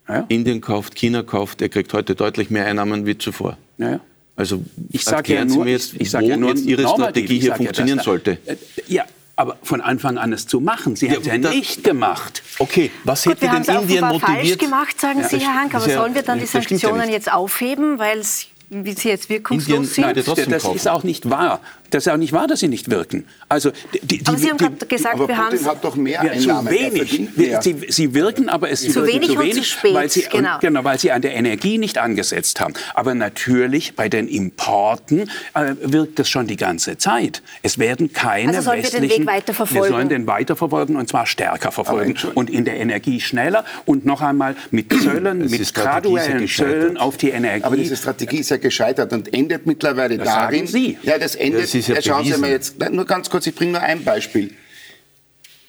Ja. 0.08 0.26
Indien 0.28 0.62
kauft, 0.62 0.96
China 0.96 1.24
kauft, 1.24 1.62
er 1.62 1.70
kriegt 1.70 1.94
heute 1.94 2.16
deutlich 2.16 2.50
mehr 2.50 2.66
Einnahmen 2.66 3.06
wie 3.06 3.18
zuvor. 3.18 3.58
Ja, 3.78 3.92
ja. 3.92 4.00
Also 4.36 4.64
ich 4.90 5.04
sage 5.04 5.34
ja 5.34 5.46
nur, 5.46 5.68
jetzt, 5.68 5.94
ich 6.00 6.10
sag 6.10 6.24
wo 6.24 6.28
ja 6.28 6.38
nur 6.38 6.50
jetzt 6.50 6.66
Ihre 6.66 6.88
Strategie 6.88 7.40
hier 7.40 7.56
funktionieren 7.56 8.00
ja, 8.00 8.04
sollte. 8.04 8.38
Äh, 8.46 8.56
ja, 8.88 9.06
aber 9.36 9.58
von 9.64 9.82
Anfang 9.82 10.18
an 10.18 10.34
es 10.34 10.48
zu 10.48 10.60
machen. 10.60 10.96
Sie 10.96 11.08
ja, 11.08 11.14
haben 11.14 11.22
es 11.22 11.28
ja 11.28 11.38
nicht 11.38 11.84
gemacht. 11.84 12.44
Okay, 12.60 12.92
was 13.04 13.24
Gut, 13.24 13.42
hätte 13.42 13.64
denn 13.64 13.82
Indien 13.82 14.06
motiviert? 14.06 14.22
falsch 14.22 14.58
gemacht, 14.58 15.00
sagen 15.00 15.22
ja, 15.22 15.30
Sie, 15.30 15.40
Herr 15.40 15.56
Hank. 15.56 15.76
Aber 15.76 15.90
sollen 15.90 16.16
wir 16.16 16.24
dann 16.24 16.40
die 16.40 16.46
Sanktionen 16.46 17.10
jetzt 17.10 17.32
aufheben, 17.32 18.00
weil 18.00 18.20
es 18.20 18.48
wie 18.70 18.94
sie 18.94 19.10
jetzt 19.10 19.30
wirkungslos 19.30 19.68
Indien, 19.68 19.86
sind? 19.86 20.04
Nein, 20.06 20.16
das, 20.16 20.26
das 20.26 20.76
ist 20.76 20.88
auch 20.88 21.04
nicht 21.04 21.30
wahr. 21.30 21.60
Das 21.94 22.08
ist 22.08 22.12
auch 22.12 22.18
nicht 22.18 22.34
wahr, 22.34 22.48
dass 22.48 22.60
sie 22.60 22.70
nicht 22.70 22.90
wirken. 22.90 23.26
Also 23.48 23.72
die, 23.94 24.00
die, 24.18 24.26
aber 24.26 24.36
Sie 24.36 24.50
haben 24.50 24.58
gerade 24.58 24.84
gesagt, 24.88 25.14
aber 25.14 25.28
wir 25.28 25.38
haben 25.38 25.64
hat 25.64 25.84
doch 25.84 25.96
mehr 25.96 26.26
ja, 26.26 26.40
zu 26.40 26.66
wenig. 26.68 27.30
Sie, 27.62 27.76
sie, 27.88 28.14
wirken, 28.16 28.50
aber 28.50 28.72
es 28.72 28.82
zu 28.82 29.06
wenig, 29.06 29.30
zu 29.30 29.40
wenig, 29.40 29.56
zu 29.58 29.64
spät, 29.64 29.94
weil 29.94 30.10
sie 30.10 30.24
genau. 30.24 30.58
genau. 30.60 30.84
weil 30.84 30.98
sie 30.98 31.12
an 31.12 31.22
der 31.22 31.36
Energie 31.36 31.78
nicht 31.78 32.00
angesetzt 32.00 32.60
haben. 32.60 32.74
Aber 32.96 33.14
natürlich 33.14 33.96
bei 33.96 34.10
den 34.10 34.28
Importen 34.28 35.30
äh, 35.54 35.76
wirkt 35.84 36.18
das 36.18 36.30
schon 36.30 36.48
die 36.48 36.56
ganze 36.56 36.98
Zeit. 36.98 37.44
Es 37.62 37.78
werden 37.78 38.12
keine 38.12 38.50
also 38.50 38.62
sollen 38.62 38.80
westlichen. 38.82 39.04
Wir 39.04 39.10
den 39.10 39.20
Weg 39.20 39.28
weiter 39.28 39.54
verfolgen. 39.54 39.86
Wir 39.86 39.92
sollen 39.92 40.10
den 40.10 40.26
weiterverfolgen 40.26 40.96
und 40.96 41.08
zwar 41.10 41.28
stärker 41.28 41.72
verfolgen 41.72 42.16
und 42.34 42.50
in 42.50 42.66
der 42.66 42.78
Energie 42.78 43.22
schneller 43.22 43.66
und 43.86 44.04
noch 44.04 44.22
einmal 44.22 44.56
mit 44.72 44.92
Zöllen, 44.92 45.48
mit 45.48 45.74
graduellen 45.76 46.48
Zöllen 46.48 46.98
auf 46.98 47.18
die 47.18 47.30
Energie. 47.30 47.64
Aber 47.64 47.78
diese 47.78 47.96
Strategie 47.96 48.38
ist 48.38 48.50
ja 48.50 48.58
gescheitert 48.58 49.14
und 49.14 49.32
endet 49.32 49.68
mittlerweile 49.68 50.18
das 50.18 50.28
darin. 50.28 50.66
Sagen 50.66 50.68
Sie. 50.68 50.98
Ja, 51.04 51.20
das 51.20 51.36
endet. 51.36 51.66
Das 51.66 51.83
ist 51.90 52.06
ja 52.06 52.14
schauen 52.14 52.26
Sie 52.26 52.38
mal 52.38 52.50
jetzt, 52.50 52.80
nur 52.92 53.06
ganz 53.06 53.30
kurz, 53.30 53.48
ich 53.48 53.56
bringe 53.56 53.74
nur 53.74 53.82
ein 53.82 54.04
Beispiel. 54.04 54.52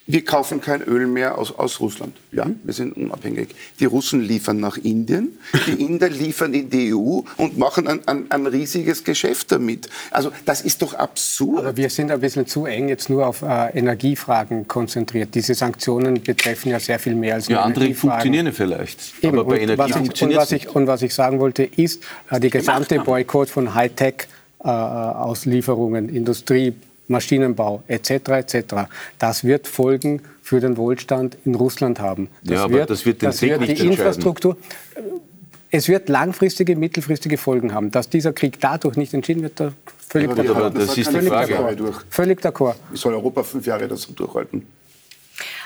wir 0.06 0.22
kaufen 0.22 0.60
kein 0.60 0.82
Öl 0.82 1.06
mehr 1.06 1.38
aus, 1.38 1.50
aus 1.56 1.80
Russland. 1.80 2.14
Ja, 2.30 2.46
wir 2.62 2.74
sind 2.74 2.94
unabhängig. 2.94 3.48
Die 3.80 3.86
Russen 3.86 4.20
liefern 4.20 4.58
nach 4.60 4.76
Indien, 4.76 5.38
die 5.66 5.72
Inder 5.82 6.10
liefern 6.10 6.52
in 6.52 6.68
die 6.68 6.92
EU 6.94 7.20
und 7.38 7.56
machen 7.56 7.86
ein, 7.88 8.06
ein, 8.06 8.30
ein 8.30 8.46
riesiges 8.46 9.02
Geschäft 9.04 9.50
damit. 9.50 9.88
Also 10.10 10.30
das 10.44 10.60
ist 10.60 10.82
doch 10.82 10.92
absurd. 10.92 11.60
Aber 11.60 11.76
wir 11.78 11.88
sind 11.88 12.10
ein 12.10 12.20
bisschen 12.20 12.46
zu 12.46 12.66
eng 12.66 12.90
jetzt 12.90 13.08
nur 13.08 13.26
auf 13.26 13.40
äh, 13.40 13.70
Energiefragen 13.78 14.68
konzentriert. 14.68 15.34
Diese 15.34 15.54
Sanktionen 15.54 16.22
betreffen 16.22 16.70
ja 16.70 16.80
sehr 16.80 16.98
viel 16.98 17.14
mehr 17.14 17.36
als 17.36 17.48
nur 17.48 17.60
Ja, 17.60 17.64
andere 17.64 17.84
Energiefragen. 17.86 18.20
funktionieren 18.20 18.52
vielleicht. 18.52 19.14
Eben. 19.22 19.38
Aber 19.38 19.48
bei 19.48 19.54
und, 19.54 19.62
Energie 19.62 19.78
was 19.78 19.88
ich, 19.88 19.96
und, 19.96 20.02
funktioniert 20.04 20.40
was 20.40 20.52
ich, 20.52 20.68
und 20.68 20.86
was 20.86 21.00
ich 21.02 21.14
sagen 21.14 21.40
wollte, 21.40 21.62
ist, 21.62 22.02
äh, 22.30 22.40
die 22.40 22.50
gesamte. 22.50 23.00
Boykott 23.00 23.48
von 23.48 23.74
Hightech-Auslieferungen, 24.64 26.08
Industrie, 26.08 26.74
Maschinenbau 27.08 27.82
etc. 27.86 28.10
etc. 28.10 28.56
Das 29.18 29.44
wird 29.44 29.66
Folgen 29.66 30.22
für 30.42 30.60
den 30.60 30.76
Wohlstand 30.76 31.36
in 31.44 31.54
Russland 31.54 32.00
haben. 32.00 32.28
Ja, 32.42 32.64
aber 32.64 32.86
das 32.86 33.04
wird 33.04 33.22
den 33.22 33.26
das 33.26 33.38
Krieg 33.38 33.50
wird 33.50 33.60
nicht 33.60 33.82
die. 33.82 33.86
Infrastruktur. 33.86 34.56
Es 35.70 35.88
wird 35.88 36.08
langfristige, 36.08 36.76
mittelfristige 36.76 37.36
Folgen 37.36 37.74
haben. 37.74 37.90
Dass 37.90 38.08
dieser 38.08 38.32
Krieg 38.32 38.60
dadurch 38.60 38.96
nicht 38.96 39.12
entschieden 39.12 39.42
wird, 39.42 39.58
da 39.58 39.72
völlig 40.08 40.30
aber 40.30 40.54
halten 40.54 40.78
das 40.78 40.88
das 40.88 40.98
ist 40.98 41.12
die 41.12 41.20
Frage. 41.22 41.58
Völlig 42.10 42.40
d'accord. 42.40 42.76
Wie 42.90 42.96
soll 42.96 43.14
Europa 43.14 43.42
fünf 43.42 43.66
Jahre 43.66 43.88
das 43.88 44.06
durchhalten? 44.06 44.66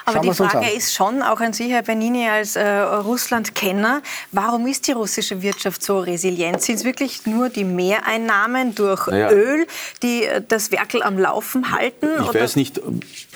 Aber 0.08 0.20
die 0.20 0.32
Frage 0.32 0.70
ist 0.70 0.94
schon, 0.94 1.22
auch 1.22 1.40
an 1.40 1.52
Sie, 1.52 1.68
Herr 1.72 1.82
Bernini, 1.82 2.28
als 2.28 2.56
äh, 2.56 2.66
Russland-Kenner, 2.66 4.02
warum 4.32 4.66
ist 4.66 4.86
die 4.86 4.92
russische 4.92 5.42
Wirtschaft 5.42 5.82
so 5.82 5.98
resilient? 6.00 6.62
Sind 6.62 6.76
es 6.76 6.84
wirklich 6.84 7.26
nur 7.26 7.50
die 7.50 7.64
Mehreinnahmen 7.64 8.74
durch 8.74 9.06
Naja. 9.06 9.30
Öl, 9.30 9.66
die 10.02 10.24
äh, 10.24 10.42
das 10.46 10.72
Werkel 10.72 11.02
am 11.02 11.18
Laufen 11.18 11.72
halten? 11.72 12.08
Ich 12.22 12.34
weiß 12.34 12.56
nicht, 12.56 12.80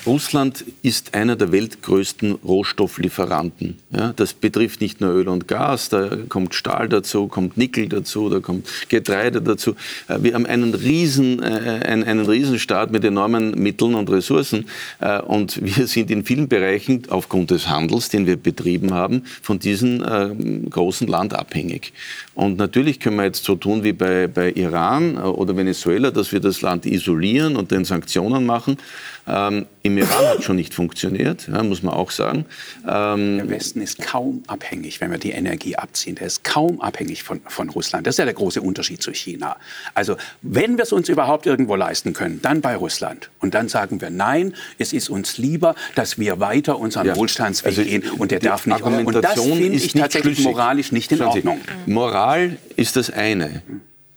Russland 0.05 0.65
ist 0.81 1.13
einer 1.13 1.35
der 1.35 1.51
weltgrößten 1.51 2.33
Rohstofflieferanten. 2.43 3.79
Ja, 3.91 4.13
das 4.13 4.33
betrifft 4.33 4.81
nicht 4.81 4.99
nur 4.99 5.13
Öl 5.13 5.27
und 5.27 5.47
Gas, 5.47 5.89
da 5.89 6.09
kommt 6.27 6.55
Stahl 6.55 6.89
dazu, 6.89 7.27
kommt 7.27 7.57
Nickel 7.57 7.87
dazu, 7.87 8.29
da 8.29 8.39
kommt 8.39 8.67
Getreide 8.89 9.41
dazu. 9.41 9.75
Äh, 10.07 10.17
Wir 10.21 10.33
haben 10.33 10.45
einen 10.45 10.73
riesen, 10.73 11.41
äh, 11.41 11.81
einen, 11.85 12.03
einen 12.03 12.25
Riesenstaat 12.25 12.91
mit 12.91 13.03
enormen 13.05 13.51
Mitteln 13.51 13.95
und 13.95 14.09
Ressourcen 14.09 14.65
äh, 14.99 15.21
und 15.21 15.63
wir 15.63 15.87
sind 15.87 16.09
in 16.11 16.25
vielen 16.25 16.47
Bereichen 16.47 16.62
aufgrund 17.09 17.51
des 17.51 17.69
Handels, 17.69 18.09
den 18.09 18.25
wir 18.25 18.37
betrieben 18.37 18.93
haben, 18.93 19.23
von 19.41 19.59
diesem 19.59 20.03
äh, 20.03 20.69
großen 20.69 21.07
Land 21.07 21.33
abhängig. 21.33 21.93
Und 22.35 22.57
natürlich 22.57 22.99
können 22.99 23.17
wir 23.17 23.25
jetzt 23.25 23.43
so 23.43 23.55
tun 23.55 23.83
wie 23.83 23.93
bei, 23.93 24.27
bei 24.27 24.51
Iran 24.51 25.17
äh, 25.17 25.19
oder 25.21 25.55
Venezuela, 25.55 26.11
dass 26.11 26.31
wir 26.31 26.39
das 26.39 26.61
Land 26.61 26.85
isolieren 26.85 27.55
und 27.55 27.71
den 27.71 27.85
Sanktionen 27.85 28.45
machen. 28.45 28.77
Ähm, 29.25 29.67
Im 29.83 29.97
Iran 29.97 30.25
hat 30.27 30.43
schon 30.43 30.57
nicht 30.57 30.73
funktioniert, 30.73 31.47
ja, 31.47 31.63
muss 31.63 31.81
man 31.81 31.93
auch 31.93 32.11
sagen. 32.11 32.45
Ähm, 32.85 33.37
Der 33.37 33.49
Westen 33.49 33.79
ist 33.81 34.01
kaum 34.01 34.43
abhängig, 34.47 34.99
wenn 34.99 35.11
wir 35.11 35.17
die 35.17 35.31
Energie 35.31 35.77
abziehen. 35.77 36.15
Der 36.15 36.27
ist 36.27 36.43
kaum 36.43 36.81
abhängig 36.81 37.23
von, 37.23 37.39
von 37.47 37.69
Russland. 37.69 38.05
Das 38.05 38.15
ist 38.15 38.19
ja 38.19 38.25
der 38.25 38.33
große 38.33 38.61
Unterschied 38.61 39.01
zu 39.01 39.13
China. 39.13 39.55
Also 39.93 40.17
wenn 40.41 40.75
wir 40.77 40.83
es 40.83 40.91
uns 40.91 41.07
überhaupt 41.07 41.45
irgendwo 41.45 41.75
leisten 41.75 42.11
können, 42.13 42.41
dann 42.41 42.59
bei 42.59 42.75
Russland. 42.75 43.29
Und 43.39 43.53
dann 43.53 43.69
sagen 43.69 44.01
wir, 44.01 44.09
nein, 44.09 44.53
es 44.77 44.91
ist 44.91 45.09
uns 45.09 45.37
lieber, 45.37 45.75
dass 45.95 46.19
wir 46.19 46.41
weiter 46.41 46.77
unseren 46.77 47.07
Ja. 47.07 47.15
Wohlstandsweg 47.15 47.69
Also, 47.77 47.83
gehen. 47.83 48.03
Und 48.17 48.31
der 48.31 48.39
darf 48.39 48.65
nicht. 48.65 48.81
Und 48.81 49.15
das 49.23 49.41
finde 49.41 49.67
ist 49.67 49.85
ich 49.85 49.93
tatsächlich 49.93 50.35
schlüssig. 50.39 50.51
moralisch 50.51 50.91
nicht 50.91 51.11
in 51.13 51.19
Schauen 51.19 51.31
Sie, 51.31 51.37
Ordnung. 51.39 51.61
Moral 51.85 52.57
ist 52.75 52.97
das 52.97 53.09
eine. 53.09 53.61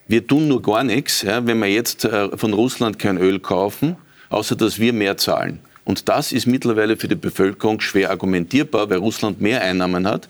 Wir 0.08 0.26
tun 0.26 0.48
nur 0.48 0.62
gar 0.62 0.84
nichts, 0.84 1.22
ja, 1.22 1.46
wenn 1.46 1.58
wir 1.58 1.68
jetzt 1.68 2.04
äh, 2.04 2.36
von 2.36 2.52
Russland 2.52 2.98
kein 2.98 3.18
Öl 3.18 3.40
kaufen, 3.40 3.96
außer 4.30 4.56
dass 4.56 4.78
wir 4.78 4.92
mehr 4.92 5.16
zahlen. 5.16 5.60
Und 5.84 6.08
das 6.08 6.32
ist 6.32 6.46
mittlerweile 6.46 6.96
für 6.96 7.08
die 7.08 7.14
Bevölkerung 7.14 7.80
schwer 7.80 8.10
argumentierbar, 8.10 8.90
weil 8.90 8.98
Russland 8.98 9.40
mehr 9.40 9.62
Einnahmen 9.62 10.06
hat. 10.06 10.26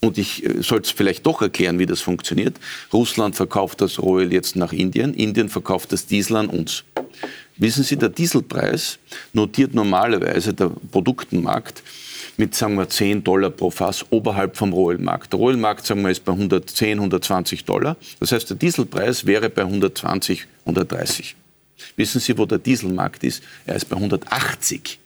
Und 0.00 0.18
ich 0.18 0.44
äh, 0.44 0.62
soll 0.62 0.80
es 0.80 0.90
vielleicht 0.90 1.24
doch 1.24 1.40
erklären, 1.40 1.78
wie 1.78 1.86
das 1.86 2.00
funktioniert. 2.00 2.56
Russland 2.92 3.34
verkauft 3.34 3.80
das 3.80 3.98
Rohöl 3.98 4.32
jetzt 4.32 4.56
nach 4.56 4.72
Indien, 4.72 5.14
Indien 5.14 5.48
verkauft 5.48 5.92
das 5.92 6.06
Diesel 6.06 6.36
an 6.36 6.48
uns. 6.48 6.84
Wissen 7.56 7.84
Sie, 7.84 7.96
der 7.96 8.08
Dieselpreis 8.08 8.98
notiert 9.32 9.74
normalerweise 9.74 10.52
der 10.52 10.70
Produktenmarkt 10.90 11.82
mit, 12.36 12.54
sagen 12.54 12.76
wir, 12.76 12.88
10 12.88 13.24
Dollar 13.24 13.50
pro 13.50 13.70
Fass 13.70 14.04
oberhalb 14.10 14.56
vom 14.56 14.72
Rohölmarkt. 14.72 15.32
Der 15.32 15.38
Rohölmarkt, 15.38 15.86
sagen 15.86 16.02
wir, 16.02 16.10
ist 16.10 16.24
bei 16.24 16.32
110, 16.32 16.98
120 16.98 17.64
Dollar. 17.64 17.96
Das 18.20 18.32
heißt, 18.32 18.50
der 18.50 18.56
Dieselpreis 18.56 19.26
wäre 19.26 19.48
bei 19.48 19.62
120, 19.62 20.46
130. 20.64 21.36
Wissen 21.96 22.20
Sie, 22.20 22.36
wo 22.38 22.46
der 22.46 22.58
Dieselmarkt 22.58 23.24
ist? 23.24 23.42
Er 23.66 23.76
ist 23.76 23.88
bei 23.88 23.96
180. 23.96 24.98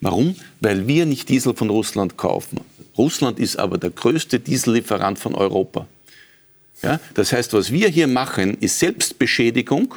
Warum? 0.00 0.36
Weil 0.60 0.86
wir 0.86 1.06
nicht 1.06 1.28
Diesel 1.28 1.54
von 1.54 1.70
Russland 1.70 2.16
kaufen. 2.16 2.60
Russland 2.98 3.38
ist 3.38 3.56
aber 3.56 3.78
der 3.78 3.90
größte 3.90 4.40
Diesellieferant 4.40 5.18
von 5.18 5.34
Europa. 5.34 5.86
Ja? 6.82 7.00
Das 7.14 7.32
heißt, 7.32 7.52
was 7.52 7.72
wir 7.72 7.88
hier 7.88 8.06
machen, 8.06 8.56
ist 8.60 8.78
Selbstbeschädigung. 8.78 9.94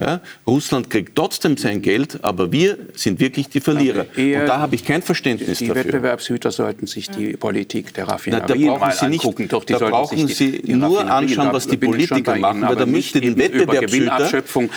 Ja? 0.00 0.20
Russland 0.46 0.90
kriegt 0.90 1.16
trotzdem 1.16 1.56
sein 1.56 1.82
Geld, 1.82 2.20
aber 2.22 2.52
wir 2.52 2.78
sind 2.94 3.18
wirklich 3.18 3.48
die 3.48 3.60
Verlierer. 3.60 4.06
Und 4.16 4.46
da 4.46 4.58
habe 4.58 4.74
ich 4.76 4.84
kein 4.84 5.02
Verständnis 5.02 5.58
Die 5.58 5.66
dafür. 5.66 5.84
Wettbewerbshüter 5.84 6.50
sollten 6.52 6.86
sich 6.86 7.10
die 7.10 7.36
Politik 7.36 7.94
der 7.94 8.04
Na, 8.06 8.12
Raffinerien 8.12 8.46
da 8.46 8.54
brauchen 8.54 8.80
mal 8.80 8.92
Sie 8.92 9.08
nicht, 9.08 9.24
angucken. 9.24 9.48
Doch, 9.48 9.64
die 9.64 9.72
da 9.72 9.88
brauchen 9.88 10.28
Sie 10.28 10.52
die, 10.52 10.62
die 10.62 10.74
nur 10.74 11.10
anschauen, 11.10 11.52
was 11.52 11.66
die 11.66 11.76
Politiker 11.76 12.36
machen, 12.36 12.62
weil 12.62 12.76
da 12.76 12.82
aber 12.82 12.86
müsste 12.86 13.20
den 13.20 13.36
Wettbewerbshüter, 13.36 14.30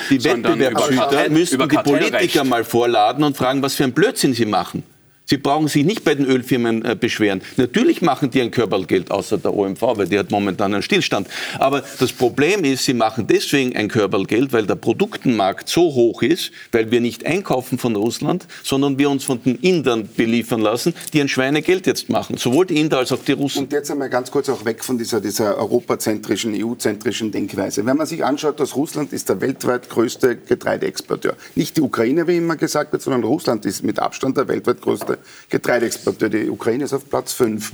die 0.10 0.24
Wettbewerbshüter 0.24 1.30
müssten 1.30 1.70
die. 1.70 1.78
Politiker 1.78 2.44
mal 2.44 2.64
vorladen 2.64 3.24
und 3.24 3.38
fragen, 3.38 3.62
was 3.62 3.76
für 3.76 3.84
ein 3.84 3.94
Blödsinn 3.94 4.34
sie 4.34 4.46
machen. 4.46 4.84
Sie 5.26 5.38
brauchen 5.38 5.70
sich 5.70 5.86
nicht 5.86 6.04
bei 6.04 6.14
den 6.14 6.26
Ölfirmen 6.26 6.84
äh, 6.84 6.94
beschweren. 6.94 7.42
Natürlich 7.56 8.02
machen 8.02 8.32
die 8.32 8.42
ein 8.42 8.52
Körpergeld, 8.52 9.12
außer 9.12 9.38
der 9.38 9.54
OMV, 9.56 9.82
weil 9.82 10.08
die 10.08 10.20
hat 10.20 10.30
momentan 10.30 10.74
einen 10.74 10.84
Stillstand. 10.84 11.28
Aber 11.58 11.84
das 12.00 12.12
Problem 12.12 12.66
ist, 12.66 12.84
sie 12.84 12.94
machen 12.94 13.28
deswegen 13.28 13.74
ein 13.78 13.88
Körpergeld, 13.88 14.52
weil 14.52 14.66
der 14.66 14.76
Produktenmarkt 14.76 15.70
so 15.70 15.84
hoch 15.84 16.22
ist, 16.22 16.52
weil 16.74 16.92
wir 16.92 17.00
nicht 17.00 17.26
einkaufen 17.26 17.78
von 17.78 17.96
Russland, 17.96 18.46
sondern 18.62 19.00
wir 19.00 19.10
uns 19.10 19.24
von 19.24 19.42
den 19.42 19.56
Indern 19.56 20.10
beliefern 20.18 20.60
lassen, 20.60 20.94
die 21.14 21.22
ein 21.22 21.30
Schweinegeld 21.30 21.88
jetzt 21.88 22.10
machen. 22.10 22.36
Sowohl 22.36 22.66
die 22.66 22.82
Inder 22.82 22.98
als 22.98 23.14
auch 23.14 23.24
die 23.24 23.32
Russen. 23.32 23.64
Und 23.64 23.72
jetzt 23.72 23.90
einmal 23.90 24.10
ganz 24.10 24.32
kurz 24.32 24.50
auch 24.50 24.66
weg 24.66 24.84
von 24.84 24.98
dieser, 24.98 25.22
dieser 25.22 25.58
europazentrischen, 25.58 26.54
EU-zentrischen 26.62 27.32
Denkweise. 27.32 27.86
Wenn 27.86 27.96
man 27.96 28.08
sich 28.08 28.26
anschaut, 28.26 28.60
dass 28.60 28.76
Russland 28.76 29.14
ist 29.14 29.30
der 29.30 29.40
weltweit 29.40 29.90
größte 29.90 30.36
Getreideexporteur. 30.36 31.36
Nicht 31.56 31.78
die 31.78 31.82
Ukraine, 31.82 32.28
wie 32.28 32.36
immer 32.36 32.58
gesagt 32.58 32.92
wird, 32.92 33.02
sondern 33.02 33.24
Russland 33.24 33.66
ist 33.66 33.84
mit 33.84 33.98
Abstand 34.00 34.36
der 34.36 34.50
weltweit 34.50 34.82
größte 34.82 35.11
Getreideexporteur. 35.50 36.30
Die 36.30 36.50
Ukraine 36.50 36.86
ist 36.86 36.94
auf 36.94 37.10
Platz 37.10 37.34
5. 37.34 37.72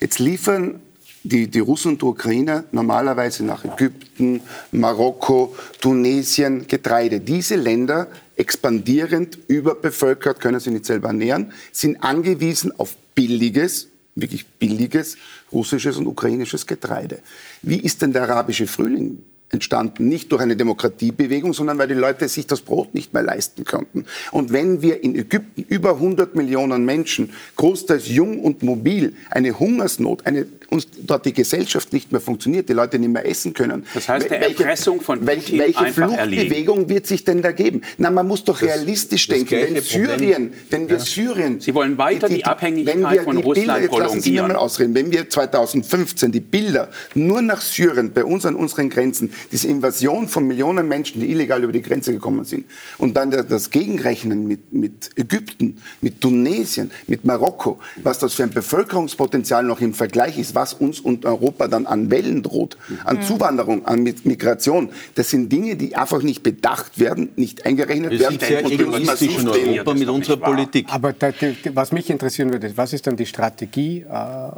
Jetzt 0.00 0.18
liefern 0.18 0.80
die, 1.22 1.48
die 1.48 1.58
Russen 1.58 1.92
und 1.92 2.02
die 2.02 2.06
Ukrainer 2.06 2.64
normalerweise 2.72 3.44
nach 3.44 3.64
Ägypten, 3.64 4.40
Marokko, 4.72 5.54
Tunesien 5.80 6.66
Getreide. 6.66 7.20
Diese 7.20 7.56
Länder 7.56 8.08
expandierend, 8.36 9.38
überbevölkert, 9.48 10.40
können 10.40 10.60
sich 10.60 10.72
nicht 10.72 10.86
selber 10.86 11.08
ernähren, 11.08 11.52
sind 11.72 12.02
angewiesen 12.02 12.72
auf 12.78 12.96
billiges, 13.14 13.88
wirklich 14.14 14.46
billiges 14.46 15.16
russisches 15.52 15.96
und 15.98 16.06
ukrainisches 16.06 16.66
Getreide. 16.66 17.20
Wie 17.62 17.78
ist 17.78 18.00
denn 18.00 18.12
der 18.12 18.22
arabische 18.22 18.66
Frühling 18.66 19.22
entstanden? 19.50 20.08
Nicht 20.08 20.32
durch 20.32 20.42
eine 20.42 20.56
Demokratiebewegung, 20.56 21.52
sondern 21.52 21.78
weil 21.78 21.88
die 21.88 21.94
Leute 21.94 22.28
sich 22.28 22.46
das 22.46 22.60
Brot 22.60 22.94
nicht 22.94 23.12
mehr 23.12 23.22
leisten 23.22 23.64
konnten. 23.64 24.06
Und 24.30 24.52
wenn 24.52 24.82
wir 24.82 25.02
in 25.02 25.16
Ägypten 25.16 25.62
über 25.62 25.94
100 25.94 26.34
Millionen 26.34 26.84
Menschen, 26.84 27.30
großteils 27.56 28.08
jung 28.08 28.40
und 28.40 28.62
mobil, 28.62 29.14
eine 29.30 29.58
Hungersnot, 29.58 30.26
eine, 30.26 30.46
uns 30.70 30.86
dort 31.02 31.26
die 31.26 31.32
Gesellschaft 31.32 31.92
nicht 31.92 32.12
mehr 32.12 32.20
funktioniert, 32.20 32.68
die 32.68 32.72
Leute 32.72 32.98
nicht 32.98 33.12
mehr 33.12 33.26
essen 33.26 33.52
können. 33.52 33.84
Das 33.94 34.08
heißt, 34.08 34.30
der 34.30 34.40
welche- 34.40 34.62
Erpressung 34.62 35.00
von 35.00 35.20
Putin 35.20 35.58
welche 35.58 35.78
einfach. 35.78 36.08
Fluchtbewegung 36.08 36.88
wird 36.88 37.06
sich 37.06 37.24
denn 37.24 37.42
da 37.42 37.52
geben? 37.52 37.82
Na, 37.98 38.10
man 38.10 38.26
muss 38.26 38.44
doch 38.44 38.62
realistisch 38.62 39.26
das 39.26 39.36
denken. 39.36 39.74
Wenn 39.74 39.82
Syrien, 39.82 40.52
wenn 40.70 40.88
wir 40.88 40.98
Syrien... 41.00 41.60
Sie 41.60 41.74
wollen 41.74 41.98
weiter 41.98 42.28
die 42.28 42.44
Abhängigkeit 42.44 42.94
wenn 42.94 43.10
wir 43.10 43.22
von 43.22 43.36
die 43.36 43.42
Russland 43.42 43.66
Bilder, 43.68 43.82
jetzt 43.82 43.98
lassen 43.98 44.20
Sie 44.20 44.30
mich 44.32 44.42
mal 44.42 44.56
ausreden. 44.56 44.94
Wenn 44.94 45.12
wir 45.12 45.28
2015 45.28 46.32
die 46.32 46.40
Bilder 46.40 46.88
nur 47.14 47.42
nach 47.42 47.60
Syrien, 47.60 48.12
bei 48.12 48.24
uns 48.24 48.46
an 48.46 48.54
unseren 48.54 48.90
Grenzen, 48.90 49.32
diese 49.52 49.68
Invasion 49.68 50.28
von 50.28 50.46
Millionen 50.46 50.88
Menschen, 50.88 51.20
die 51.20 51.30
illegal 51.30 51.62
über 51.62 51.72
die 51.72 51.82
Grenze 51.82 52.12
gekommen 52.12 52.44
sind, 52.44 52.66
und 52.98 53.16
dann 53.16 53.30
das 53.30 53.70
Gegenrechnen 53.70 54.46
mit, 54.46 54.72
mit 54.72 55.10
Ägypten, 55.16 55.78
mit 56.00 56.20
Tunesien, 56.20 56.90
mit 57.06 57.24
Marokko, 57.24 57.78
was 58.02 58.18
das 58.18 58.34
für 58.34 58.44
ein 58.44 58.50
Bevölkerungspotenzial 58.50 59.64
noch 59.64 59.80
im 59.80 59.94
Vergleich 59.94 60.38
ist, 60.38 60.54
was 60.60 60.74
uns 60.74 61.00
und 61.00 61.24
Europa 61.24 61.68
dann 61.68 61.86
an 61.86 62.10
Wellen 62.10 62.42
droht, 62.42 62.76
an 63.04 63.22
Zuwanderung, 63.22 63.86
an 63.86 63.98
Mi- 64.06 64.14
Migration, 64.24 64.90
das 65.14 65.30
sind 65.30 65.50
Dinge, 65.50 65.74
die 65.76 65.96
einfach 65.96 66.22
nicht 66.22 66.42
bedacht 66.42 66.98
werden, 66.98 67.30
nicht 67.36 67.64
eingerechnet 67.66 68.10
Wir 68.12 68.20
werden. 68.20 68.38
sind 68.38 68.48
sehr 68.48 68.64
und 68.64 68.72
egoistisch 68.72 69.38
in 69.38 69.48
Europa 69.48 69.94
mit 69.94 70.08
unserer. 70.08 70.36
Politik. 70.36 70.86
Aber 70.90 71.12
da, 71.12 71.30
was 71.74 71.92
mich 71.92 72.10
interessieren 72.10 72.50
würde, 72.52 72.72
was 72.76 72.92
ist 72.92 73.06
dann 73.06 73.16
die 73.16 73.26
Strategie 73.26 74.04
äh, 74.08 74.50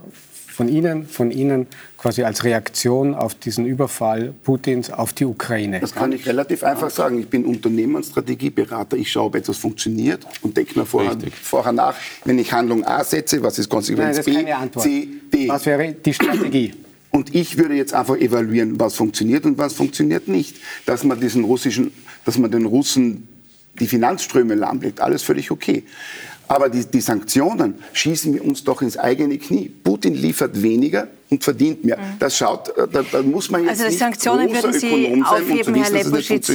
von 0.53 0.69
Ihnen, 0.69 1.07
von 1.07 1.31
Ihnen 1.31 1.67
quasi 1.97 2.23
als 2.23 2.45
Reaktion 2.45 3.15
auf 3.15 3.35
diesen 3.35 3.65
Überfall 3.67 4.35
Putins 4.45 4.91
auf 4.91 5.13
die 5.13 5.25
Ukraine? 5.25 5.81
Das 5.81 5.95
kann 5.95 6.13
ich 6.13 6.27
relativ 6.27 6.63
einfach 6.63 6.91
sagen. 6.91 7.19
Ich 7.19 7.29
bin 7.29 7.45
Unternehmer 7.45 7.99
und 7.99 8.05
Strategieberater. 8.05 8.97
Ich 8.97 9.11
schaue, 9.11 9.27
ob 9.27 9.37
etwas 9.37 9.57
funktioniert 9.57 10.27
und 10.43 10.57
denke 10.57 10.79
mir 10.79 10.87
vorher, 10.87 11.17
vorher, 11.43 11.73
nach, 11.73 11.97
wenn 12.25 12.39
ich 12.39 12.53
Handlung 12.53 12.85
A 12.85 13.03
setze, 13.03 13.43
was 13.43 13.59
ist 13.59 13.69
Konsequenz 13.69 14.27
Nein, 14.27 14.71
B, 14.71 14.81
C, 14.81 15.09
D. 15.33 15.49
Was 15.49 15.65
wäre 15.67 15.93
die 15.93 16.13
Strategie? 16.13 16.75
Und 17.11 17.35
ich 17.35 17.59
würde 17.59 17.75
jetzt 17.75 17.95
einfach 17.95 18.17
evaluieren, 18.17 18.81
was 18.81 18.95
funktioniert 18.95 19.45
und 19.45 19.59
was 19.59 19.75
funktioniert 19.75 20.29
nicht. 20.29 20.57
Dass 20.87 21.05
man 21.05 21.21
diesen 21.21 21.45
russischen, 21.45 21.93
dass 22.25 22.39
man 22.39 22.51
den 22.51 22.67
Russen 22.67 23.29
die 23.79 23.87
Finanzströme 23.87 24.55
lahmlegt, 24.55 25.01
alles 25.01 25.23
völlig 25.23 25.51
okay. 25.51 25.85
Aber 26.53 26.69
die, 26.69 26.85
die 26.85 27.01
Sanktionen 27.01 27.77
schießen 27.95 28.35
wir 28.35 28.45
uns 28.45 28.63
doch 28.63 28.83
ins 28.83 28.99
eigene 28.99 29.39
Knie. 29.39 29.71
Putin 29.71 30.13
liefert 30.13 30.61
weniger, 30.61 31.09
und 31.33 31.43
verdient 31.43 31.83
mehr. 31.85 31.97
Mhm. 31.97 32.19
Das 32.19 32.37
schaut, 32.37 32.69
äh, 32.77 32.87
da, 32.87 33.03
da, 33.11 33.23
muss 33.23 33.51
man 33.51 33.63
jetzt 33.63 33.81
Also 33.81 33.91
die 33.91 33.97
Sanktionen 33.97 34.53
würden 34.53 34.73
Sie 34.73 35.23
aufheben, 35.25 35.75
Herr 35.75 35.91
Leposchitz. 35.91 36.51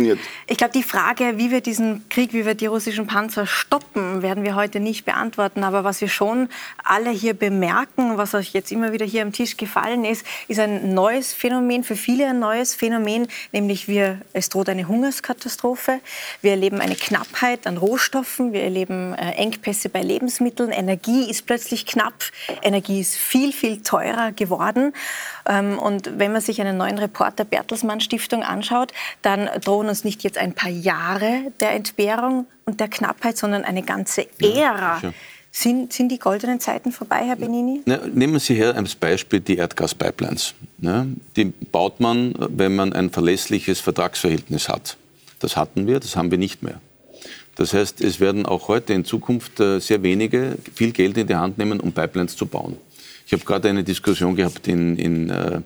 Ich 0.46 0.58
glaube, 0.58 0.74
die 0.74 0.84
Frage, 0.84 1.34
wie 1.38 1.50
wir 1.50 1.62
diesen 1.62 2.08
Krieg, 2.10 2.32
wie 2.34 2.46
wir 2.46 2.54
die 2.54 2.68
russischen 2.68 3.08
Panzer 3.08 3.48
stoppen, 3.48 4.22
werden 4.22 4.44
wir 4.44 4.56
heute 4.56 4.80
nicht 4.80 5.04
beantworten. 5.04 5.64
Aber 5.64 5.84
was 5.84 6.00
wir 6.00 6.10
schon 6.10 6.48
alle 6.84 7.10
hier 7.10 7.34
bemerken, 7.34 8.18
was 8.18 8.36
euch 8.36 8.54
jetzt 8.54 8.72
immer 8.72 8.94
wieder 8.94 9.06
hier 9.06 9.24
am 9.24 9.34
Tisch 9.34 9.58
gefallen 9.58 10.06
ist, 10.06 10.24
ist 10.48 10.60
ein 10.60 10.94
neues 10.94 11.34
Phänomen, 11.34 11.84
für 11.84 11.96
viele 11.96 12.28
ein 12.28 12.40
neues 12.40 12.76
Phänomen, 12.76 13.28
nämlich 13.52 13.88
wir, 13.88 14.22
es 14.34 14.50
droht 14.50 14.70
eine 14.70 14.88
Hungerskatastrophe. 14.88 16.00
Wir 16.42 16.52
erleben 16.52 16.82
eine 16.82 16.96
Knappheit 16.96 17.66
an 17.66 17.78
Rohstoffen, 17.78 18.54
wir 18.54 18.62
erleben 18.62 19.16
äh, 19.16 19.32
Engpässe 19.32 19.90
bei 19.90 20.04
Lebensmitteln, 20.04 20.70
Energie 20.72 21.30
ist 21.30 21.48
plötzlich 21.48 21.88
knapp, 21.88 22.14
Energie 22.62 23.02
ist 23.02 23.16
viel, 23.16 23.52
viel 23.52 23.82
teurer 23.82 24.32
geworden 24.34 24.67
geworden. 24.68 24.94
Ähm, 25.48 25.80
und 25.80 26.20
wenn 26.20 26.32
man 26.32 26.42
sich 26.42 26.62
einen 26.62 26.78
neuen 26.78 26.98
Report 26.98 27.38
der 27.40 27.46
Bertelsmann 27.46 28.00
Stiftung 28.00 28.44
anschaut, 28.44 28.92
dann 29.22 29.50
drohen 29.64 29.88
uns 29.90 30.04
nicht 30.04 30.24
jetzt 30.24 30.38
ein 30.38 30.54
paar 30.54 30.70
Jahre 30.72 31.52
der 31.60 31.72
Entbehrung 31.72 32.48
und 32.66 32.80
der 32.80 32.88
Knappheit, 32.88 33.38
sondern 33.38 33.64
eine 33.64 33.84
ganze 33.84 34.28
Ära. 34.42 35.00
Ja, 35.02 35.14
sind, 35.50 35.92
sind, 35.92 36.10
die 36.10 36.20
goldenen 36.20 36.60
Zeiten 36.60 36.92
vorbei, 36.92 37.24
Herr 37.26 37.36
Benini? 37.36 37.82
Na, 37.86 38.02
nehmen 38.14 38.38
Sie 38.38 38.54
her 38.54 38.76
als 38.76 38.94
Beispiel 38.94 39.40
die 39.40 39.58
Erdgaspipelines. 39.58 40.54
Ne? 40.78 41.08
Die 41.36 41.46
baut 41.46 42.00
man, 42.00 42.36
wenn 42.38 42.76
man 42.76 42.94
ein 42.94 43.10
verlässliches 43.10 43.80
Vertragsverhältnis 43.80 44.70
hat. 44.70 44.98
Das 45.40 45.56
hatten 45.56 45.88
wir, 45.88 46.00
das 46.00 46.16
haben 46.16 46.30
wir 46.30 46.38
nicht 46.38 46.62
mehr. 46.62 46.80
Das 47.56 47.74
heißt, 47.74 48.02
es 48.02 48.20
werden 48.20 48.46
auch 48.46 48.68
heute 48.68 48.94
in 48.94 49.04
Zukunft 49.04 49.60
äh, 49.60 49.80
sehr 49.80 50.04
wenige 50.04 50.60
viel 50.76 50.92
Geld 50.92 51.18
in 51.18 51.26
die 51.26 51.36
Hand 51.36 51.58
nehmen, 51.58 51.80
um 51.80 51.92
Pipelines 51.92 52.36
zu 52.36 52.46
bauen. 52.46 52.78
Ich 53.28 53.34
habe 53.34 53.44
gerade 53.44 53.68
eine 53.68 53.84
Diskussion 53.84 54.38
gehabt 54.38 54.70
in, 54.70 54.96
in, 54.96 55.30
äh, 55.30 55.60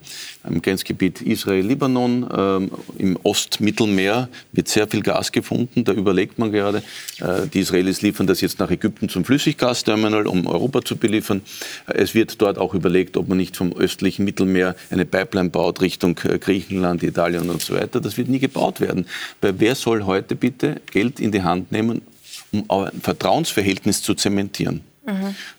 im 0.50 0.64
Grenzgebiet 0.64 1.22
Israel-Libanon. 1.22 2.28
Ähm, 2.36 2.72
Im 2.98 3.20
Ostmittelmeer 3.22 4.30
wird 4.52 4.68
sehr 4.68 4.88
viel 4.88 5.04
Gas 5.04 5.32
gefunden. 5.32 5.84
Da 5.84 5.92
überlegt 5.92 6.40
man 6.40 6.52
gerade, 6.52 6.82
äh, 7.20 7.46
die 7.54 7.60
Israelis 7.60 8.02
liefern 8.02 8.26
das 8.26 8.42
jetzt 8.42 8.58
nach 8.58 8.72
Ägypten 8.72 9.10
zum 9.10 9.26
Flüssiggasterminal, 9.26 10.26
um 10.26 10.48
Europa 10.48 10.82
zu 10.82 10.98
beliefern. 10.98 11.42
Es 11.86 12.16
wird 12.16 12.42
dort 12.42 12.58
auch 12.58 12.74
überlegt, 12.74 13.16
ob 13.16 13.28
man 13.28 13.38
nicht 13.38 13.56
vom 13.56 13.74
östlichen 13.74 14.26
Mittelmeer 14.26 14.76
eine 14.90 15.06
Pipeline 15.06 15.52
baut 15.52 15.82
Richtung 15.82 16.20
äh, 16.24 16.40
Griechenland, 16.40 17.04
Italien 17.04 17.48
und 17.52 17.62
so 17.62 17.76
weiter. 17.76 18.02
Das 18.02 18.18
wird 18.18 18.28
nie 18.28 18.40
gebaut 18.40 18.82
werden. 18.82 19.06
Weil 19.40 19.60
wer 19.60 19.76
soll 19.76 20.06
heute 20.06 20.36
bitte 20.36 20.82
Geld 20.92 21.20
in 21.20 21.32
die 21.32 21.44
Hand 21.44 21.72
nehmen, 21.72 22.02
um 22.52 22.66
ein 22.72 23.00
Vertrauensverhältnis 23.00 24.02
zu 24.02 24.16
zementieren? 24.16 24.82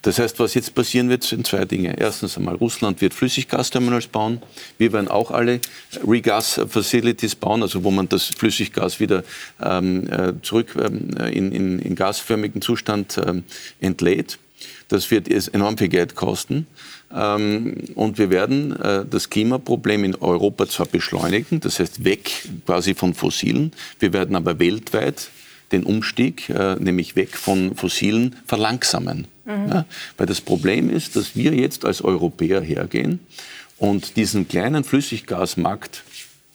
Das 0.03 0.21
heißt, 0.21 0.39
was 0.39 0.55
jetzt 0.55 0.75
passieren 0.75 1.09
wird, 1.09 1.25
sind 1.25 1.47
zwei 1.47 1.65
Dinge. 1.65 1.99
Erstens 1.99 2.37
einmal, 2.37 2.55
Russland 2.55 3.01
wird 3.01 3.13
Flüssiggasterminals 3.13 4.07
bauen. 4.07 4.41
Wir 4.79 4.93
werden 4.93 5.09
auch 5.09 5.33
alle 5.33 5.61
Regas-Facilities 6.07 7.35
bauen, 7.35 7.63
also 7.63 7.83
wo 7.83 7.91
man 7.91 8.09
das 8.09 8.27
Flüssiggas 8.27 9.01
wieder 9.01 9.25
ähm, 9.61 10.09
äh, 10.09 10.35
zurück 10.43 10.77
ähm, 10.77 11.11
in, 11.33 11.51
in, 11.51 11.79
in, 11.81 11.95
gasförmigen 11.97 12.63
Zustand 12.63 13.21
ähm, 13.25 13.43
entlädt. 13.81 14.39
Das 14.87 15.11
wird 15.11 15.29
enorm 15.53 15.77
viel 15.77 15.89
Geld 15.89 16.15
kosten. 16.15 16.69
Ähm, 17.13 17.83
und 17.97 18.19
wir 18.19 18.31
werden 18.31 18.77
äh, 18.81 19.05
das 19.09 19.29
Klimaproblem 19.29 20.05
in 20.05 20.15
Europa 20.15 20.69
zwar 20.69 20.87
beschleunigen, 20.87 21.59
das 21.59 21.81
heißt 21.81 22.05
weg 22.05 22.31
quasi 22.65 22.95
von 22.95 23.13
fossilen. 23.13 23.73
Wir 23.99 24.13
werden 24.13 24.37
aber 24.37 24.59
weltweit 24.61 25.31
den 25.73 25.85
Umstieg, 25.85 26.49
äh, 26.51 26.77
nämlich 26.77 27.17
weg 27.17 27.37
von 27.37 27.75
fossilen, 27.75 28.37
verlangsamen. 28.47 29.27
Mhm. 29.45 29.69
Ja, 29.69 29.85
weil 30.17 30.27
das 30.27 30.41
Problem 30.41 30.91
ist, 30.91 31.17
dass 31.17 31.35
wir 31.35 31.55
jetzt 31.55 31.85
als 31.85 32.03
Europäer 32.03 32.61
hergehen 32.61 33.21
und 33.79 34.17
diesen 34.17 34.47
kleinen 34.47 34.85
Flüssiggasmarkt 34.85 36.05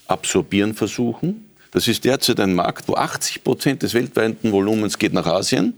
absorbieren 0.07 0.74
versuchen. 0.74 1.45
Das 1.72 1.88
ist 1.88 2.05
derzeit 2.05 2.39
ein 2.39 2.55
Markt, 2.55 2.88
wo 2.88 2.95
80 2.95 3.43
Prozent 3.43 3.84
des 3.84 3.93
weltweiten 3.93 4.51
Volumens 4.51 4.97
geht 4.97 5.13
nach 5.13 5.28
Asien. 5.28 5.74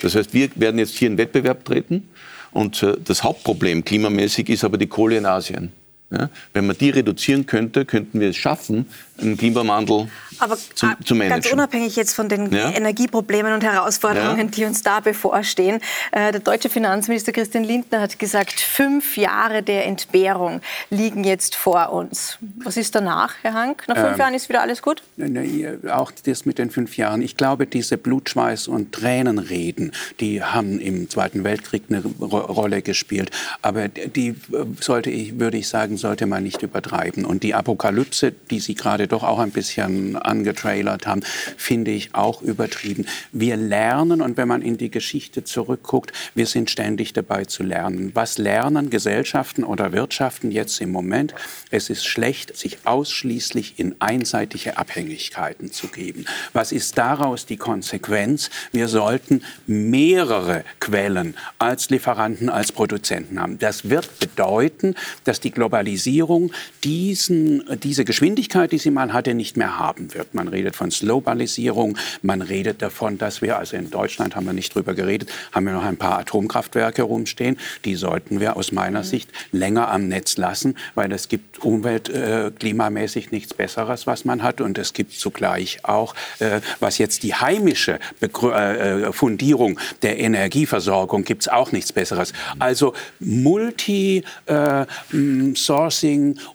Das 0.00 0.14
heißt, 0.14 0.32
wir 0.32 0.48
werden 0.54 0.78
jetzt 0.78 0.96
hier 0.96 1.08
in 1.08 1.18
Wettbewerb 1.18 1.64
treten. 1.64 2.08
Und 2.52 2.82
äh, 2.82 2.96
das 3.04 3.22
Hauptproblem 3.22 3.84
klimamäßig 3.84 4.48
ist 4.48 4.64
aber 4.64 4.78
die 4.78 4.86
Kohle 4.86 5.18
in 5.18 5.26
Asien. 5.26 5.72
Ja, 6.10 6.30
wenn 6.52 6.66
man 6.66 6.78
die 6.78 6.90
reduzieren 6.90 7.46
könnte, 7.46 7.84
könnten 7.84 8.20
wir 8.20 8.28
es 8.28 8.36
schaffen, 8.36 8.86
einen 9.18 9.36
Klimawandel 9.36 10.08
Aber 10.38 10.56
zu, 10.56 10.86
zu 11.04 11.14
managen. 11.14 11.42
Ganz 11.42 11.52
unabhängig 11.52 11.96
jetzt 11.96 12.14
von 12.14 12.28
den 12.28 12.52
ja? 12.52 12.70
Energieproblemen 12.70 13.52
und 13.52 13.64
Herausforderungen, 13.64 14.46
ja? 14.46 14.52
die 14.52 14.64
uns 14.64 14.82
da 14.82 15.00
bevorstehen. 15.00 15.80
Äh, 16.12 16.32
der 16.32 16.40
deutsche 16.40 16.68
Finanzminister 16.68 17.32
Christian 17.32 17.64
Lindner 17.64 18.00
hat 18.00 18.18
gesagt, 18.18 18.60
fünf 18.60 19.16
Jahre 19.16 19.62
der 19.62 19.86
Entbehrung 19.86 20.60
liegen 20.90 21.24
jetzt 21.24 21.56
vor 21.56 21.92
uns. 21.92 22.38
Was 22.62 22.76
ist 22.76 22.94
danach, 22.94 23.34
Herr 23.42 23.54
Hank? 23.54 23.84
Nach 23.88 23.96
fünf 23.96 24.12
ähm, 24.12 24.18
Jahren 24.18 24.34
ist 24.34 24.48
wieder 24.48 24.62
alles 24.62 24.82
gut? 24.82 25.02
Ne, 25.16 25.78
auch 25.90 26.12
das 26.24 26.46
mit 26.46 26.58
den 26.58 26.70
fünf 26.70 26.96
Jahren. 26.96 27.22
Ich 27.22 27.36
glaube, 27.36 27.66
diese 27.66 27.96
Blutschweiß- 27.96 28.68
und 28.68 28.92
Tränenreden, 28.92 29.92
die 30.20 30.42
haben 30.42 30.78
im 30.80 31.08
Zweiten 31.10 31.44
Weltkrieg 31.44 31.84
eine 31.88 32.02
Rolle 32.02 32.82
gespielt. 32.82 33.30
Aber 33.62 33.88
die 33.88 34.28
äh, 34.28 34.34
sollte 34.80 35.10
ich, 35.10 35.38
würde 35.38 35.58
ich 35.58 35.68
sagen, 35.68 35.96
sollte 35.96 36.26
man 36.26 36.42
nicht 36.42 36.62
übertreiben. 36.62 37.24
Und 37.24 37.42
die 37.42 37.54
Apokalypse, 37.54 38.32
die 38.50 38.60
Sie 38.60 38.74
gerade 38.74 39.08
doch 39.08 39.22
auch 39.22 39.38
ein 39.38 39.50
bisschen 39.50 40.16
angetrailert 40.24 41.06
haben, 41.06 41.22
finde 41.56 41.90
ich 41.90 42.14
auch 42.14 42.42
übertrieben. 42.42 43.06
Wir 43.32 43.56
lernen 43.56 44.20
und 44.20 44.36
wenn 44.36 44.48
man 44.48 44.62
in 44.62 44.76
die 44.76 44.90
Geschichte 44.90 45.44
zurückguckt, 45.44 46.12
wir 46.34 46.46
sind 46.46 46.70
ständig 46.70 47.12
dabei 47.12 47.44
zu 47.44 47.62
lernen. 47.62 48.12
Was 48.14 48.38
lernen 48.38 48.90
Gesellschaften 48.90 49.64
oder 49.64 49.92
Wirtschaften 49.92 50.50
jetzt 50.50 50.80
im 50.80 50.90
Moment? 50.90 51.34
Es 51.70 51.90
ist 51.90 52.06
schlecht, 52.06 52.56
sich 52.56 52.78
ausschließlich 52.84 53.74
in 53.78 53.96
einseitige 53.98 54.78
Abhängigkeiten 54.78 55.72
zu 55.72 55.88
geben. 55.88 56.24
Was 56.52 56.72
ist 56.72 56.98
daraus 56.98 57.46
die 57.46 57.56
Konsequenz? 57.56 58.50
Wir 58.72 58.88
sollten 58.88 59.42
mehrere 59.66 60.64
Quellen 60.80 61.34
als 61.58 61.90
Lieferanten, 61.90 62.48
als 62.48 62.72
Produzenten 62.72 63.40
haben. 63.40 63.58
Das 63.58 63.90
wird 63.90 64.18
bedeuten, 64.18 64.94
dass 65.24 65.40
die 65.40 65.50
Globalisierung 65.50 66.52
diesen, 66.82 67.64
diese 67.82 68.04
Geschwindigkeit, 68.04 68.72
die 68.72 68.78
sie 68.78 68.90
mal 68.90 69.12
hatte, 69.12 69.34
nicht 69.34 69.56
mehr 69.56 69.78
haben 69.78 70.13
wird. 70.14 70.34
Man 70.34 70.48
redet 70.48 70.76
von 70.76 70.90
Slowbalisierung, 70.90 71.96
man 72.22 72.42
redet 72.42 72.82
davon, 72.82 73.18
dass 73.18 73.42
wir, 73.42 73.58
also 73.58 73.76
in 73.76 73.90
Deutschland 73.90 74.36
haben 74.36 74.46
wir 74.46 74.52
nicht 74.52 74.74
drüber 74.74 74.94
geredet, 74.94 75.30
haben 75.52 75.66
wir 75.66 75.72
noch 75.72 75.84
ein 75.84 75.96
paar 75.96 76.18
Atomkraftwerke 76.18 77.02
rumstehen. 77.02 77.58
Die 77.84 77.94
sollten 77.94 78.40
wir 78.40 78.56
aus 78.56 78.72
meiner 78.72 79.00
mhm. 79.00 79.04
Sicht 79.04 79.30
länger 79.52 79.90
am 79.90 80.08
Netz 80.08 80.36
lassen, 80.36 80.76
weil 80.94 81.12
es 81.12 81.28
gibt 81.28 81.58
umwelt-, 81.64 82.08
äh, 82.08 82.50
klimamäßig 82.58 83.30
nichts 83.30 83.54
Besseres, 83.54 84.06
was 84.06 84.24
man 84.24 84.42
hat. 84.42 84.60
Und 84.60 84.78
es 84.78 84.92
gibt 84.92 85.12
zugleich 85.12 85.84
auch, 85.84 86.14
äh, 86.38 86.60
was 86.80 86.98
jetzt 86.98 87.22
die 87.22 87.34
heimische 87.34 87.98
Begrü 88.20 88.52
äh, 88.52 89.12
Fundierung 89.12 89.78
der 90.02 90.18
Energieversorgung 90.18 91.24
gibt 91.24 91.42
es 91.42 91.48
auch 91.48 91.72
nichts 91.72 91.92
Besseres. 91.92 92.32
Also 92.58 92.94
multi 93.20 94.24
äh, 94.46 94.86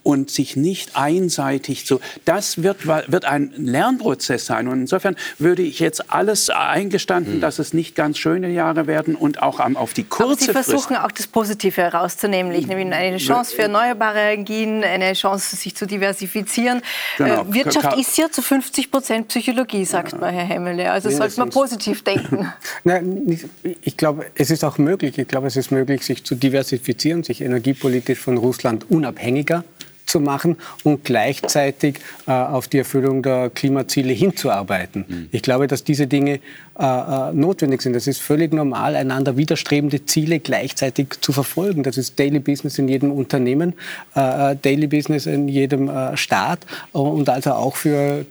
und 0.04 0.30
sich 0.30 0.56
nicht 0.56 0.96
einseitig 0.96 1.86
zu. 1.86 2.00
Das 2.26 2.64
wird, 2.64 2.88
wird 2.88 3.26
ein 3.26 3.49
Lernprozess 3.56 4.46
sein. 4.46 4.68
Und 4.68 4.82
insofern 4.82 5.16
würde 5.38 5.62
ich 5.62 5.80
jetzt 5.80 6.12
alles 6.12 6.50
eingestanden, 6.50 7.36
hm. 7.36 7.42
dass 7.42 7.60
es 7.60 7.74
nicht 7.74 7.96
ganz 7.96 8.18
schöne 8.18 8.50
Jahre 8.50 8.88
werden 8.88 9.16
und 9.16 9.42
auch 9.42 9.60
auf 9.60 9.94
die 9.94 10.04
kurze 10.04 10.24
Aber 10.24 10.36
Sie 10.36 10.52
versuchen 10.52 10.96
Frist 10.96 11.06
auch 11.06 11.12
das 11.12 11.28
Positive 11.28 11.82
herauszunehmen, 11.82 12.52
nämlich 12.52 12.94
eine 12.94 13.18
Chance 13.18 13.56
für 13.56 13.64
erneuerbare 13.64 14.20
Energien, 14.20 14.84
eine 14.84 15.14
Chance, 15.14 15.56
sich 15.56 15.76
zu 15.76 15.86
diversifizieren. 15.86 16.82
Genau. 17.18 17.44
Äh, 17.44 17.54
Wirtschaft 17.54 17.98
ist 17.98 18.18
ja 18.18 18.30
zu 18.32 18.42
50 18.42 18.92
Prozent 18.92 19.28
Psychologie, 19.28 19.86
sagt 19.86 20.14
ja. 20.14 20.18
mal 20.18 20.32
Herr 20.32 20.46
Hemmele. 20.46 20.92
Also 20.92 21.10
sollte 21.10 21.40
man 21.40 21.50
positiv 21.50 22.04
denken. 22.04 22.52
Nein, 22.84 23.40
ich 23.82 23.98
glaube, 23.98 24.26
es 24.36 24.52
ist 24.52 24.64
auch 24.64 24.78
möglich. 24.78 25.18
Ich 25.18 25.28
glaube, 25.28 25.48
es 25.48 25.56
ist 25.56 25.72
möglich, 25.72 26.06
sich 26.06 26.24
zu 26.24 26.36
diversifizieren, 26.36 27.24
sich 27.24 27.42
energiepolitisch 27.42 28.20
von 28.20 28.38
Russland 28.38 28.90
unabhängiger 28.90 29.64
zu 30.10 30.20
machen 30.20 30.58
und 30.84 31.04
gleichzeitig 31.04 32.00
äh, 32.28 32.32
auf 32.32 32.68
die 32.68 32.80
Erfüllung 32.80 33.22
der 33.22 33.50
Klimaziele 33.50 34.14
hinzuarbeiten. 34.14 35.06
Mhm. 35.08 35.30
Ich 35.32 35.42
glaube, 35.42 35.68
dass 35.68 35.84
diese 35.84 36.08
Dinge 36.08 36.40
äh, 36.80 36.86
äh, 36.86 37.34
notwendig 37.34 37.82
sind. 37.82 37.94
Es 37.96 38.08
ist 38.08 38.22
völlig 38.22 38.54
normal, 38.54 38.96
einander 38.96 39.36
widerstrebende 39.36 40.06
Ziele 40.06 40.40
gleichzeitig 40.40 41.20
zu 41.20 41.34
verfolgen. 41.34 41.84
Das 41.84 41.98
ist 41.98 42.18
Daily 42.18 42.40
Business 42.40 42.80
in 42.80 42.88
jedem 42.88 43.12
Unternehmen, 43.12 43.74
äh, 44.16 44.54
äh 44.54 44.56
Daily 44.56 44.88
Business 44.88 45.26
in 45.26 45.50
jedem 45.50 45.90
äh, 45.90 46.16
Staat 46.16 46.60
und 46.94 47.28
also 47.28 47.52
auch 47.52 47.76
für 47.76 48.26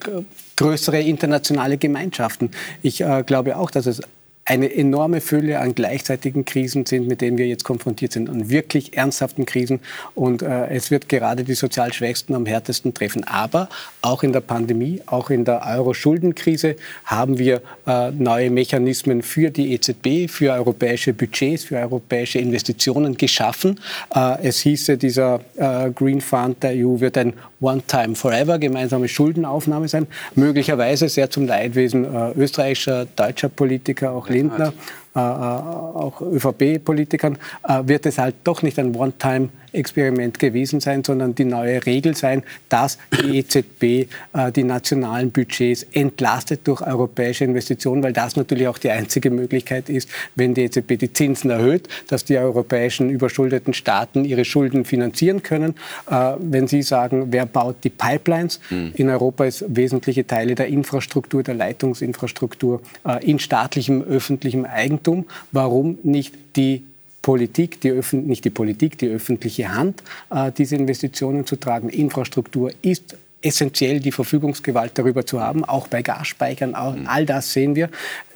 größere 0.55 0.99
internationale 0.99 1.77
Gemeinschaften. 1.77 2.51
Ich 2.81 3.03
glaube 3.25 3.55
auch, 3.55 3.71
dass 3.71 3.85
es 3.85 4.01
eine 4.49 4.73
enorme 4.73 5.21
Fülle 5.21 5.59
an 5.59 5.75
gleichzeitigen 5.75 6.43
Krisen 6.43 6.87
sind, 6.87 7.07
mit 7.07 7.21
denen 7.21 7.37
wir 7.37 7.45
jetzt 7.45 7.63
konfrontiert 7.63 8.13
sind, 8.13 8.29
an 8.29 8.49
wirklich 8.49 8.97
ernsthaften 8.97 9.45
Krisen. 9.45 9.79
Und 10.15 10.41
äh, 10.41 10.69
es 10.69 10.89
wird 10.89 11.07
gerade 11.07 11.43
die 11.43 11.53
sozial 11.53 11.93
Schwächsten 11.93 12.33
am 12.33 12.47
härtesten 12.47 12.95
treffen. 12.95 13.23
Aber 13.25 13.69
auch 14.01 14.23
in 14.23 14.33
der 14.33 14.39
Pandemie, 14.39 15.03
auch 15.05 15.29
in 15.29 15.45
der 15.45 15.61
Euro-Schuldenkrise 15.67 16.77
haben 17.05 17.37
wir 17.37 17.61
äh, 17.85 18.09
neue 18.09 18.49
Mechanismen 18.49 19.21
für 19.21 19.51
die 19.51 19.71
EZB, 19.73 20.27
für 20.27 20.53
europäische 20.53 21.13
Budgets, 21.13 21.65
für 21.65 21.77
europäische 21.77 22.39
Investitionen 22.39 23.17
geschaffen. 23.17 23.79
Äh, 24.15 24.47
es 24.47 24.61
hieße, 24.61 24.97
dieser 24.97 25.41
äh, 25.57 25.91
Green 25.91 26.21
Fund 26.21 26.63
der 26.63 26.71
EU 26.71 26.99
wird 26.99 27.19
ein 27.19 27.33
One-Time 27.61 28.15
Forever 28.15 28.57
gemeinsame 28.57 29.07
Schuldenaufnahme 29.07 29.87
sein. 29.87 30.07
Möglicherweise 30.33 31.07
sehr 31.07 31.29
zum 31.29 31.45
Leidwesen 31.45 32.05
äh, 32.05 32.31
österreichischer, 32.31 33.05
deutscher 33.15 33.49
Politiker, 33.49 34.11
auch 34.11 34.29
Lindner, 34.39 34.73
äh, 35.15 35.19
äh, 35.19 35.21
auch 35.21 36.21
ÖVP-Politikern, 36.21 37.37
äh, 37.67 37.81
wird 37.85 38.05
es 38.05 38.17
halt 38.17 38.35
doch 38.43 38.61
nicht 38.61 38.79
ein 38.79 38.95
One-Time 38.95 39.49
Experiment 39.71 40.39
gewesen 40.39 40.79
sein, 40.79 41.03
sondern 41.03 41.35
die 41.35 41.45
neue 41.45 41.85
Regel 41.85 42.15
sein, 42.15 42.43
dass 42.69 42.97
die 43.11 43.39
EZB 43.39 43.83
äh, 43.83 44.51
die 44.55 44.63
nationalen 44.63 45.31
Budgets 45.31 45.85
entlastet 45.91 46.61
durch 46.67 46.81
europäische 46.81 47.45
Investitionen, 47.45 48.03
weil 48.03 48.13
das 48.13 48.35
natürlich 48.35 48.67
auch 48.67 48.77
die 48.77 48.89
einzige 48.89 49.29
Möglichkeit 49.29 49.89
ist, 49.89 50.09
wenn 50.35 50.53
die 50.53 50.63
EZB 50.63 50.97
die 50.97 51.13
Zinsen 51.13 51.49
erhöht, 51.49 51.87
dass 52.07 52.25
die 52.25 52.37
europäischen 52.37 53.09
überschuldeten 53.09 53.73
Staaten 53.73 54.25
ihre 54.25 54.45
Schulden 54.45 54.85
finanzieren 54.85 55.43
können. 55.43 55.75
Äh, 56.09 56.33
wenn 56.39 56.67
Sie 56.67 56.81
sagen, 56.81 57.27
wer 57.31 57.45
baut 57.45 57.77
die 57.83 57.89
Pipelines? 57.89 58.59
Mhm. 58.69 58.91
In 58.95 59.09
Europa 59.09 59.45
ist 59.45 59.65
wesentliche 59.67 60.25
Teile 60.25 60.55
der 60.55 60.67
Infrastruktur, 60.67 61.43
der 61.43 61.55
Leitungsinfrastruktur 61.55 62.81
äh, 63.07 63.25
in 63.25 63.39
staatlichem, 63.39 64.01
öffentlichem 64.01 64.65
Eigentum. 64.65 65.25
Warum 65.51 65.97
nicht 66.03 66.33
die 66.55 66.83
Politik, 67.21 67.81
die 67.81 67.99
nicht 68.11 68.45
die 68.45 68.49
Politik, 68.49 68.97
die 68.97 69.07
öffentliche 69.09 69.73
Hand, 69.73 70.03
äh, 70.29 70.51
diese 70.51 70.75
Investitionen 70.75 71.45
zu 71.45 71.55
tragen. 71.57 71.89
Infrastruktur 71.89 72.71
ist 72.81 73.17
essentiell, 73.41 73.99
die 73.99 74.11
Verfügungsgewalt 74.11 74.91
darüber 74.95 75.25
zu 75.25 75.39
haben, 75.39 75.63
auch 75.63 75.87
bei 75.87 76.01
Gasspeichern, 76.01 76.75
auch, 76.75 76.95
mhm. 76.95 77.07
all 77.07 77.25
das 77.25 77.53
sehen 77.53 77.75
wir. 77.75 77.89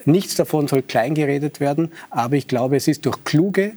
Nichts 0.06 0.36
davon 0.36 0.68
soll 0.68 0.82
kleingeredet 0.82 1.60
werden, 1.60 1.92
aber 2.10 2.36
ich 2.36 2.48
glaube, 2.48 2.76
es 2.76 2.88
ist 2.88 3.06
durch 3.06 3.24
kluge, 3.24 3.74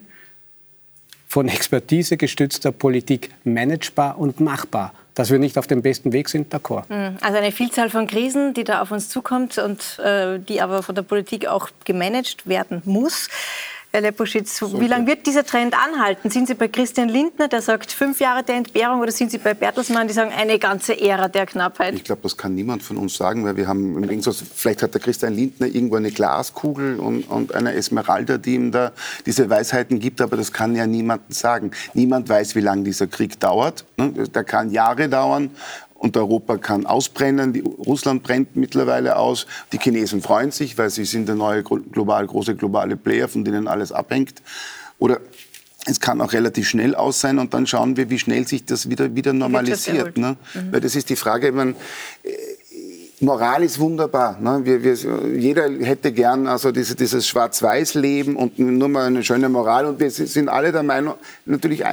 von 1.28 1.48
Expertise 1.48 2.16
gestützter 2.16 2.72
Politik 2.72 3.30
managebar 3.44 4.18
und 4.18 4.40
machbar. 4.40 4.94
Dass 5.14 5.30
wir 5.30 5.38
nicht 5.38 5.58
auf 5.58 5.66
dem 5.66 5.82
besten 5.82 6.12
Weg 6.12 6.28
sind, 6.28 6.54
d'accord. 6.54 6.84
Mhm. 6.88 7.16
Also 7.20 7.38
eine 7.38 7.50
Vielzahl 7.50 7.90
von 7.90 8.06
Krisen, 8.06 8.54
die 8.54 8.64
da 8.64 8.82
auf 8.82 8.90
uns 8.90 9.08
zukommt 9.08 9.58
und 9.58 9.98
äh, 9.98 10.38
die 10.38 10.60
aber 10.60 10.82
von 10.82 10.94
der 10.94 11.02
Politik 11.02 11.46
auch 11.46 11.70
gemanagt 11.84 12.46
werden 12.46 12.82
muss. 12.84 13.28
Herr 13.96 14.02
Leposchitz, 14.02 14.58
so, 14.58 14.78
wie 14.78 14.88
lange 14.88 15.06
wird 15.06 15.26
dieser 15.26 15.42
Trend 15.42 15.72
anhalten? 15.74 16.28
Sind 16.28 16.48
Sie 16.48 16.52
bei 16.52 16.68
Christian 16.68 17.08
Lindner, 17.08 17.48
der 17.48 17.62
sagt 17.62 17.90
fünf 17.90 18.20
Jahre 18.20 18.42
der 18.42 18.56
Entbehrung, 18.56 19.00
oder 19.00 19.10
sind 19.10 19.30
Sie 19.30 19.38
bei 19.38 19.54
Bertelsmann, 19.54 20.06
die 20.06 20.12
sagen 20.12 20.32
eine 20.36 20.58
ganze 20.58 21.00
Ära 21.00 21.28
der 21.28 21.46
Knappheit? 21.46 21.94
Ich 21.94 22.04
glaube, 22.04 22.20
das 22.20 22.36
kann 22.36 22.54
niemand 22.54 22.82
von 22.82 22.98
uns 22.98 23.16
sagen, 23.16 23.46
weil 23.46 23.56
wir 23.56 23.66
haben 23.66 23.96
im 23.96 24.06
Gegensatz, 24.06 24.44
vielleicht 24.54 24.82
hat 24.82 24.92
der 24.92 25.00
Christian 25.00 25.32
Lindner 25.32 25.66
irgendwo 25.66 25.96
eine 25.96 26.10
Glaskugel 26.10 27.00
und, 27.00 27.22
und 27.30 27.54
eine 27.54 27.72
Esmeralda, 27.72 28.36
die 28.36 28.56
ihm 28.56 28.70
da 28.70 28.92
diese 29.24 29.48
Weisheiten 29.48 29.98
gibt, 29.98 30.20
aber 30.20 30.36
das 30.36 30.52
kann 30.52 30.76
ja 30.76 30.86
niemand 30.86 31.34
sagen. 31.34 31.70
Niemand 31.94 32.28
weiß, 32.28 32.54
wie 32.54 32.60
lange 32.60 32.82
dieser 32.82 33.06
Krieg 33.06 33.40
dauert. 33.40 33.86
Ne? 33.96 34.12
Der 34.12 34.44
kann 34.44 34.72
Jahre 34.72 35.08
dauern 35.08 35.52
und 35.98 36.16
Europa 36.16 36.58
kann 36.58 36.86
ausbrennen. 36.86 37.52
Die, 37.52 37.60
Russland 37.60 38.22
brennt 38.22 38.56
mittlerweile 38.56 39.16
aus. 39.16 39.46
Die 39.72 39.78
Chinesen 39.78 40.22
freuen 40.22 40.50
sich, 40.50 40.76
weil 40.78 40.90
sie 40.90 41.04
sind 41.04 41.26
der 41.28 41.34
neue 41.36 41.62
global, 41.62 42.26
große 42.26 42.54
globale 42.54 42.96
Player, 42.96 43.28
von 43.28 43.44
denen 43.44 43.68
alles 43.68 43.92
abhängt. 43.92 44.42
Oder 44.98 45.20
es 45.86 46.00
kann 46.00 46.20
auch 46.20 46.32
relativ 46.32 46.68
schnell 46.68 46.94
aus 46.94 47.20
sein 47.20 47.38
und 47.38 47.54
dann 47.54 47.66
schauen 47.66 47.96
wir, 47.96 48.10
wie 48.10 48.18
schnell 48.18 48.46
sich 48.46 48.64
das 48.64 48.90
wieder, 48.90 49.14
wieder 49.14 49.32
normalisiert. 49.32 50.18
Ne? 50.18 50.36
Mhm. 50.54 50.72
Weil 50.72 50.80
das 50.80 50.96
ist 50.96 51.08
die 51.10 51.16
Frage, 51.16 51.52
man, 51.52 51.76
äh, 52.24 52.30
Moral 53.20 53.62
ist 53.62 53.78
wunderbar. 53.78 54.38
Ne? 54.40 54.60
Wir, 54.64 54.82
wir, 54.82 54.94
jeder 55.38 55.70
hätte 55.70 56.12
gern 56.12 56.46
also 56.46 56.72
diese, 56.72 56.96
dieses 56.96 57.26
Schwarz-Weiß-Leben 57.26 58.36
und 58.36 58.58
nur 58.58 58.88
mal 58.88 59.06
eine 59.06 59.22
schöne 59.22 59.48
Moral. 59.48 59.86
Und 59.86 60.00
wir 60.00 60.10
sind 60.10 60.48
alle 60.48 60.72
der 60.72 60.82
Meinung, 60.82 61.14
natürlich 61.46 61.84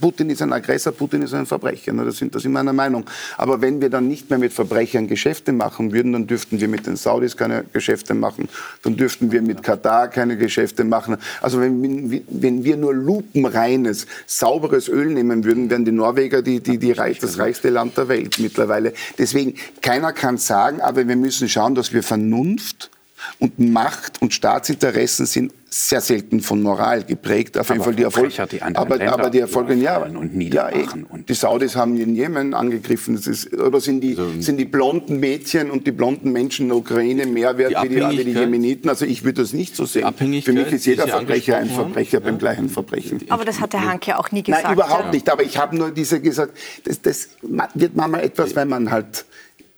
Putin 0.00 0.30
ist 0.30 0.42
ein 0.42 0.52
Aggressor, 0.52 0.92
Putin 0.92 1.22
ist 1.22 1.34
ein 1.34 1.46
Verbrecher. 1.46 1.92
Ne? 1.92 2.04
Das 2.04 2.16
sind 2.16 2.34
das 2.34 2.44
ist 2.44 2.50
meiner 2.50 2.72
Meinung. 2.72 3.04
Aber 3.36 3.60
wenn 3.60 3.80
wir 3.80 3.90
dann 3.90 4.08
nicht 4.08 4.30
mehr 4.30 4.38
mit 4.38 4.52
Verbrechern 4.52 5.08
Geschäfte 5.08 5.52
machen 5.52 5.92
würden, 5.92 6.12
dann 6.12 6.26
dürften 6.26 6.60
wir 6.60 6.68
mit 6.68 6.86
den 6.86 6.96
Saudis 6.96 7.36
keine 7.36 7.64
Geschäfte 7.72 8.14
machen, 8.14 8.48
dann 8.82 8.96
dürften 8.96 9.32
wir 9.32 9.42
mit 9.42 9.62
Katar 9.62 10.08
keine 10.08 10.36
Geschäfte 10.36 10.84
machen. 10.84 11.16
Also 11.40 11.60
wenn, 11.60 12.22
wenn 12.28 12.64
wir 12.64 12.76
nur 12.76 12.94
lupenreines, 12.94 14.06
sauberes 14.26 14.88
Öl 14.88 15.06
nehmen 15.06 15.44
würden, 15.44 15.70
wären 15.70 15.84
die 15.84 15.92
Norweger 15.92 16.42
die, 16.42 16.60
die, 16.60 16.78
die 16.78 16.92
reich, 16.92 17.18
das 17.18 17.38
reichste 17.38 17.70
Land 17.70 17.96
der 17.96 18.08
Welt 18.08 18.38
mittlerweile. 18.38 18.92
Deswegen, 19.18 19.54
keiner 19.80 20.12
kann 20.12 20.38
sagen, 20.38 20.80
aber 20.80 21.06
wir 21.06 21.16
müssen 21.16 21.48
schauen, 21.48 21.74
dass 21.74 21.92
wir 21.92 22.02
Vernunft 22.02 22.91
und 23.38 23.58
Macht 23.58 24.20
und 24.22 24.32
Staatsinteressen 24.32 25.26
sind 25.26 25.52
sehr 25.72 26.02
selten 26.02 26.40
von 26.40 26.60
Moral 26.62 27.02
geprägt. 27.02 27.56
Auf 27.56 27.70
jeden 27.70 27.82
Fall 27.82 27.94
die 27.94 28.02
Erfolge. 28.02 28.46
Die 28.50 28.60
aber, 28.60 29.00
aber 29.00 29.30
die 29.30 29.38
Erfolge, 29.38 29.74
ja, 29.74 29.98
und 30.02 30.38
ja, 30.52 30.68
eh. 30.68 30.86
und 31.08 31.28
die 31.30 31.34
Saudis 31.34 31.76
haben 31.76 31.96
in 31.96 32.14
Jemen 32.14 32.52
angegriffen. 32.52 33.16
Das 33.16 33.26
ist, 33.26 33.54
oder 33.54 33.80
sind 33.80 34.02
die, 34.02 34.10
also, 34.10 34.28
sind 34.40 34.58
die 34.58 34.66
blonden 34.66 35.18
Mädchen 35.18 35.70
und 35.70 35.86
die 35.86 35.92
blonden 35.92 36.30
Menschen 36.30 36.64
in 36.64 36.68
der 36.68 36.78
Ukraine 36.78 37.26
mehr 37.26 37.56
wert 37.56 37.74
wie 37.82 37.88
die, 37.88 38.18
wie 38.18 38.24
die 38.24 38.32
Jemeniten? 38.32 38.90
Also 38.90 39.06
ich 39.06 39.24
würde 39.24 39.40
das 39.40 39.54
nicht 39.54 39.74
so 39.74 39.86
sehen. 39.86 40.06
Für 40.14 40.52
mich 40.52 40.72
ist 40.72 40.84
jeder 40.84 41.08
Verbrecher 41.08 41.56
ein 41.56 41.70
Verbrecher 41.70 42.18
haben? 42.18 42.24
beim 42.24 42.38
gleichen 42.38 42.68
Verbrechen. 42.68 43.20
Aber 43.30 43.46
das 43.46 43.60
hat 43.60 43.72
der 43.72 43.86
Hanke 43.86 44.18
auch 44.18 44.30
nie 44.30 44.42
gesagt. 44.42 44.64
Nein, 44.64 44.74
überhaupt 44.74 45.06
ja. 45.06 45.10
nicht. 45.12 45.30
Aber 45.30 45.42
ich 45.42 45.56
habe 45.56 45.74
nur 45.74 45.90
diese 45.90 46.20
gesagt, 46.20 46.52
das, 46.84 47.00
das 47.00 47.28
wird 47.72 47.96
manchmal 47.96 48.24
etwas, 48.24 48.54
wenn 48.54 48.68
man 48.68 48.90
halt 48.90 49.24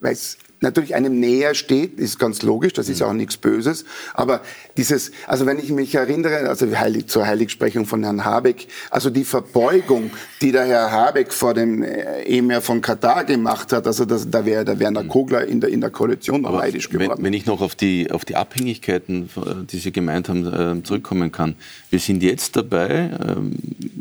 weiß, 0.01 0.39
natürlich 0.65 0.97
einem 0.97 1.21
näher 1.21 1.55
steht, 1.55 2.01
ist 2.01 2.19
ganz 2.19 2.43
logisch, 2.43 2.73
das 2.73 2.89
ist 2.89 3.01
mhm. 3.01 3.07
auch 3.07 3.13
nichts 3.13 3.37
Böses. 3.37 3.85
Aber 4.15 4.41
dieses, 4.77 5.13
also 5.29 5.47
wenn 5.47 5.61
ich 5.61 5.71
mich 5.71 5.95
erinnere, 5.95 6.49
also 6.49 6.67
heilig, 6.77 7.07
zur 7.07 7.27
Heiligsprechung 7.27 7.87
von 7.87 8.03
Herrn 8.03 8.25
Habeck, 8.25 8.67
also 8.91 9.11
die 9.11 9.25
Verbeugung, 9.25 10.11
die 10.41 10.51
der 10.51 10.65
Herr 10.65 10.91
Habeck 10.91 11.33
vor 11.33 11.55
dem 11.55 11.83
äh, 11.83 12.23
Emir 12.25 12.61
von 12.61 12.81
Katar 12.81 13.25
gemacht 13.25 13.73
hat, 13.73 13.87
also 13.87 14.05
das, 14.05 14.29
da 14.29 14.45
wäre 14.45 14.65
der 14.65 14.81
Werner 14.81 15.05
mhm. 15.05 15.09
Kogler 15.09 15.47
in 15.47 15.61
der, 15.61 15.71
in 15.71 15.81
der 15.81 15.91
Koalition 15.91 16.43
neidisch 16.43 16.89
geworden. 16.89 17.19
Wenn, 17.19 17.25
wenn, 17.27 17.33
ich 17.33 17.47
noch 17.47 17.61
auf 17.61 17.77
die, 17.77 18.11
auf 18.11 18.25
die 18.25 18.35
Abhängigkeiten, 18.35 19.31
die 19.71 19.79
Sie 19.79 19.93
gemeint 19.93 20.29
haben, 20.29 20.81
äh, 20.81 20.83
zurückkommen 20.83 21.31
kann. 21.31 21.55
Wir 21.91 22.01
sind 22.01 22.23
jetzt 22.23 22.57
dabei, 22.57 23.11
ähm, 23.25 23.53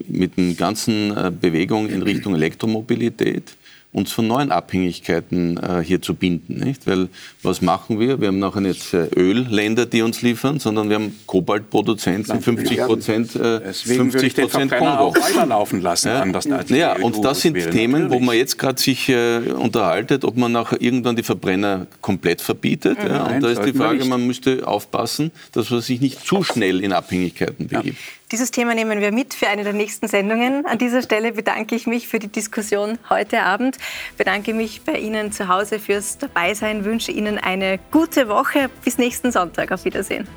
mit 0.07 0.37
den 0.37 0.55
ganzen 0.55 1.15
äh, 1.15 1.31
Bewegungen 1.31 1.89
in 1.89 2.01
Richtung 2.01 2.35
Elektromobilität, 2.35 3.55
uns 3.93 4.11
von 4.11 4.27
neuen 4.27 4.51
Abhängigkeiten 4.51 5.57
äh, 5.57 5.83
hier 5.83 6.01
zu 6.01 6.15
binden. 6.15 6.59
Nicht? 6.59 6.87
Weil 6.87 7.09
was 7.43 7.61
machen 7.61 7.99
wir? 7.99 8.19
Wir 8.19 8.29
haben 8.29 8.39
nachher 8.39 8.61
nicht 8.61 8.93
äh, 8.93 9.07
Ölländer, 9.15 9.85
die 9.85 10.01
uns 10.01 10.23
liefern, 10.23 10.59
sondern 10.59 10.89
wir 10.89 10.95
haben 10.95 11.15
Kobaltproduzenten, 11.27 12.41
50 12.41 12.77
Prozent 12.79 13.35
äh, 13.35 13.71
50 13.71 14.35
Prozent 14.35 14.71
Kongo. 14.71 15.15
Weiterlaufen 15.15 15.81
lassen. 15.81 16.07
Ja, 16.07 16.21
anders 16.21 16.47
als 16.47 16.69
ja 16.69 16.95
und 16.95 17.23
das 17.23 17.41
sind 17.41 17.53
Themen, 17.53 18.03
natürlich. 18.03 18.11
wo 18.11 18.19
man 18.19 18.35
jetzt 18.35 18.57
gerade 18.57 18.81
sich 18.81 19.09
äh, 19.09 19.37
unterhaltet, 19.51 20.25
ob 20.25 20.37
man 20.37 20.51
nachher 20.51 20.81
irgendwann 20.81 21.15
die 21.15 21.23
Verbrenner 21.23 21.85
komplett 22.01 22.41
verbietet. 22.41 22.97
Mhm. 22.97 23.07
Ja, 23.07 23.23
und 23.23 23.31
Nein, 23.31 23.41
da 23.41 23.49
ist 23.49 23.63
die 23.63 23.73
Frage, 23.73 24.03
man 24.05 24.25
müsste 24.25 24.67
aufpassen, 24.67 25.31
dass 25.51 25.69
man 25.69 25.81
sich 25.81 26.01
nicht 26.01 26.25
zu 26.25 26.43
schnell 26.43 26.81
in 26.81 26.93
Abhängigkeiten 26.93 27.67
begibt. 27.67 27.97
Dieses 28.33 28.49
Thema 28.49 28.73
nehmen 28.73 28.99
wir 28.99 29.11
mit 29.11 29.35
für 29.35 29.47
eine 29.47 29.63
der 29.63 29.73
nächsten 29.73 30.07
Sendungen. 30.07 30.65
An 30.65 30.79
dieser 30.79 31.03
Stelle 31.03 31.33
bedanke 31.33 31.75
ich 31.75 31.85
mich 31.85 32.07
für 32.07 32.17
die 32.17 32.29
Diskussion 32.29 32.97
heute 33.07 33.43
Abend. 33.43 33.77
Bedanke 34.17 34.55
mich 34.55 34.81
bei 34.81 34.93
Ihnen 34.93 35.31
zu 35.31 35.49
Hause 35.49 35.77
fürs 35.77 36.17
Dabeisein. 36.17 36.83
Wünsche 36.83 37.11
Ihnen 37.11 37.37
eine 37.37 37.77
gute 37.91 38.29
Woche. 38.29 38.71
Bis 38.83 38.97
nächsten 38.97 39.31
Sonntag. 39.31 39.71
Auf 39.71 39.85
Wiedersehen. 39.85 40.27